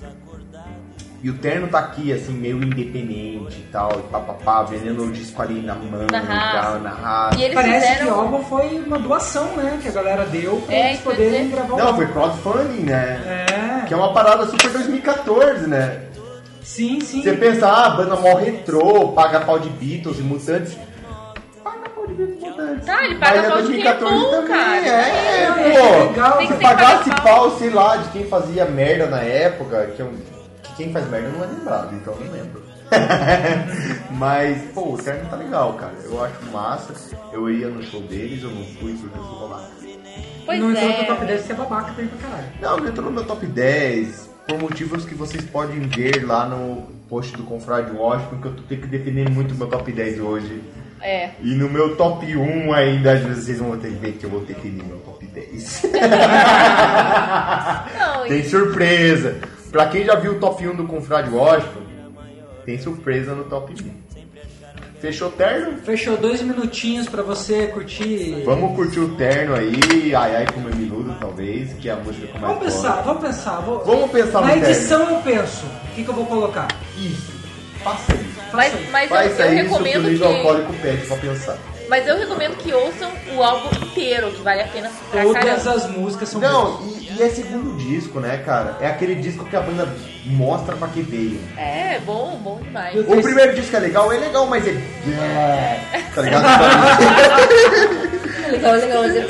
[1.20, 5.42] E o Terno tá aqui, assim, meio independente e tal, e papapá, vendendo o disco
[5.42, 6.26] ali na mão Na e
[6.62, 7.38] tal, na raça.
[7.40, 8.20] E eles Parece que o fizeram.
[8.20, 9.78] álbum foi uma doação, né?
[9.82, 11.56] Que a galera deu pra É, eles poderem dizer.
[11.56, 13.46] gravar o Não, foi crowdfunding, né?
[13.82, 16.02] É, Que é uma parada super 2014, né?
[16.62, 17.22] sim, sim.
[17.22, 20.76] Você pensa, ah, banda mó retrô, paga pau de Beatles e Mutantes.
[22.16, 22.86] Mutantes.
[22.86, 24.86] Tá, ele paga Mas é pau de quem é 2014 bom, também, cara.
[24.86, 25.86] É, É, pô.
[25.86, 26.38] é legal.
[26.38, 29.86] Tem que Se ter pagasse pagar pau, sei lá, de quem fazia merda na época,
[29.94, 30.12] que, eu,
[30.62, 32.62] que quem faz merda não é lembrado, então eu não lembro.
[34.12, 35.94] Mas, pô, o terno tá legal, cara.
[36.04, 36.94] Eu acho massa.
[37.32, 39.70] Eu ia no show deles, eu não fui porque eu sou babaca.
[40.44, 41.00] Pois não entrou é.
[41.00, 42.48] no top 10 você é babaca também pra caralho.
[42.60, 46.86] Não, não entrou no meu top 10 por motivos que vocês podem ver lá no
[47.08, 50.62] post do Confrade Washington, que eu tenho que defender muito o meu top 10 hoje.
[51.00, 51.30] É.
[51.42, 54.30] E no meu top 1 ainda, às vezes vocês vão ter que ver que eu
[54.30, 55.82] vou ter que ir no meu top 10.
[57.98, 59.36] Não, tem surpresa.
[59.70, 61.82] Pra quem já viu o top 1 do Confrade Washington,
[62.64, 64.06] tem surpresa no top 1.
[65.00, 65.76] Fechou terno?
[65.84, 68.42] Fechou dois minutinhos pra você curtir.
[68.46, 72.26] Vamos curtir o terno aí, ai ai como é minuto talvez, que é a música
[72.26, 73.60] que eu mais Vamos pensar, vamos pensar.
[73.60, 74.68] vou- Vamos pensar no Na terno.
[74.68, 75.66] edição eu penso.
[75.66, 76.66] O que, que eu vou colocar?
[76.96, 77.30] Isso,
[77.86, 78.36] faça isso.
[78.52, 80.36] Mas, mas eu, Faça eu isso que o recomendo nível que.
[80.36, 81.58] alcoólico pede pra pensar.
[81.88, 85.70] Mas eu recomendo que ouçam o álbum inteiro, que vale a pena pra Todas caramba.
[85.72, 86.40] as músicas são.
[86.40, 88.76] Não, e, e é segundo disco, né, cara?
[88.80, 89.88] É aquele disco que a banda
[90.24, 91.38] mostra pra que veio.
[91.56, 92.98] É, bom, bom demais.
[92.98, 95.80] O primeiro disco é legal, é legal, mas é.
[96.14, 96.44] Tá ligado?
[98.50, 99.02] Legal, legal.
[99.02, 99.28] legal.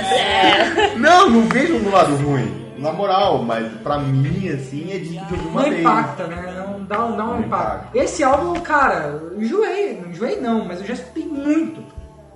[0.98, 2.64] não, não vejo no lado ruim.
[2.78, 5.80] Na moral, mas pra mim, assim, é disco de ouvir uma Não vez.
[5.80, 6.65] impacta, né?
[6.86, 7.96] Dá, dá um impacto.
[7.96, 10.00] Esse álbum, cara, eu enjoei.
[10.00, 11.84] Não enjoei não, mas eu já escutei muito.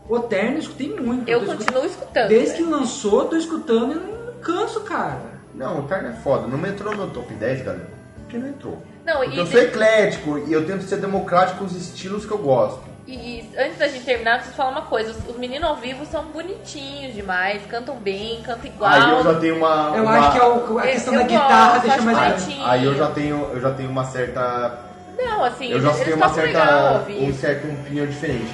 [0.08, 1.28] O Terno eu escutei muito.
[1.28, 2.28] Eu tô continuo escutando.
[2.28, 5.20] Desde que lançou, tô escutando e não canso, cara.
[5.54, 6.48] Não, o Terno é foda.
[6.48, 7.90] Não entrou no top 10, galera.
[8.16, 8.82] Porque não entrou.
[9.04, 12.38] Não, e, eu sou eclético e eu tento ser democrático com os estilos que eu
[12.38, 12.89] gosto.
[13.14, 15.10] E- antes da gente terminar, eu preciso falar uma coisa.
[15.10, 18.90] Os, os meninos ao vivo são bonitinhos demais, cantam bem, cantam igual.
[18.90, 19.92] Aí eu já tenho uma.
[19.96, 22.66] Eu uma- acho que é o- a questão eu da guitarra gosto, deixa mais bonitinho.
[22.66, 24.78] aí eu já tenho, eu já tenho uma certa.
[25.18, 27.04] Não, assim, Eu já tenho uma certa.
[27.10, 28.50] Um certo opinião diferente.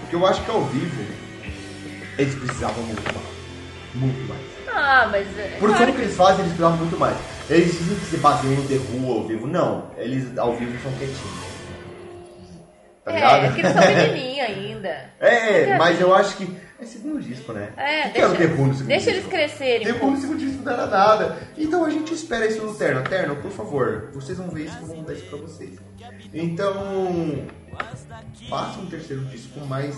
[0.00, 1.02] Porque eu acho que ao vivo
[2.18, 3.26] eles precisavam muito mais.
[3.94, 4.40] Muito mais.
[4.72, 5.26] Ah, mas.
[5.38, 7.16] é Por claro som que eles fazem, eles precisavam muito mais.
[7.48, 9.46] Eles dizem que se baseiam no The Who ao vivo.
[9.46, 11.49] Não, eles ao vivo são quietinhos.
[13.04, 13.44] Tá ligado?
[13.44, 15.10] É, é que eles são pequenininhos ainda.
[15.20, 16.56] É, mas eu acho que.
[16.80, 17.68] É segundo disco, né?
[17.76, 19.30] É, O que era o deixa, no segundo deixa eles disco?
[19.30, 19.86] crescerem.
[19.86, 20.14] Um Who pouco.
[20.14, 21.36] no segundo disco não era nada.
[21.58, 23.02] Então a gente espera isso no Terno.
[23.02, 25.78] Terno, por favor, vocês vão ver isso que eu vou dar isso pra vocês.
[26.32, 27.46] Então.
[28.48, 29.94] Faça um terceiro disco mais.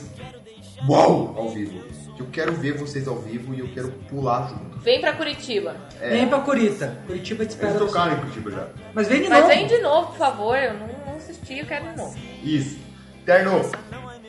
[0.88, 1.34] Uau!
[1.38, 1.80] Ao vivo.
[2.16, 4.78] Que eu quero ver vocês ao vivo e eu quero pular junto.
[4.80, 5.76] Vem pra Curitiba.
[6.00, 6.10] É.
[6.10, 6.98] Vem pra Curita.
[7.06, 7.74] Curitiba te espera.
[7.74, 8.66] Eles tocaram em Curitiba já.
[8.92, 9.54] Mas vem de Mas novo.
[9.54, 10.56] vem de novo, por favor.
[10.56, 12.16] Eu não, não assisti, eu quero de novo.
[12.42, 12.78] Isso.
[13.24, 13.70] Terno,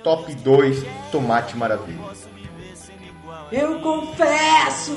[0.03, 1.99] top 2, Tomate Maravilha.
[3.51, 4.93] Eu confesso.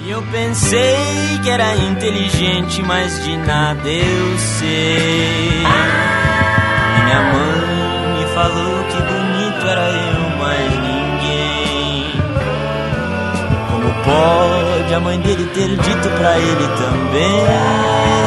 [0.00, 0.96] E eu pensei
[1.42, 5.62] que era inteligente, mas de nada eu sei.
[7.04, 12.12] Minha mãe me falou que bonito era eu, mas ninguém.
[13.70, 18.23] Como pode a mãe dele ter dito pra ele também?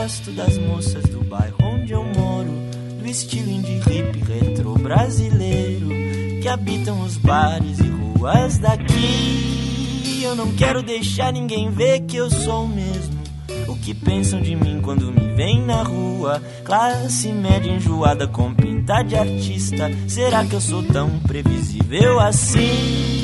[0.00, 2.50] Gosto das moças do bairro onde eu moro,
[3.00, 5.88] do estilo indie hip retro brasileiro
[6.42, 10.22] que habitam os bares e ruas daqui.
[10.22, 13.16] Eu não quero deixar ninguém ver que eu sou o mesmo.
[13.68, 16.42] O que pensam de mim quando me veem na rua?
[16.62, 19.90] Classe média enjoada com pintar de artista.
[20.06, 23.16] Será que eu sou tão previsível assim?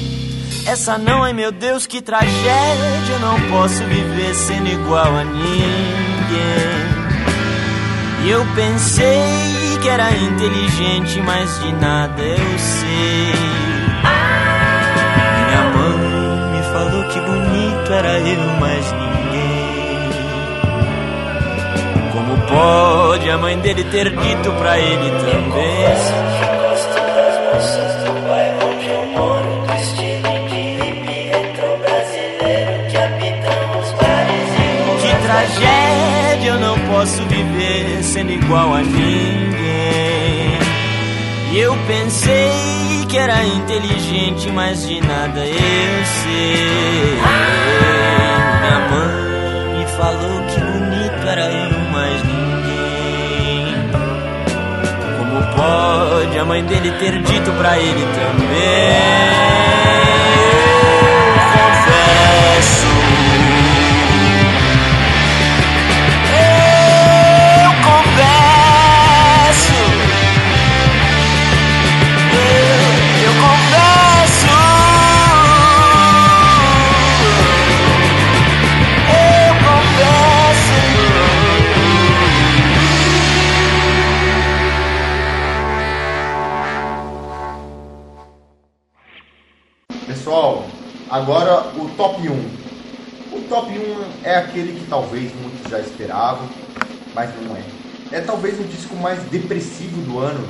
[0.67, 3.13] Essa não é meu Deus, que tragédia.
[3.13, 5.25] Eu não posso viver sendo igual a
[8.25, 13.33] E eu pensei que era inteligente, mas de nada eu sei.
[15.47, 15.99] Minha mãe
[16.53, 19.13] me falou que bonito era eu, mas ninguém.
[22.13, 26.43] Como pode a mãe dele ter dito pra ele também?
[37.03, 40.57] Posso viver sendo igual a ninguém.
[41.51, 47.19] E eu pensei que era inteligente, mas de nada eu sei.
[48.61, 53.75] Minha mãe me falou que bonito era eu, mas ninguém.
[55.19, 60.02] Como pode a mãe dele ter dito pra ele também?
[94.25, 96.49] É aquele que talvez muitos já esperavam,
[97.15, 97.63] mas não é.
[98.13, 100.47] É talvez o disco mais depressivo do ano.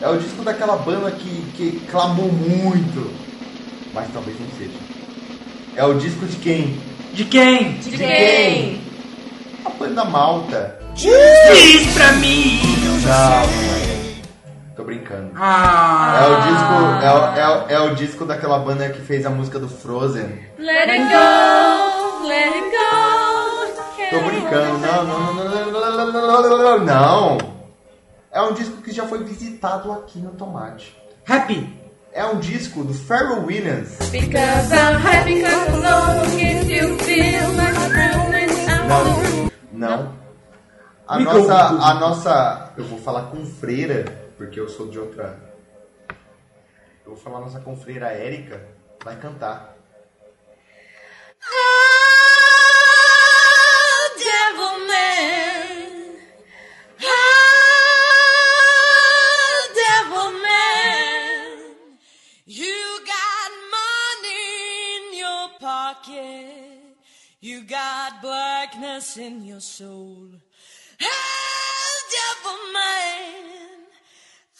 [0.00, 3.10] É o disco daquela banda que, que clamou muito,
[3.92, 4.78] mas talvez não seja.
[5.76, 6.78] É o disco de quem?
[7.12, 7.72] De quem?
[7.74, 8.80] De quem?
[9.64, 10.78] A banda Malta.
[10.94, 12.60] Diz pra mim!
[13.04, 14.14] Não, é.
[14.76, 15.30] Tô brincando.
[15.36, 16.20] Ah!
[16.22, 16.72] É o disco,
[17.04, 20.40] é, o- é, o- é o disco daquela banda que fez a música do Frozen.
[20.58, 22.03] Let it go,
[24.10, 27.38] Tô brincando, não, não, não, não, não, não, não.
[28.30, 30.96] É um disco que já foi visitado aqui no Tomate.
[31.26, 31.82] Happy.
[32.12, 33.96] É um disco do Pharrell Williams.
[34.10, 37.74] Because I'm happy, because you feel like
[39.72, 40.14] Não, não.
[41.06, 44.04] A nossa, a nossa, eu vou falar com freira,
[44.36, 45.38] porque eu sou de outra.
[47.04, 48.60] Eu vou falar a nossa confreira Érica
[49.04, 49.76] vai cantar.
[51.42, 51.93] Ah!
[66.04, 66.96] Pocket.
[67.40, 70.28] You got blackness in your soul.
[71.02, 73.86] Oh, devil man.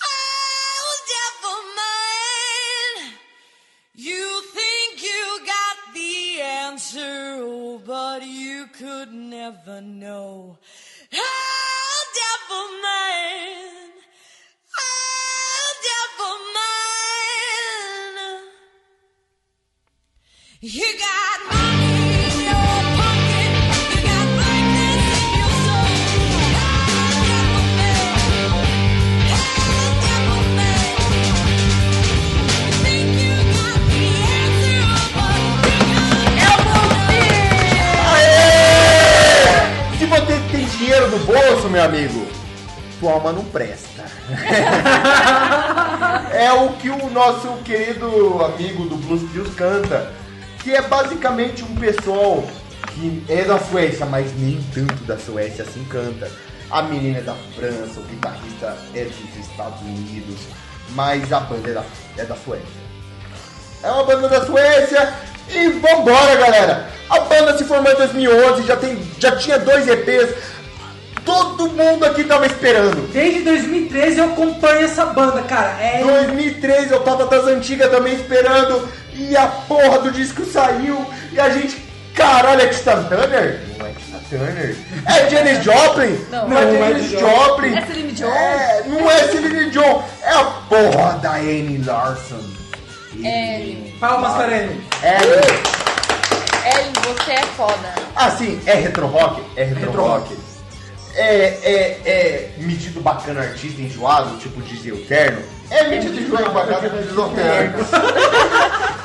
[0.03, 3.15] Oh, devil man.
[3.95, 10.59] You think you got the answer, oh, but you could never know.
[11.15, 13.91] Oh, devil man.
[14.79, 16.84] Oh, devil man.
[40.78, 42.27] Dinheiro no bolso, meu amigo,
[43.01, 44.05] tua alma não presta.
[46.32, 49.23] é o que o nosso querido amigo do Blues
[49.55, 50.23] canta.
[50.65, 52.43] Que é basicamente um pessoal
[52.95, 56.31] que é da Suécia, mas nem tanto da Suécia assim canta.
[56.70, 60.41] A menina é da França, o guitarrista é dos Estados Unidos,
[60.93, 61.85] mas a banda é da,
[62.16, 62.65] é da Suécia.
[63.82, 65.12] É uma banda da Suécia
[65.51, 66.89] e vambora, galera!
[67.11, 70.35] A banda se formou em 2011, já, tem, já tinha dois EPs.
[71.27, 73.07] todo mundo aqui tava esperando.
[73.12, 75.77] Desde 2013 eu acompanho essa banda, cara.
[75.78, 81.39] É 2013 eu tava das antigas também esperando e a porra do disco saiu e
[81.41, 81.77] a gente,
[82.15, 83.61] caralho, é Tina Turner?
[83.78, 84.77] Não é Tina Turner.
[85.07, 86.27] É Janis Joplin?
[86.31, 86.49] Não.
[86.49, 87.74] não é Não é Janis Joplin.
[87.77, 88.28] É Celine Dion?
[88.31, 90.03] É, não é Celine Dion.
[90.23, 92.41] É a porra da Annie Larson.
[93.16, 93.95] Annie.
[94.01, 94.85] Palmas para ele.
[95.03, 95.85] Annie.
[96.65, 97.95] Ellen, você é foda.
[98.16, 99.43] Assim, é retro rock?
[99.57, 100.28] É retro, Retro rock.
[100.31, 100.36] rock.
[101.16, 105.43] É, é, é metido bacana artista enjoado, tipo dizia o terno?
[105.70, 107.78] É metido enjoado bacana dizia o terno.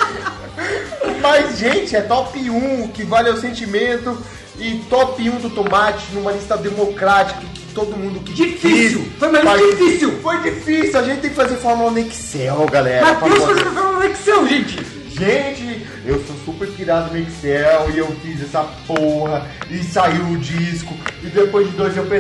[1.21, 4.17] Mas, gente, é top 1, que vale o sentimento.
[4.57, 9.09] E top 1 do tomate numa lista democrática que todo mundo que Difícil.
[9.17, 10.19] Foi mais faz- difícil.
[10.21, 13.05] Foi difícil, a gente tem que fazer fórmula no Excel, galera.
[13.13, 14.99] Matheus pra poder- fazendo uma Excel, gente.
[15.09, 20.37] Gente, eu sou super pirado no Excel e eu fiz essa porra e saiu o
[20.37, 20.93] disco.
[21.23, 22.11] E depois de dois EP,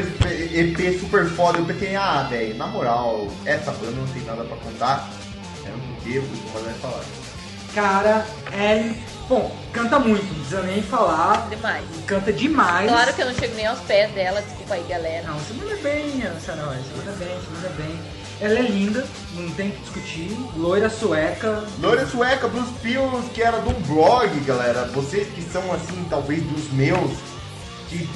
[0.53, 4.55] EP super foda, eu pensei, ah, velho, na moral, essa banda não tem nada pra
[4.57, 5.09] contar.
[5.65, 7.01] É um eu vou fazer falar.
[7.73, 8.93] Cara, é.
[9.27, 11.47] Bom, canta muito, não precisa nem falar.
[11.49, 11.85] Demais.
[12.07, 12.89] Canta demais.
[12.89, 15.27] Claro que eu não chego nem aos pés dela, desculpa aí, galera.
[15.27, 17.99] Não, você manda bem, Sarah, você manda bem, você manda bem.
[18.41, 19.05] Ela é linda,
[19.35, 20.37] não tem o que discutir.
[20.55, 21.63] Loira sueca.
[21.79, 24.85] Loira Sueca, Blues Pills, que era um blog, galera.
[24.85, 27.11] Vocês que são, assim, talvez dos meus,
[27.89, 28.09] que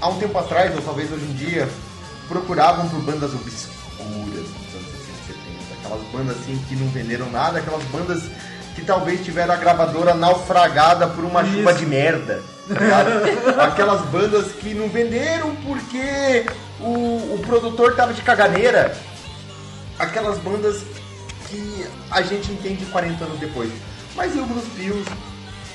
[0.00, 1.68] há um tempo atrás, ou talvez hoje em dia,
[2.28, 5.74] procuravam por bandas obscuras nos anos 60 70.
[5.80, 8.22] Aquelas bandas, assim, que não venderam nada, aquelas bandas
[8.74, 11.80] que talvez tiveram a gravadora naufragada por uma chuva Isso.
[11.80, 12.42] de merda.
[12.68, 13.64] tá?
[13.66, 16.46] Aquelas bandas que não venderam porque
[16.80, 18.96] o, o produtor tava de caganeira
[19.98, 20.82] aquelas bandas
[21.48, 23.70] que a gente entende 40 anos depois.
[24.16, 25.08] Mas e o Blues Pills?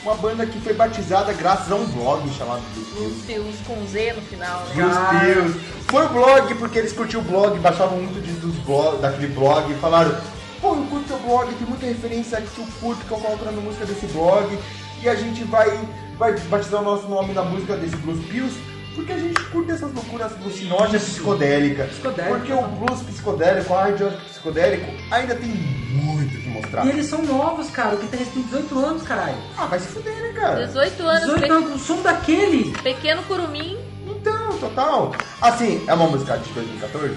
[0.04, 3.16] Uma banda que foi batizada graças a um blog chamado Blues Pills.
[3.20, 4.74] Os fios com Z no final, né?
[4.76, 5.20] Blues Cara.
[5.20, 5.60] Pills.
[5.90, 9.72] Foi o blog porque eles curtiam o blog, baixavam muito de- dos blog, daquele blog
[9.72, 10.16] e falaram
[10.62, 13.52] Pô, eu curto seu blog, tem muita referência que eu curto, que eu coloco na
[13.52, 14.58] música desse blog
[15.02, 15.70] e a gente vai,
[16.18, 18.56] vai batizar o nosso nome na música desse Blues Pills
[18.96, 21.86] porque a gente curte essas loucuras alucinógenas psicodélica.
[21.86, 22.36] Psicodélica.
[22.38, 26.86] Porque o blues psicodélico, o hard rock psicodélico ainda tem muito que mostrar.
[26.86, 27.96] E eles são novos, cara.
[27.96, 29.38] O guitarrista tem 18 anos, caralho.
[29.58, 30.68] Ah, vai se fuder, né, cara?
[30.68, 32.72] 18 anos, 18 pe- anos, o som daquele.
[32.84, 33.78] pequeno curumim.
[34.06, 35.14] Então, total.
[35.40, 37.16] Assim, é uma música de 2014?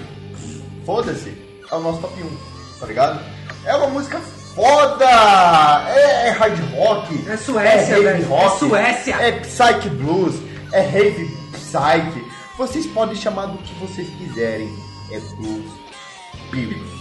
[0.85, 1.33] Foda-se.
[1.69, 2.37] É o nosso top 1,
[2.83, 3.19] tá ligado?
[3.65, 4.19] É uma música
[4.53, 5.05] foda!
[5.89, 7.29] É, é hard rock.
[7.29, 8.33] É Suécia, heavy velho.
[8.35, 9.15] É Suécia.
[9.15, 10.35] É psych blues.
[10.73, 12.25] É heavy psych.
[12.57, 14.69] Vocês podem chamar do que vocês quiserem.
[15.11, 15.71] É blues.
[16.51, 16.93] Bíblico.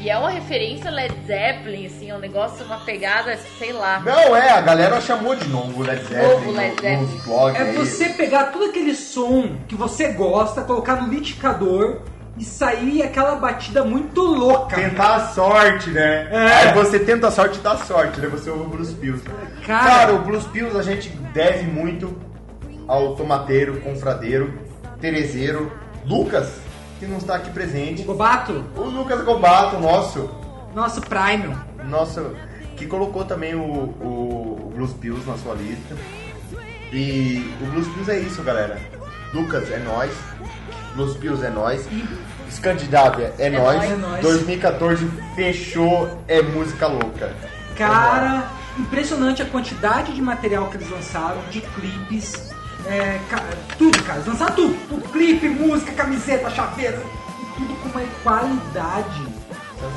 [0.00, 4.00] E é uma referência Led Zeppelin, assim, é um negócio, uma pegada, sei lá.
[4.00, 6.28] Não, é, a galera chamou de novo Led Zeppelin.
[6.28, 6.96] Novo Led Zeppelin.
[7.06, 7.76] Nos blogs É aí.
[7.76, 12.00] você pegar todo aquele som que você gosta, colocar no liquidificador
[12.36, 14.76] e sair aquela batida muito louca.
[14.76, 16.28] Tentar a sorte, né?
[16.30, 16.46] É.
[16.68, 18.28] Aí você tenta a sorte e dá sorte, né?
[18.28, 19.22] Você ouve o Blues Pills.
[19.66, 19.84] Cara.
[19.84, 22.16] Cara, o Blues Pills a gente deve muito
[22.88, 24.52] ao tomateiro, confradeiro,
[25.00, 25.70] terezeiro,
[26.04, 26.58] Lucas,
[26.98, 28.02] que não está aqui presente.
[28.02, 30.28] Gobato, O Lucas Gobato, nosso,
[30.74, 31.54] nosso Prime.
[31.84, 32.34] nosso,
[32.76, 35.94] que colocou também o, o, o Blues Pills na sua lista.
[36.92, 38.78] E o Blues Pills é isso, galera.
[39.32, 40.12] Lucas é nós,
[40.94, 41.86] Blues Pills é nós,
[42.50, 43.76] Scandinávia é, nós.
[43.76, 44.22] nóis, é nóis.
[44.22, 47.34] 2014 fechou, é música louca.
[47.76, 48.48] Cara,
[48.78, 52.50] impressionante a quantidade de material que eles lançaram, de clipes,
[52.86, 53.18] é,
[53.76, 54.18] tudo, cara.
[54.18, 55.08] Eles lançaram tudo, tudo.
[55.10, 57.02] Clipe, música, camiseta, chaveiro,
[57.56, 59.26] tudo com uma qualidade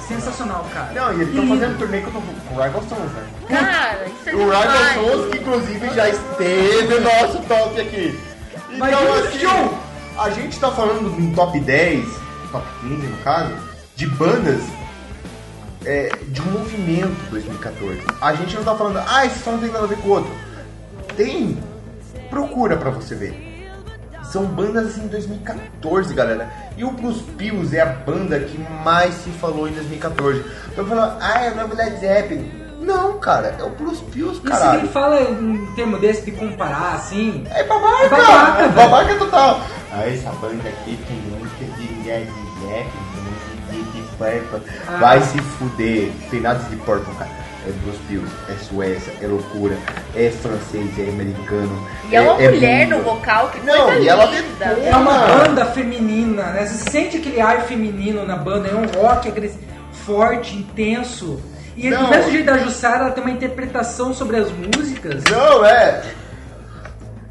[0.07, 0.91] sensacional, cara.
[0.93, 1.55] Não, e ele tá lindo.
[1.55, 3.27] fazendo turnê com, com o Rival Sons, né?
[3.47, 4.93] Cara, isso é O Rival.
[4.93, 8.19] Sons, que inclusive já esteve no nosso top aqui.
[8.77, 9.01] Mas Então,
[9.31, 9.86] Júlio, assim!
[10.17, 12.05] A gente tá falando no top 10,
[12.51, 13.53] top 15 no caso,
[13.95, 14.61] de bandas
[15.85, 18.01] é, de um movimento 2014.
[18.19, 20.11] A gente não tá falando, ah, esse só não tem nada a ver com o
[20.11, 20.31] outro.
[21.15, 21.57] Tem.
[22.29, 23.69] Procura pra você ver.
[24.23, 26.51] São bandas assim de 2014, galera.
[26.75, 30.43] E o Blues Pills é a banda que mais se falou em 2014.
[30.73, 32.66] Então falando, ah, é o novo Led Zeppelin.
[32.87, 36.95] Não, cara, é o Blues Pills, E se alguém fala em termo desse de comparar,
[36.95, 39.61] assim, É babaca, É babaca, é babaca total.
[39.93, 42.25] Ah, essa banda aqui tem música de Led
[42.61, 44.71] Zeppelin, tem música de Deep Purple.
[44.87, 44.97] Ah.
[44.97, 47.31] Vai se fuder, tem nada de Purple, cara.
[47.67, 49.75] É Blues Pills, é Suécia, é loucura,
[50.15, 51.85] é francês, é americano.
[52.09, 52.97] E é uma mulher mundo.
[52.99, 54.65] no vocal, que Não, e ela linda.
[54.65, 56.65] é uma banda feminina, né?
[56.65, 61.41] Você sente aquele ar feminino na banda, é um rock agressivo, forte, intenso.
[61.77, 62.05] E Não.
[62.05, 65.23] do mesmo jeito da Jussara, ela tem uma interpretação sobre as músicas.
[65.31, 66.03] Não, é.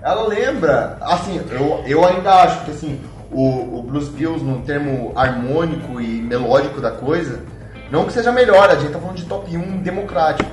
[0.03, 3.01] Ela lembra, assim, eu, eu ainda acho que assim,
[3.33, 7.41] o, o Blues Pills no termo harmônico e melódico da coisa,
[7.91, 10.49] não que seja melhor, a gente tá falando de top 1 democrático.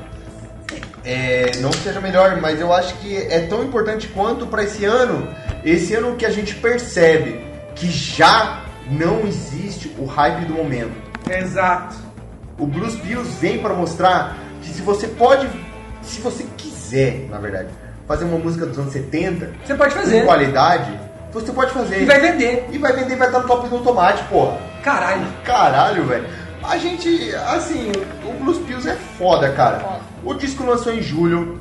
[1.06, 4.86] É, não que seja melhor, mas eu acho que é tão importante quanto para esse
[4.86, 5.28] ano,
[5.64, 7.45] esse ano que a gente percebe
[7.76, 10.94] que já não existe o hype do momento.
[11.30, 11.95] Exato.
[12.58, 15.48] O Blues Pills vem para mostrar que se você pode,
[16.02, 17.70] se você quiser, na verdade,
[18.08, 20.20] fazer uma música dos anos 70, Você pode fazer.
[20.22, 21.00] com qualidade,
[21.32, 22.02] você pode fazer.
[22.02, 22.68] E vai vender.
[22.72, 24.58] E vai vender, vai estar no top do tomate, porra.
[24.84, 25.26] Caralho.
[25.44, 26.26] Caralho, velho.
[26.64, 27.92] A gente, assim,
[28.26, 29.80] o Blues Pills é foda, cara.
[29.80, 30.00] Foda.
[30.24, 31.60] O disco lançou em julho,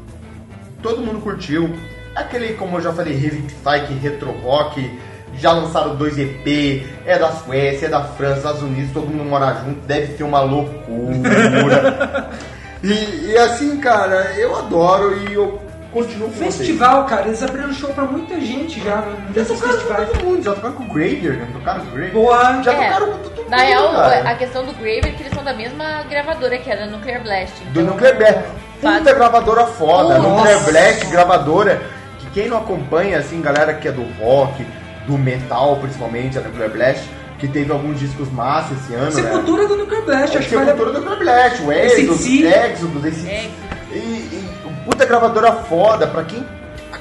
[0.82, 1.74] todo mundo curtiu.
[2.14, 5.00] Aquele, como eu já falei, Revivify, retro rock.
[5.38, 9.54] Já lançaram dois EP, é da Suécia, é da França, Estados Unidos, todo mundo mora
[9.64, 12.28] junto, deve ser uma loucura.
[12.82, 15.60] e, e assim, cara, eu adoro e eu
[15.92, 16.56] continuo com vocês.
[16.56, 19.02] Festival, cara, eles abriram show pra muita gente já
[19.34, 20.08] Já nesses tocaram com festivais.
[20.10, 22.12] todo mundo, já tocaram com o Gravier, já tocaram com o Gravier.
[22.12, 22.62] Boa.
[22.62, 24.30] Já É, tocaram com todo mundo, Na real, cara.
[24.30, 27.22] a questão do Grave é que eles são da mesma gravadora que é da Nuclear
[27.22, 27.54] Blast.
[27.72, 28.38] Do Então, Nuclear Blast.
[28.80, 30.18] Puta faz- gravadora foda.
[30.18, 30.28] Nossa.
[30.36, 31.82] Nuclear Blast, gravadora.
[32.18, 34.64] Que quem não acompanha, assim, galera que é do rock,
[35.06, 37.08] do metal principalmente, a Nuclear Blast,
[37.38, 39.10] que teve alguns discos massa esse ano, né?
[39.10, 42.26] Sepultura do Nuclear Blast, acho que Sepultura do Nuclear Blast, o Exodus.
[42.26, 43.28] Exodus, esse...
[43.28, 43.50] É.
[43.90, 44.48] E, e
[44.84, 46.44] puta gravadora foda, pra quem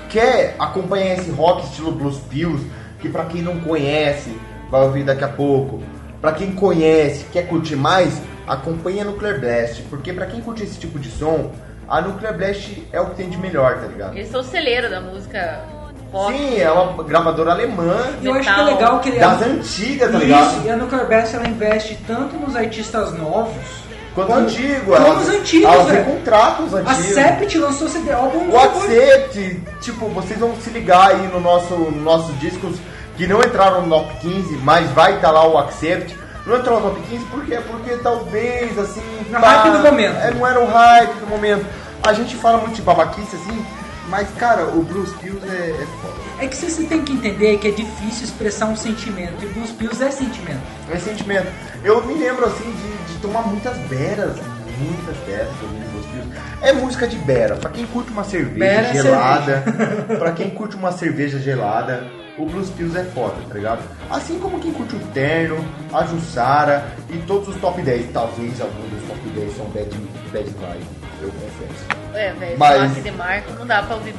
[0.09, 2.65] quer acompanhar esse rock estilo Blues Pills,
[2.99, 4.37] que pra quem não conhece,
[4.69, 5.81] vai ouvir daqui a pouco.
[6.19, 10.77] Pra quem conhece, quer curtir mais, acompanha a Nuclear Blast, porque pra quem curte esse
[10.77, 11.51] tipo de som,
[11.87, 14.15] a Nuclear Blast é o que tem de melhor, tá ligado?
[14.15, 15.63] Eles são o celeiro da música
[16.11, 16.33] rock.
[16.37, 20.11] Sim, é uma gravadora alemã, E eu acho que é legal que ele das antigas,
[20.11, 20.57] tá ligado?
[20.57, 23.81] Isso, e a Nuclear Blast ela investe tanto nos artistas novos
[24.13, 26.05] Quanto antigo, Quanto elas- os antigos, têm velho.
[26.05, 27.13] contratos A antigos.
[27.13, 32.01] Sept lançou CD álbum O Accept, tipo, vocês vão se ligar aí no nosso no
[32.01, 32.75] nossos discos
[33.15, 36.17] que não entraram no top 15, mas vai estar lá o Accept.
[36.45, 37.57] Não entrou no top 15 por quê?
[37.65, 39.01] Porque talvez assim.
[39.29, 40.17] No hype do momento.
[40.17, 41.65] É, não era o hype do momento.
[42.05, 43.65] A gente fala muito de babaquice assim,
[44.11, 46.13] mas cara, o Blues Pills é, é foda.
[46.39, 49.41] É que você tem que entender que é difícil expressar um sentimento.
[49.41, 50.61] E Blues Pills é sentimento.
[50.91, 51.47] É sentimento.
[51.81, 54.35] Eu me lembro assim de, de tomar muitas beras,
[54.77, 56.41] muitas beras ouvindo Blues Pills.
[56.61, 57.55] É música de bera.
[57.55, 59.63] Pra quem curte uma cerveja Bera é gelada,
[60.19, 62.05] pra quem curte uma cerveja gelada,
[62.37, 63.81] o Blues Pills é foda, tá ligado?
[64.09, 65.63] Assim como quem curte o Terno,
[65.93, 68.11] a Jussara e todos os top 10.
[68.11, 69.89] Talvez alguns dos top 10 são bad,
[70.33, 70.85] bad vibe,
[71.21, 72.00] eu confesso.
[72.13, 74.13] É, velho, Mas- de Marco não dá pra ouvir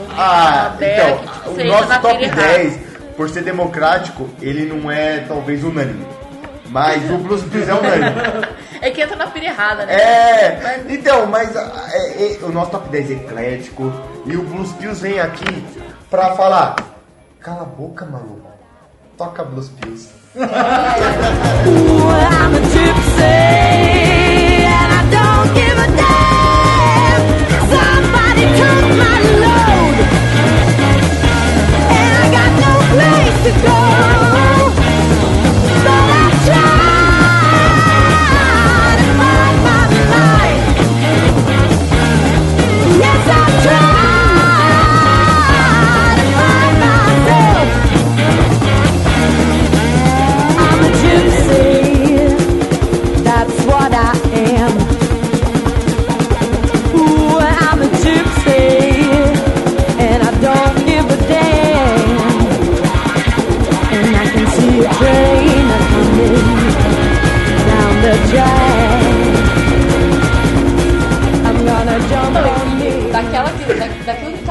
[0.00, 2.78] ouvir Ah, então, que tipo, o nosso top pilha 10,
[3.16, 6.06] por ser democrático, ele não é talvez unânime.
[6.70, 8.58] Mas o Blues Pills é unânime.
[8.80, 9.92] É que entra na pilha errada, né?
[9.92, 13.92] É, Mas- então, mas ah, é, é, o nosso top 10 é eclético
[14.24, 15.66] e o Blues Pills vem aqui
[16.08, 16.76] pra falar:
[17.40, 18.48] cala a boca, maluco,
[19.16, 20.10] toca Blues Pills.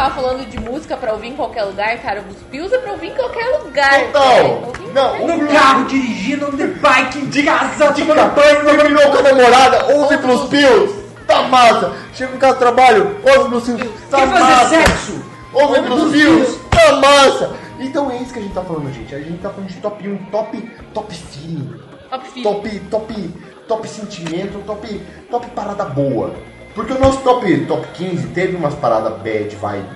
[0.08, 3.08] Tava falando de música pra ouvir em qualquer lugar, cara, os Pills é pra ouvir
[3.08, 4.06] em qualquer lugar.
[4.06, 4.74] Total!
[4.82, 8.66] Em Não, No carro, dirigindo, de bike, de casa, de tomando banho.
[8.66, 10.94] terminou com a namorada, ouve Blues Pills,
[11.28, 11.94] tá massa.
[12.14, 14.70] Chega em casa do trabalho, ouve Blues Pills, tá Quer fazer massa.
[14.70, 15.26] sexo?
[15.54, 17.54] Ouve Blues Pills, tá massa.
[17.80, 19.14] Então é isso que a gente tá falando, gente.
[19.14, 21.80] A gente tá falando de top 1, top, top feeling.
[22.10, 22.44] Top feeling.
[22.44, 23.34] top, top,
[23.68, 26.34] top sentimento, top, top parada boa.
[26.78, 29.90] Porque o nosso top, top 15 teve umas paradas bad vibe.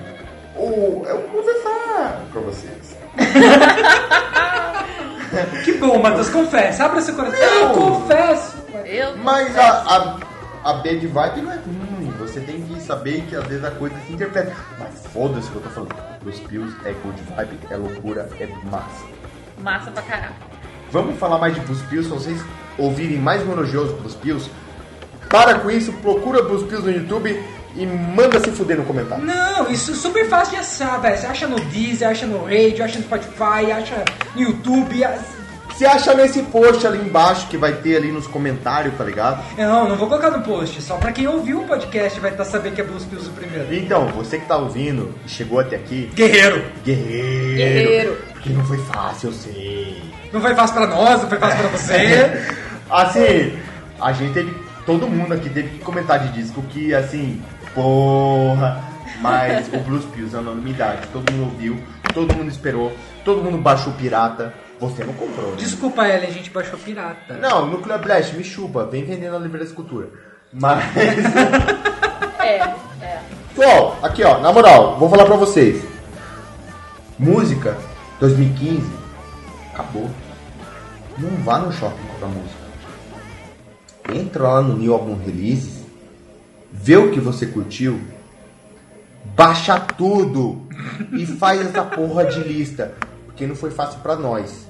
[0.56, 2.98] O, eu vou confessar pra vocês.
[5.64, 6.84] Que bom, Matheus, confessa.
[6.84, 7.38] Abra seu coração.
[7.38, 8.56] Eu confesso.
[8.84, 12.12] Eu Mas a, a, a bad vibe não é ruim.
[12.18, 14.54] Você tem que saber que às vezes a coisa se interpreta.
[14.78, 15.94] Mas foda-se o que eu tô falando.
[16.26, 19.06] Os pills é good vibe, é loucura, é massa.
[19.58, 20.34] Massa pra caralho.
[20.90, 22.44] Vamos falar mais de Blues Pills, se vocês
[22.76, 24.50] ouvirem mais monogiosos Blues Pills.
[25.32, 27.42] Para com isso, procura Blues Pills no YouTube
[27.74, 29.24] e manda se fuder no comentário.
[29.24, 31.16] Não, isso é super fácil de achar, velho.
[31.16, 34.04] Você acha no Deezer, acha no Radio, acha no Spotify, acha
[34.36, 35.02] no YouTube.
[35.70, 39.42] Você acha nesse post ali embaixo que vai ter ali nos comentários, tá ligado?
[39.56, 40.82] Não, não vou colocar no post.
[40.82, 43.74] Só pra quem ouviu o podcast vai estar sabendo que é Blues Pills o primeiro.
[43.74, 46.62] Então, você que tá ouvindo e chegou até aqui, Guerreiro.
[46.84, 47.56] guerreiro.
[47.56, 48.18] Guerreiro.
[48.34, 50.02] Porque não foi fácil, eu sei.
[50.30, 52.54] Não foi fácil pra nós, não foi fácil pra você.
[52.90, 53.58] Assim,
[53.98, 54.61] a gente teve.
[54.84, 57.42] Todo mundo aqui teve que comentar de disco que, assim,
[57.74, 58.82] porra.
[59.20, 61.06] Mas o Blues Pills é unanimidade.
[61.12, 61.78] Todo mundo ouviu,
[62.12, 62.92] todo mundo esperou,
[63.24, 64.52] todo mundo baixou pirata.
[64.80, 65.56] Você não comprou, né?
[65.58, 67.34] Desculpa, Ellen, a gente baixou pirata.
[67.34, 70.08] Não, Nuclear Blast, me chupa, vem vendendo a Livre Escultura.
[70.52, 70.84] Mas.
[72.42, 72.56] É,
[73.00, 73.20] é.
[73.54, 75.80] Pessoal, aqui ó, na moral, vou falar pra vocês.
[77.16, 77.76] Música
[78.22, 78.88] 2015
[79.74, 80.08] acabou.
[81.18, 82.61] Não vá no shopping comprar música.
[84.08, 85.82] Entra lá no New Album Releases,
[86.72, 88.00] vê o que você curtiu,
[89.36, 90.66] baixa tudo
[91.12, 92.94] e faz essa porra de lista.
[93.26, 94.66] Porque não foi fácil pra nós.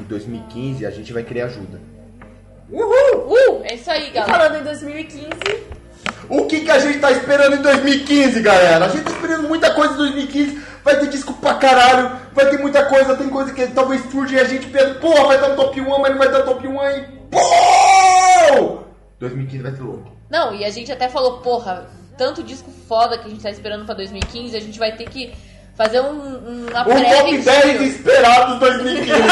[0.00, 1.80] Em 2015 a gente vai querer ajuda.
[2.70, 3.26] Uhul!
[3.28, 4.32] Uh, é isso aí, E galera.
[4.32, 5.30] falando em 2015,
[6.28, 8.86] O que, que a gente tá esperando em 2015, galera?
[8.86, 10.60] A gente tá esperando muita coisa em 2015.
[10.84, 13.16] Vai ter disco pra caralho, vai ter muita coisa.
[13.16, 16.10] Tem coisa que talvez surge e a gente pensa, porra, vai dar top 1, mas
[16.10, 17.04] não vai dar top 1 aí.
[18.48, 18.78] Pô!
[19.20, 20.10] 2015 vai ser louco.
[20.30, 21.86] Não, e a gente até falou, porra,
[22.18, 25.32] tanto disco foda que a gente tá esperando pra 2015, a gente vai ter que
[25.74, 27.82] fazer um, uma Um top prévia em 10 julho.
[27.84, 29.12] esperados 2015.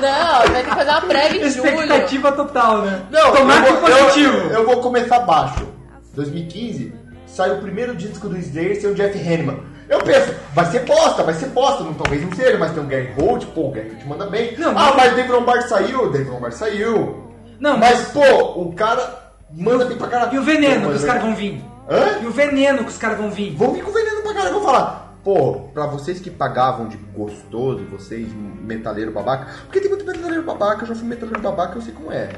[0.00, 1.68] Não, vai ter que fazer uma prévia em julho.
[1.68, 3.02] Expectativa total, né?
[3.10, 4.36] Não, Tomate eu, vou, eu, positivo.
[4.52, 5.66] eu vou começar baixo.
[6.14, 6.92] 2015
[7.26, 9.60] sai o primeiro disco do Slayer sem o Jeff Hanneman.
[9.88, 12.86] Eu penso, vai ser bosta, vai ser bosta, não, talvez não seja, mas tem o
[12.86, 14.54] Gary Holt, pô, o Gary Holt manda bem.
[14.58, 17.27] Não, ah, mas- mas o Dave Lombardi saiu, o Dave Lombardi saiu.
[17.58, 18.22] Não, Mas, pô,
[18.62, 20.34] o cara manda bem pra caralho.
[20.34, 21.62] E o veneno que os caras vão vir?
[21.90, 22.18] Hã?
[22.22, 23.54] E o veneno que os caras vão vir?
[23.56, 25.14] Vão vir com veneno pra caralho, vou falar.
[25.24, 28.28] Pô, pra vocês que pagavam de gostoso, vocês,
[28.62, 32.12] metaleiro babaca, porque tem muito metaleiro babaca, eu já fui metaleiro babaca, eu sei como
[32.12, 32.30] é.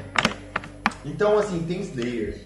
[1.05, 2.41] Então, assim, tem Slayer,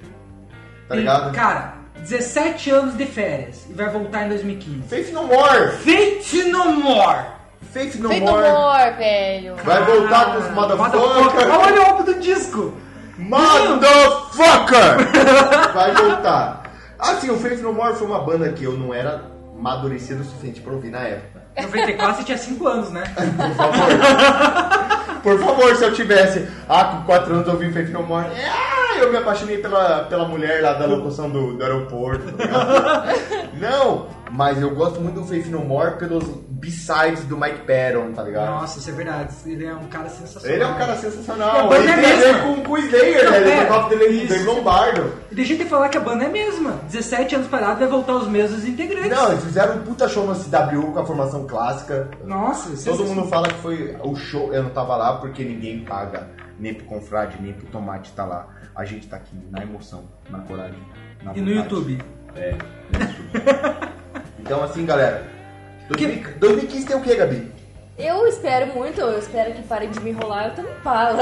[0.87, 1.33] tá Tem- ligado?
[1.33, 4.83] Cara, 17 anos de férias e vai voltar em 2015.
[4.87, 5.71] Faith No More!
[5.71, 7.34] Fate No More!
[7.73, 8.47] Faith No Feito More!
[8.47, 9.55] amor, velho.
[9.63, 11.03] Vai voltar com os Ah, motherfuckers!
[11.57, 12.73] Olha o álbum do disco!
[13.17, 14.97] Motherfucker!
[15.73, 16.63] Vai voltar.
[16.99, 19.23] Assim, o Faith No More foi uma banda que eu não era
[19.57, 21.43] amadurecido o suficiente pra ouvir na época.
[21.57, 23.03] 94 você tinha 5 anos, né?
[23.15, 25.21] Por favor.
[25.23, 26.47] Por favor, se eu tivesse.
[26.69, 28.27] Ah, com 4 anos eu ouvi Faith No More.
[28.27, 32.31] Ah, eu me apaixonei pela, pela mulher lá da locução do, do aeroporto.
[32.33, 33.05] tá
[33.53, 38.23] não, mas eu gosto muito do Faith No More pelos B-sides do Mike Patton, tá
[38.23, 38.47] ligado?
[38.51, 39.33] Nossa, isso é verdade.
[39.45, 40.53] Ele é um cara sensacional.
[40.55, 41.69] Ele é um cara E a sensacional.
[41.69, 42.39] banda Ele é mesma.
[42.43, 43.37] com, com o Slayer, né?
[43.41, 44.27] Ele é, é top dele.
[44.27, 45.13] Dave Lombardo.
[45.31, 46.71] Deixa eu te falar que a banda é a mesma.
[46.89, 49.09] 17 anos parado vai voltar os mesmos integrantes.
[49.11, 52.09] Não, eles fizeram um puta show no CW com a formação clássica.
[52.23, 53.15] Nossa, Todo sensacional.
[53.15, 54.53] mundo fala que foi o show.
[54.53, 56.27] Eu não tava lá porque ninguém paga
[56.59, 58.47] nem pro confrade, nem pro tomate tá lá.
[58.75, 60.79] A gente tá aqui na emoção, na coragem.
[61.23, 61.51] Na E no.
[61.51, 62.01] YouTube.
[62.35, 62.51] É,
[62.91, 63.95] no YouTube.
[64.39, 65.23] então, assim, galera.
[65.89, 67.51] 2000 2015 tem o que, Gabi?
[67.97, 71.19] eu espero muito, eu espero que parem de me enrolar, eu também falo.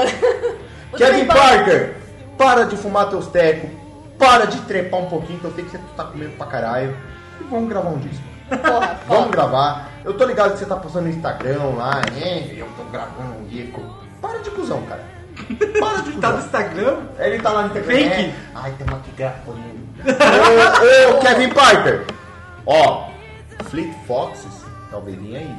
[0.96, 1.96] Kevin Parker-
[2.38, 3.70] para de fumar teus tecos,
[4.18, 6.96] para de trepar um pouquinho, que eu sei que você tá comendo pra caralho.
[7.40, 8.24] E vamos gravar um disco.
[8.48, 9.88] Porra, Vamos gravar.
[10.04, 12.48] Eu tô ligado que você tá postando no Instagram lá, né?
[12.56, 13.80] Eu tô gravando um disco.
[14.20, 15.02] Para de cuzão, cara.
[15.80, 16.38] Para de Tá no cuzão.
[16.46, 16.96] Instagram?
[17.18, 17.94] Ele tá lá no Instagram.
[17.96, 18.08] Fake.
[18.24, 18.34] É.
[18.54, 19.60] Ai, estamos aqui gravando.
[21.12, 22.04] ô, ô, Kevin Parker.
[22.66, 23.10] Ó,
[23.64, 25.56] Fleet Foxes, talvez venha aí.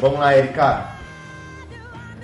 [0.00, 0.93] Vamos lá, Erika.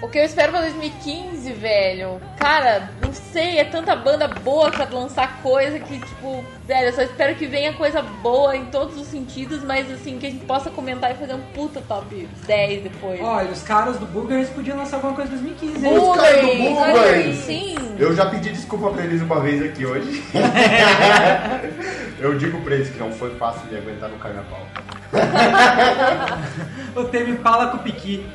[0.03, 2.21] O que eu espero pra 2015, velho?
[2.39, 7.03] Cara, não sei, é tanta banda boa pra lançar coisa que, tipo, velho, eu só
[7.03, 10.71] espero que venha coisa boa em todos os sentidos, mas assim, que a gente possa
[10.71, 13.21] comentar e fazer um puta top 10 depois.
[13.21, 15.99] Olha, os caras do Bulgars podiam lançar alguma coisa em 2015, hein?
[15.99, 16.57] Os caras do.
[16.57, 17.77] Bulgari, sim.
[17.99, 20.25] Eu já pedi desculpa pra eles uma vez aqui hoje.
[22.19, 24.67] Eu digo pra eles que não foi fácil de aguentar no carnaval.
[26.97, 28.27] O Teve Pala com Piqui.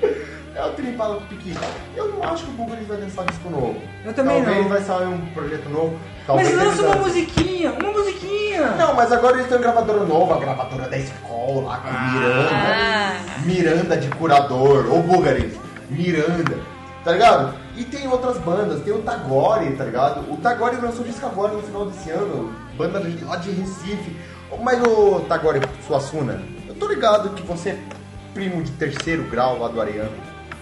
[0.55, 1.53] É o Tripala do Piqui.
[1.95, 3.75] Eu não acho que o Bulgari vai lançar disco novo.
[4.05, 4.69] Eu também Talvez não.
[4.69, 5.99] vai sair um projeto novo.
[6.25, 8.71] Talvez Mas lança uma musiquinha, uma musiquinha.
[8.71, 12.49] Não, mas agora eles estão em gravadora nova, a gravadora da escola, lá com Miranda.
[12.53, 13.39] Ah.
[13.45, 15.59] Miranda de curador, ou Bulgari,
[15.89, 16.57] Miranda,
[17.03, 17.53] tá ligado?
[17.75, 20.31] E tem outras bandas, tem o Tagore, tá ligado?
[20.31, 24.15] O Tagore lançou disco agora no final desse ano, banda lá de Recife.
[24.63, 27.79] Mas o Tagore Suassuna, eu tô ligado que você é
[28.33, 30.11] primo de terceiro grau lá do Areano,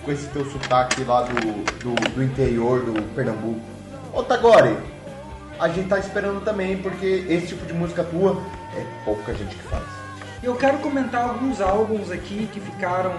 [0.03, 1.35] com esse teu sotaque lá do,
[1.83, 3.59] do, do interior do Pernambuco.
[4.13, 4.77] Ô Tagore,
[5.59, 8.37] a gente tá esperando também, porque esse tipo de música tua
[8.77, 9.83] é pouca gente que faz.
[10.41, 13.13] Eu quero comentar alguns álbuns aqui que ficaram.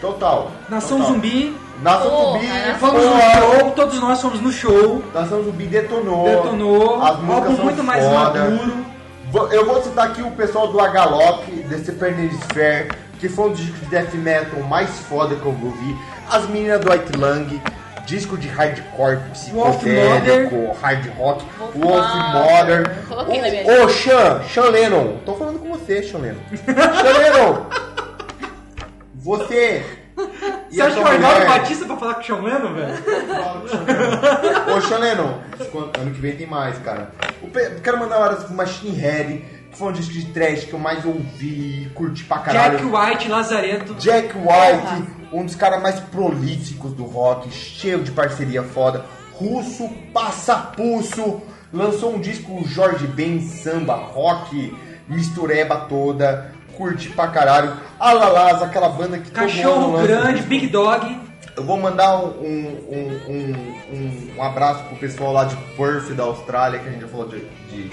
[0.00, 0.50] Total.
[0.68, 1.12] Nação total.
[1.14, 1.56] Zumbi.
[1.82, 3.20] Nação Porra, Zumbi, Nação Fomos no
[3.60, 5.04] show, todos nós fomos no show.
[5.12, 6.24] Nação Zumbi detonou.
[6.26, 7.02] Detonou.
[7.02, 8.44] As músicas Álbum são muito mais foda.
[8.44, 8.86] maduro.
[9.30, 12.88] Vou- Eu vou citar aqui o pessoal do Agalock, desse Sphere,
[13.18, 15.96] que foi um disco de death metal mais foda que eu ouvi.
[16.30, 17.60] As meninas do White Lang,
[18.06, 22.90] disco de hardcore psicodélico, hard rock, Wolf Wolf Mother.
[23.10, 26.40] Ô, ô, Sean, Sean Lennon, tô falando com você, Sean Lennon.
[26.64, 27.66] Sean Lennon,
[29.14, 29.84] você.
[30.70, 32.74] e Você acha que sua o Arnaldo mulher- Batista pra falar com o Sean Lennon,
[32.74, 34.76] velho?
[34.76, 35.38] Ô, Sean Lennon,
[36.00, 37.10] ano que vem tem mais, cara.
[37.42, 37.48] O
[37.80, 41.04] Quero mandar horas pro Machine Head, que foi um disco de trash que eu mais
[41.04, 42.78] ouvi, curti pra caralho.
[42.78, 43.94] Jack White, Lazareto.
[43.94, 49.04] Jack White, um dos caras mais prolíficos do rock, cheio de parceria foda.
[49.32, 51.42] Russo, Passapulso,
[51.72, 54.72] lançou um disco Jorge Ben, samba, rock,
[55.08, 57.72] mistureba toda, curti pra caralho.
[57.98, 60.42] Alalás, aquela banda que Cachorro lança Grande.
[60.42, 61.20] Big Dog.
[61.56, 63.54] Eu vou mandar um, um, um,
[63.92, 67.28] um, um abraço pro pessoal lá de Perth, da Austrália, que a gente já falou
[67.28, 67.40] de,
[67.70, 67.90] de-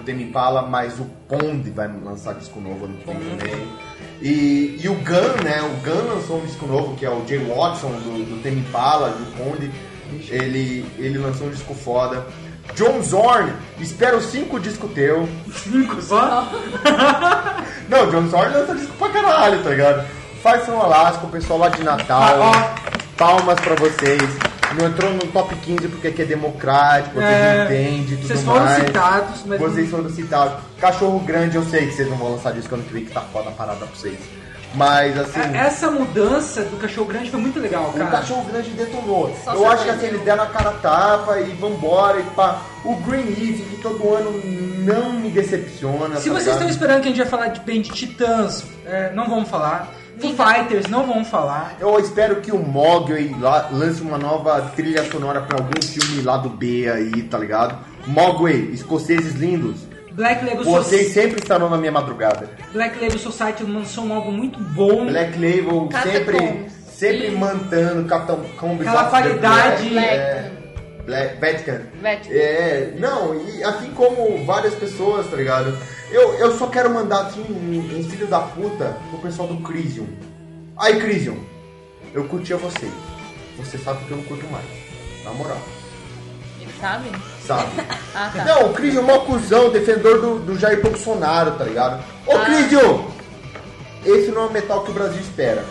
[0.00, 3.68] do Temi Impala, mas o Pond vai lançar disco novo ano que vem também.
[4.20, 5.62] E, e o Gun, né?
[5.62, 9.10] O Gun lançou um disco novo, que é o Jay Watson, do, do Temi Impala,
[9.10, 9.70] do Pond.
[10.28, 12.26] Ele, ele lançou um disco foda.
[12.74, 15.28] John Zorn, espero cinco discos teu.
[15.52, 16.50] Cinco só?
[17.88, 20.06] Não, John Zorn lança disco pra caralho, tá ligado?
[20.42, 22.42] Faz São Alasca, o pessoal lá de Natal.
[22.42, 22.74] Ah,
[23.16, 24.22] Palmas pra vocês.
[24.78, 28.64] Não entrou no top 15 porque aqui é democrático, vocês É, entendem tudo vocês foram
[28.64, 28.84] mais.
[28.86, 30.54] citados, mas- Vocês foram citados.
[30.80, 33.20] Cachorro Grande, eu sei que vocês não vão lançar disco ano que vem, que tá
[33.20, 34.18] foda a parada pra vocês.
[34.72, 35.40] Mas assim.
[35.40, 38.08] É, Essa mudança do Cachorro Grande foi muito legal, O cara.
[38.08, 39.36] cachorro grande detonou.
[39.44, 42.62] Só eu acho que assim, eles deram a cara tapa e vambora e pá.
[42.84, 44.40] O Green Easy, que todo ano
[44.78, 46.16] não me decepciona.
[46.18, 46.48] Se tá vocês ligado?
[46.52, 49.92] estão esperando que a gente vai falar de bem de Titãs, é, não vamos falar.
[50.20, 51.74] Foo Fighters, não vamos falar.
[51.80, 53.34] Eu espero que o Mogwai
[53.72, 57.78] lance uma nova trilha sonora pra algum filme lá do B aí, tá ligado?
[58.06, 59.88] Mogwai, escoceses lindos.
[60.12, 62.50] Black Label, Vocês Soci- sempre estarão na minha madrugada.
[62.72, 65.06] Black Label Society lançou um álbum muito bom.
[65.06, 66.72] Black Label sempre, Catacombs.
[66.92, 67.36] sempre Sim.
[67.36, 70.56] mantendo Capitão Combs Aquela qualidade- Black, é, Black,
[71.40, 71.82] Vatican.
[72.02, 72.34] Vatican.
[72.34, 75.76] É, não, e assim como várias pessoas, tá ligado?
[76.10, 80.06] Eu, eu só quero mandar assim um, um filho da puta pro pessoal do Crisium.
[80.76, 81.38] Aí, Crisium,
[82.12, 82.92] eu curtia vocês.
[83.58, 84.64] Você sabe que eu não curto mais.
[85.24, 85.58] Na moral.
[86.60, 87.10] Ele sabe?
[87.46, 87.70] Sabe?
[88.12, 88.44] Ah, tá.
[88.44, 92.02] Não, o Crisium é mó cuzão, defensor do, do Jair Bolsonaro, tá ligado?
[92.26, 92.44] Ô, Ah.
[92.44, 93.06] Crisium!
[94.04, 95.64] Esse não é o metal que o Brasil espera.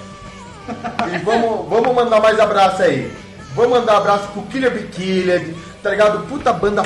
[1.14, 3.12] E vamos, vamos mandar mais abraço aí.
[3.56, 6.26] Vamos mandar abraço pro Killer Be Killed, tá ligado?
[6.28, 6.84] Puta banda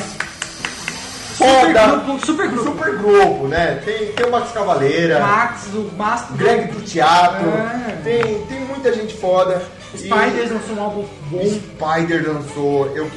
[1.35, 1.87] Super foda.
[1.87, 2.63] grupo, super grupo.
[2.71, 3.81] Super grupo, né?
[3.83, 7.97] Tem, tem o Max Cavaleira, Max, o Mastro, Greg do Teatro, É.
[8.03, 9.61] tem, tem muita gente foda.
[9.93, 11.43] E- Spiders lançou um álbum bom.
[11.43, 13.09] Spider lançou, eu,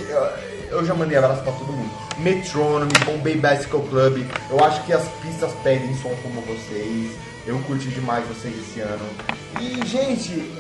[0.70, 1.90] eu, já mandei abraço pra todo mundo.
[2.18, 7.12] Metronomy, Bombay Bicycle Club, eu acho que as pistas pedem som como vocês.
[7.47, 9.06] Eu curti demais vocês esse ano.
[9.60, 10.52] E, gente,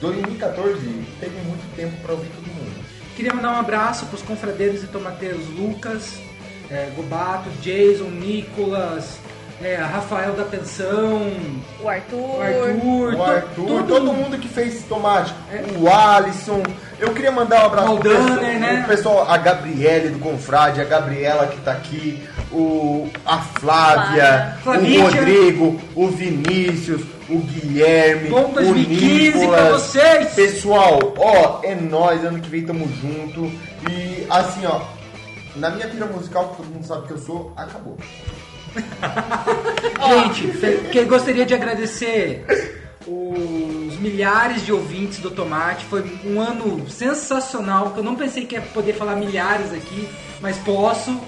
[0.00, 0.78] 2014
[1.20, 2.84] teve muito tempo pra ouvir todo mundo.
[3.16, 6.20] Queria mandar um abraço pros confradeiros e tomateiros Lucas,
[6.70, 9.18] é, Gobato, Jason, Nicolas,
[9.60, 11.32] é, Rafael da Pensão,
[11.82, 12.16] O Arthur.
[12.16, 15.34] o Arthur, O Arthur, todo, mundo que fez tomate,
[15.80, 16.62] o Alisson.
[17.00, 18.82] Eu queria mandar um abraço Valdaner, pessoal, né?
[18.84, 22.22] o pessoal, a Gabriele do Confrade, a Gabriela que tá aqui,
[22.52, 25.00] o, a Flávia, Flávia.
[25.00, 29.82] o Rodrigo, o Vinícius, o Guilherme, Bom o 2015 pra Nicolas.
[29.82, 30.34] vocês!
[30.34, 33.44] Pessoal, ó, é nóis, ano que vem tamo junto.
[33.90, 34.80] E assim, ó,
[35.56, 37.96] na minha pira musical, que todo mundo sabe que eu sou, acabou.
[40.08, 42.44] Gente, que gostaria de agradecer
[43.06, 45.84] os milhares de ouvintes do Tomate.
[45.86, 50.08] Foi um ano sensacional, que eu não pensei que ia poder falar milhares aqui,
[50.40, 51.20] mas posso.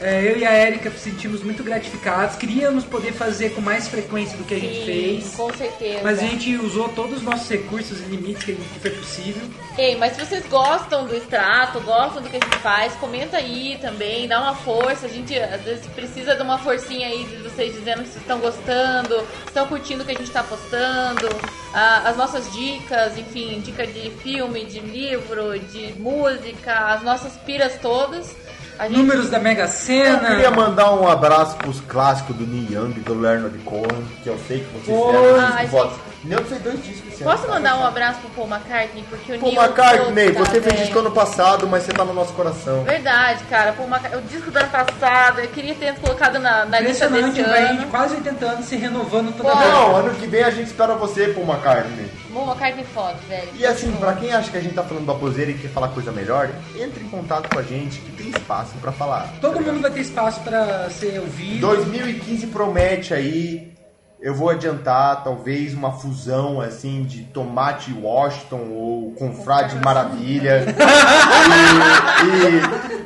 [0.00, 2.36] É, eu e a Erika nos sentimos muito gratificados.
[2.36, 5.34] Queríamos poder fazer com mais frequência do que a gente Sim, fez.
[5.34, 6.00] com certeza.
[6.02, 9.42] Mas a gente usou todos os nossos recursos e limites que, que foi possível.
[9.78, 13.78] Ei, mas se vocês gostam do extrato, gostam do que a gente faz, comenta aí
[13.80, 15.06] também, dá uma força.
[15.06, 18.38] A gente às vezes precisa de uma forcinha aí de vocês dizendo que vocês estão
[18.38, 21.28] gostando, estão curtindo o que a gente está postando,
[21.72, 27.78] ah, as nossas dicas, enfim, dica de filme, de livro, de música, as nossas piras
[27.80, 28.34] todas.
[28.78, 28.98] A gente...
[28.98, 30.28] Números da Mega Eu Sena.
[30.28, 34.60] queria mandar um abraço pros clássicos do Neil Young, do Leonard Cohen, que eu sei
[34.60, 36.05] que vocês fizeram votos.
[36.26, 37.54] Nem fez dois discos esse Posso ano.
[37.54, 39.04] mandar um abraço pro Paul McCartney?
[39.08, 42.12] Porque o Paul Neil McCartney, tá você fez disco ano passado, mas você tá no
[42.12, 42.82] nosso coração.
[42.82, 43.72] Verdade, cara.
[43.72, 47.40] Paul McCartney, o disco do ano passado, eu queria ter colocado na, na lista desse
[47.40, 47.86] ano.
[47.90, 49.56] quase 80 anos se renovando toda Pô.
[49.56, 49.70] vez.
[49.70, 52.10] Não, ano que vem a gente espera você, Paul McCartney.
[52.32, 53.48] Paul McCartney foda, velho.
[53.54, 56.10] E assim, pra quem acha que a gente tá falando baboseira e quer falar coisa
[56.10, 59.32] melhor, entre em contato com a gente que tem espaço pra falar.
[59.40, 61.60] Todo tá mundo vai ter espaço pra ser ouvido.
[61.60, 63.72] 2015 promete aí,
[64.20, 70.64] eu vou adiantar, talvez uma fusão assim de Tomate Washington ou Confrade Maravilha.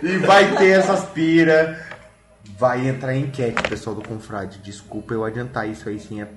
[0.02, 1.78] e, e- e vai ter essas pira.
[2.58, 4.58] Vai entrar em enquete, pessoal do Confrade.
[4.58, 6.28] Desculpa eu adiantar isso aí, sim, é.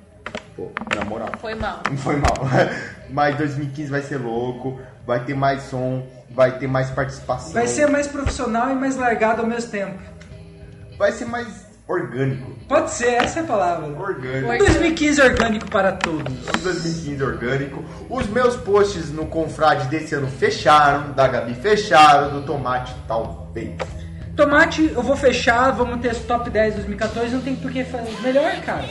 [0.55, 1.29] Pô, na moral.
[1.39, 1.81] Foi mal.
[1.89, 2.33] Não foi mal.
[3.09, 7.51] Mas 2015 vai ser louco, vai ter mais som, vai ter mais participação.
[7.53, 9.99] Vai ser mais profissional e mais largado ao mesmo tempo.
[10.97, 11.47] vai ser mais
[11.87, 12.51] orgânico.
[12.67, 13.87] Pode ser, essa é a palavra.
[13.87, 14.49] Orgânico.
[14.49, 14.65] Orgânico.
[14.65, 16.33] 2015 orgânico para todos.
[16.61, 17.83] 2015 orgânico.
[18.09, 23.77] Os meus posts no Confrade desse ano fecharam, da Gabi fecharam, do Tomate talvez.
[24.35, 28.19] Tomate, eu vou fechar, vamos ter esse top 10 2014, não tem por que fazer
[28.21, 28.85] melhor, cara.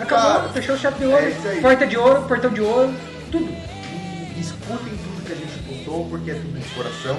[0.00, 2.92] Acabou, Cara, fechou o ouro, é porta de ouro, portão de ouro,
[3.30, 3.44] tudo.
[3.46, 7.16] E escutem tudo que a gente postou, porque é tudo de coração,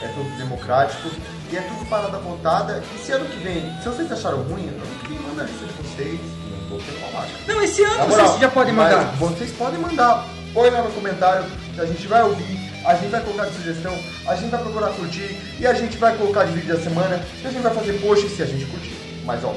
[0.00, 1.10] é tudo democrático
[1.50, 2.82] e é tudo parada botada.
[2.94, 5.66] E se ano que vem, se vocês acharam ruim, ano que vem manda a lista
[5.66, 6.20] de vocês,
[6.50, 7.28] não vou ter falar.
[7.46, 9.04] Não, esse ano moral, vocês já podem mandar.
[9.16, 10.26] Vocês podem mandar.
[10.52, 11.44] Põe lá no comentário,
[11.78, 13.96] a gente vai ouvir, a gente vai colocar de sugestão,
[14.26, 17.46] a gente vai procurar curtir e a gente vai colocar de vídeo da semana e
[17.46, 18.96] a gente vai fazer post se a gente curtir.
[19.24, 19.54] Mas ó,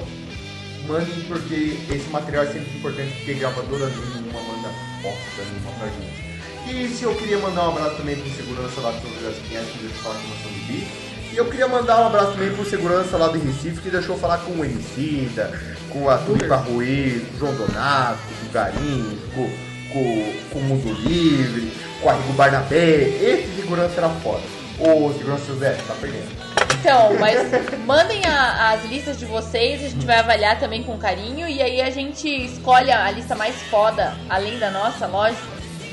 [0.88, 4.70] mandem porque esse material é sempre importante porque gravadora nenhuma manda
[5.02, 6.34] bosta nenhuma pra gente.
[6.70, 10.04] E se eu queria mandar um abraço também pro segurança lá dos Pinhais, que deixou
[10.04, 11.13] falar com o do Bi.
[11.34, 14.38] E eu queria mandar um abraço também pro segurança lá de Recife, que deixou falar
[14.40, 15.52] com o Emicida,
[15.90, 19.50] com a Tulipa Ruiz, com o João Donato, com o Garim, com,
[19.92, 22.78] com, com o Mundo Livre, com a Rigo Barnabé.
[23.02, 24.44] Esse segurança era foda.
[24.78, 26.44] Ô, segurança José, tá perdendo.
[26.80, 27.40] Então, mas
[27.86, 31.82] mandem a- as listas de vocês, a gente vai avaliar também com carinho e aí
[31.82, 35.42] a gente escolhe a lista mais foda, além da nossa, lógico,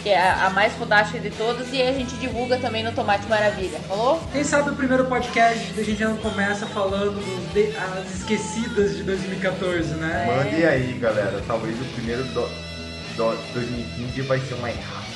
[0.02, 2.92] que é a, a mais fodástica de todas, e aí a gente divulga também no
[2.92, 4.22] Tomate Maravilha, falou?
[4.32, 7.20] Quem sabe o primeiro podcast a gente já não começa falando
[7.52, 10.26] de- as esquecidas de 2014, né?
[10.34, 11.42] Mande aí, galera.
[11.46, 12.42] Talvez o primeiro do,
[13.16, 15.10] do 2015 vai ser uma errata.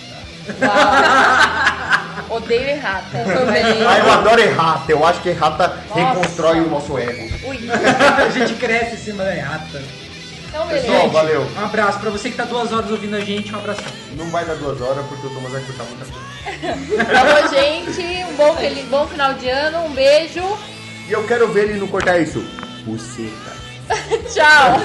[2.31, 3.05] Odeio errata.
[3.87, 4.91] Ah, eu adoro errata.
[4.93, 7.35] Eu acho que errata reconstrói o nosso ego.
[7.49, 7.59] Ui.
[7.71, 9.83] a gente cresce em cima da errata.
[10.55, 10.87] Então, beleza.
[10.87, 11.43] Pessoal, valeu.
[11.43, 13.83] Um abraço pra você que tá duas horas ouvindo a gente, um abraço.
[14.17, 17.05] Não vai dar duas horas porque o Thomas vai cortar muita coisa.
[17.13, 18.25] Falou, gente.
[18.25, 19.87] Um bom, feliz, bom final de ano.
[19.87, 20.43] Um beijo.
[21.09, 22.39] E eu quero ver ele não cortar isso.
[22.85, 23.53] Buceta.
[24.33, 24.81] Tchau.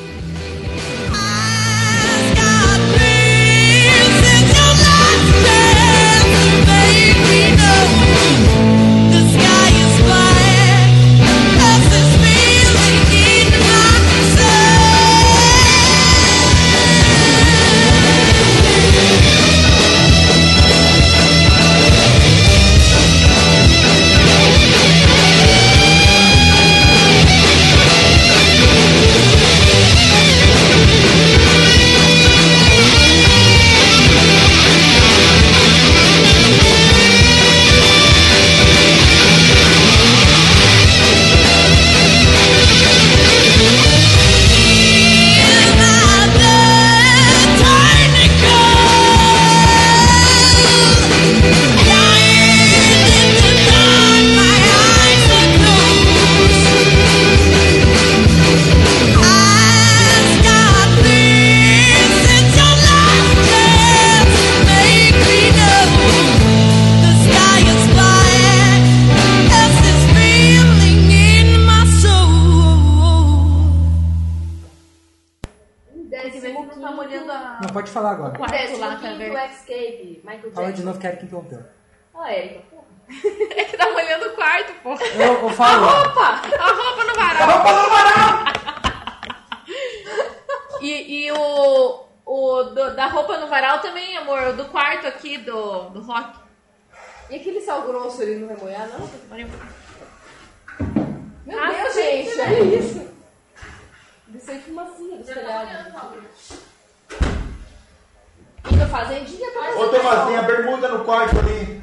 [80.80, 81.62] de novo, quero que interrompeu.
[82.14, 82.80] Ah, Erika, porra.
[83.56, 84.90] É que tá molhando o quarto, pô.
[84.94, 85.86] Eu, eu falo.
[85.86, 86.40] Opa!
[86.58, 87.42] A roupa no varal.
[87.42, 88.44] A roupa no varal!
[90.82, 95.36] E, e o, o do- da roupa no varal também, amor, o do quarto aqui
[95.36, 96.38] do, do rock.
[97.28, 99.00] E aquele sal grosso ele não vai molhar, não?
[101.44, 102.44] Meu Ah, Deus, gente, né?
[102.46, 103.10] olha isso.
[104.28, 105.92] Desceu fumacinha do telhado.
[108.64, 111.82] Fica fazendinha pra Ô, Thomas, tem a bermuda no quarto ali.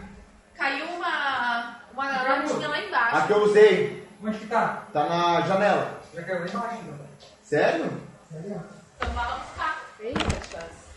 [0.56, 3.16] Caiu uma, uma latinha lá embaixo.
[3.16, 4.08] A que eu usei.
[4.24, 4.84] Onde que tá?
[4.92, 6.02] Tá na janela.
[6.14, 7.06] Já caiu lá embaixo, né?
[7.44, 8.02] Sério?
[8.32, 9.84] Então vai lá buscar.
[10.00, 10.88] Eita, chance.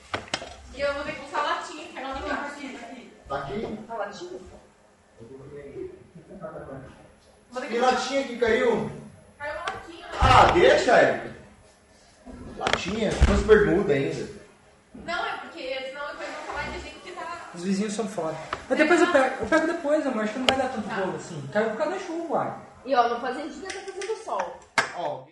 [0.75, 3.13] E eu vou ter que usar latinha, que não tem aqui.
[3.29, 3.79] Tá aqui?
[3.87, 4.41] Tá latinho?
[7.69, 8.91] Que latinha que caiu?
[9.39, 10.07] Caiu uma latinha.
[10.21, 11.31] Ah, deixa, Érica.
[12.57, 13.11] Latinha?
[13.29, 14.40] Umas bermudas ainda.
[15.11, 17.51] Não, é porque senão depois vão falar de gente que tá.
[17.53, 18.37] Os vizinhos são foda.
[18.69, 20.23] Mas depois eu pego, eu pego depois, amor.
[20.23, 21.49] Acho que não vai dar tanto bolo assim.
[21.53, 22.55] Caiu por causa da chuva, uai.
[22.85, 24.61] E ó, no fazendinha tá fazendo sol.
[24.97, 25.25] Ó,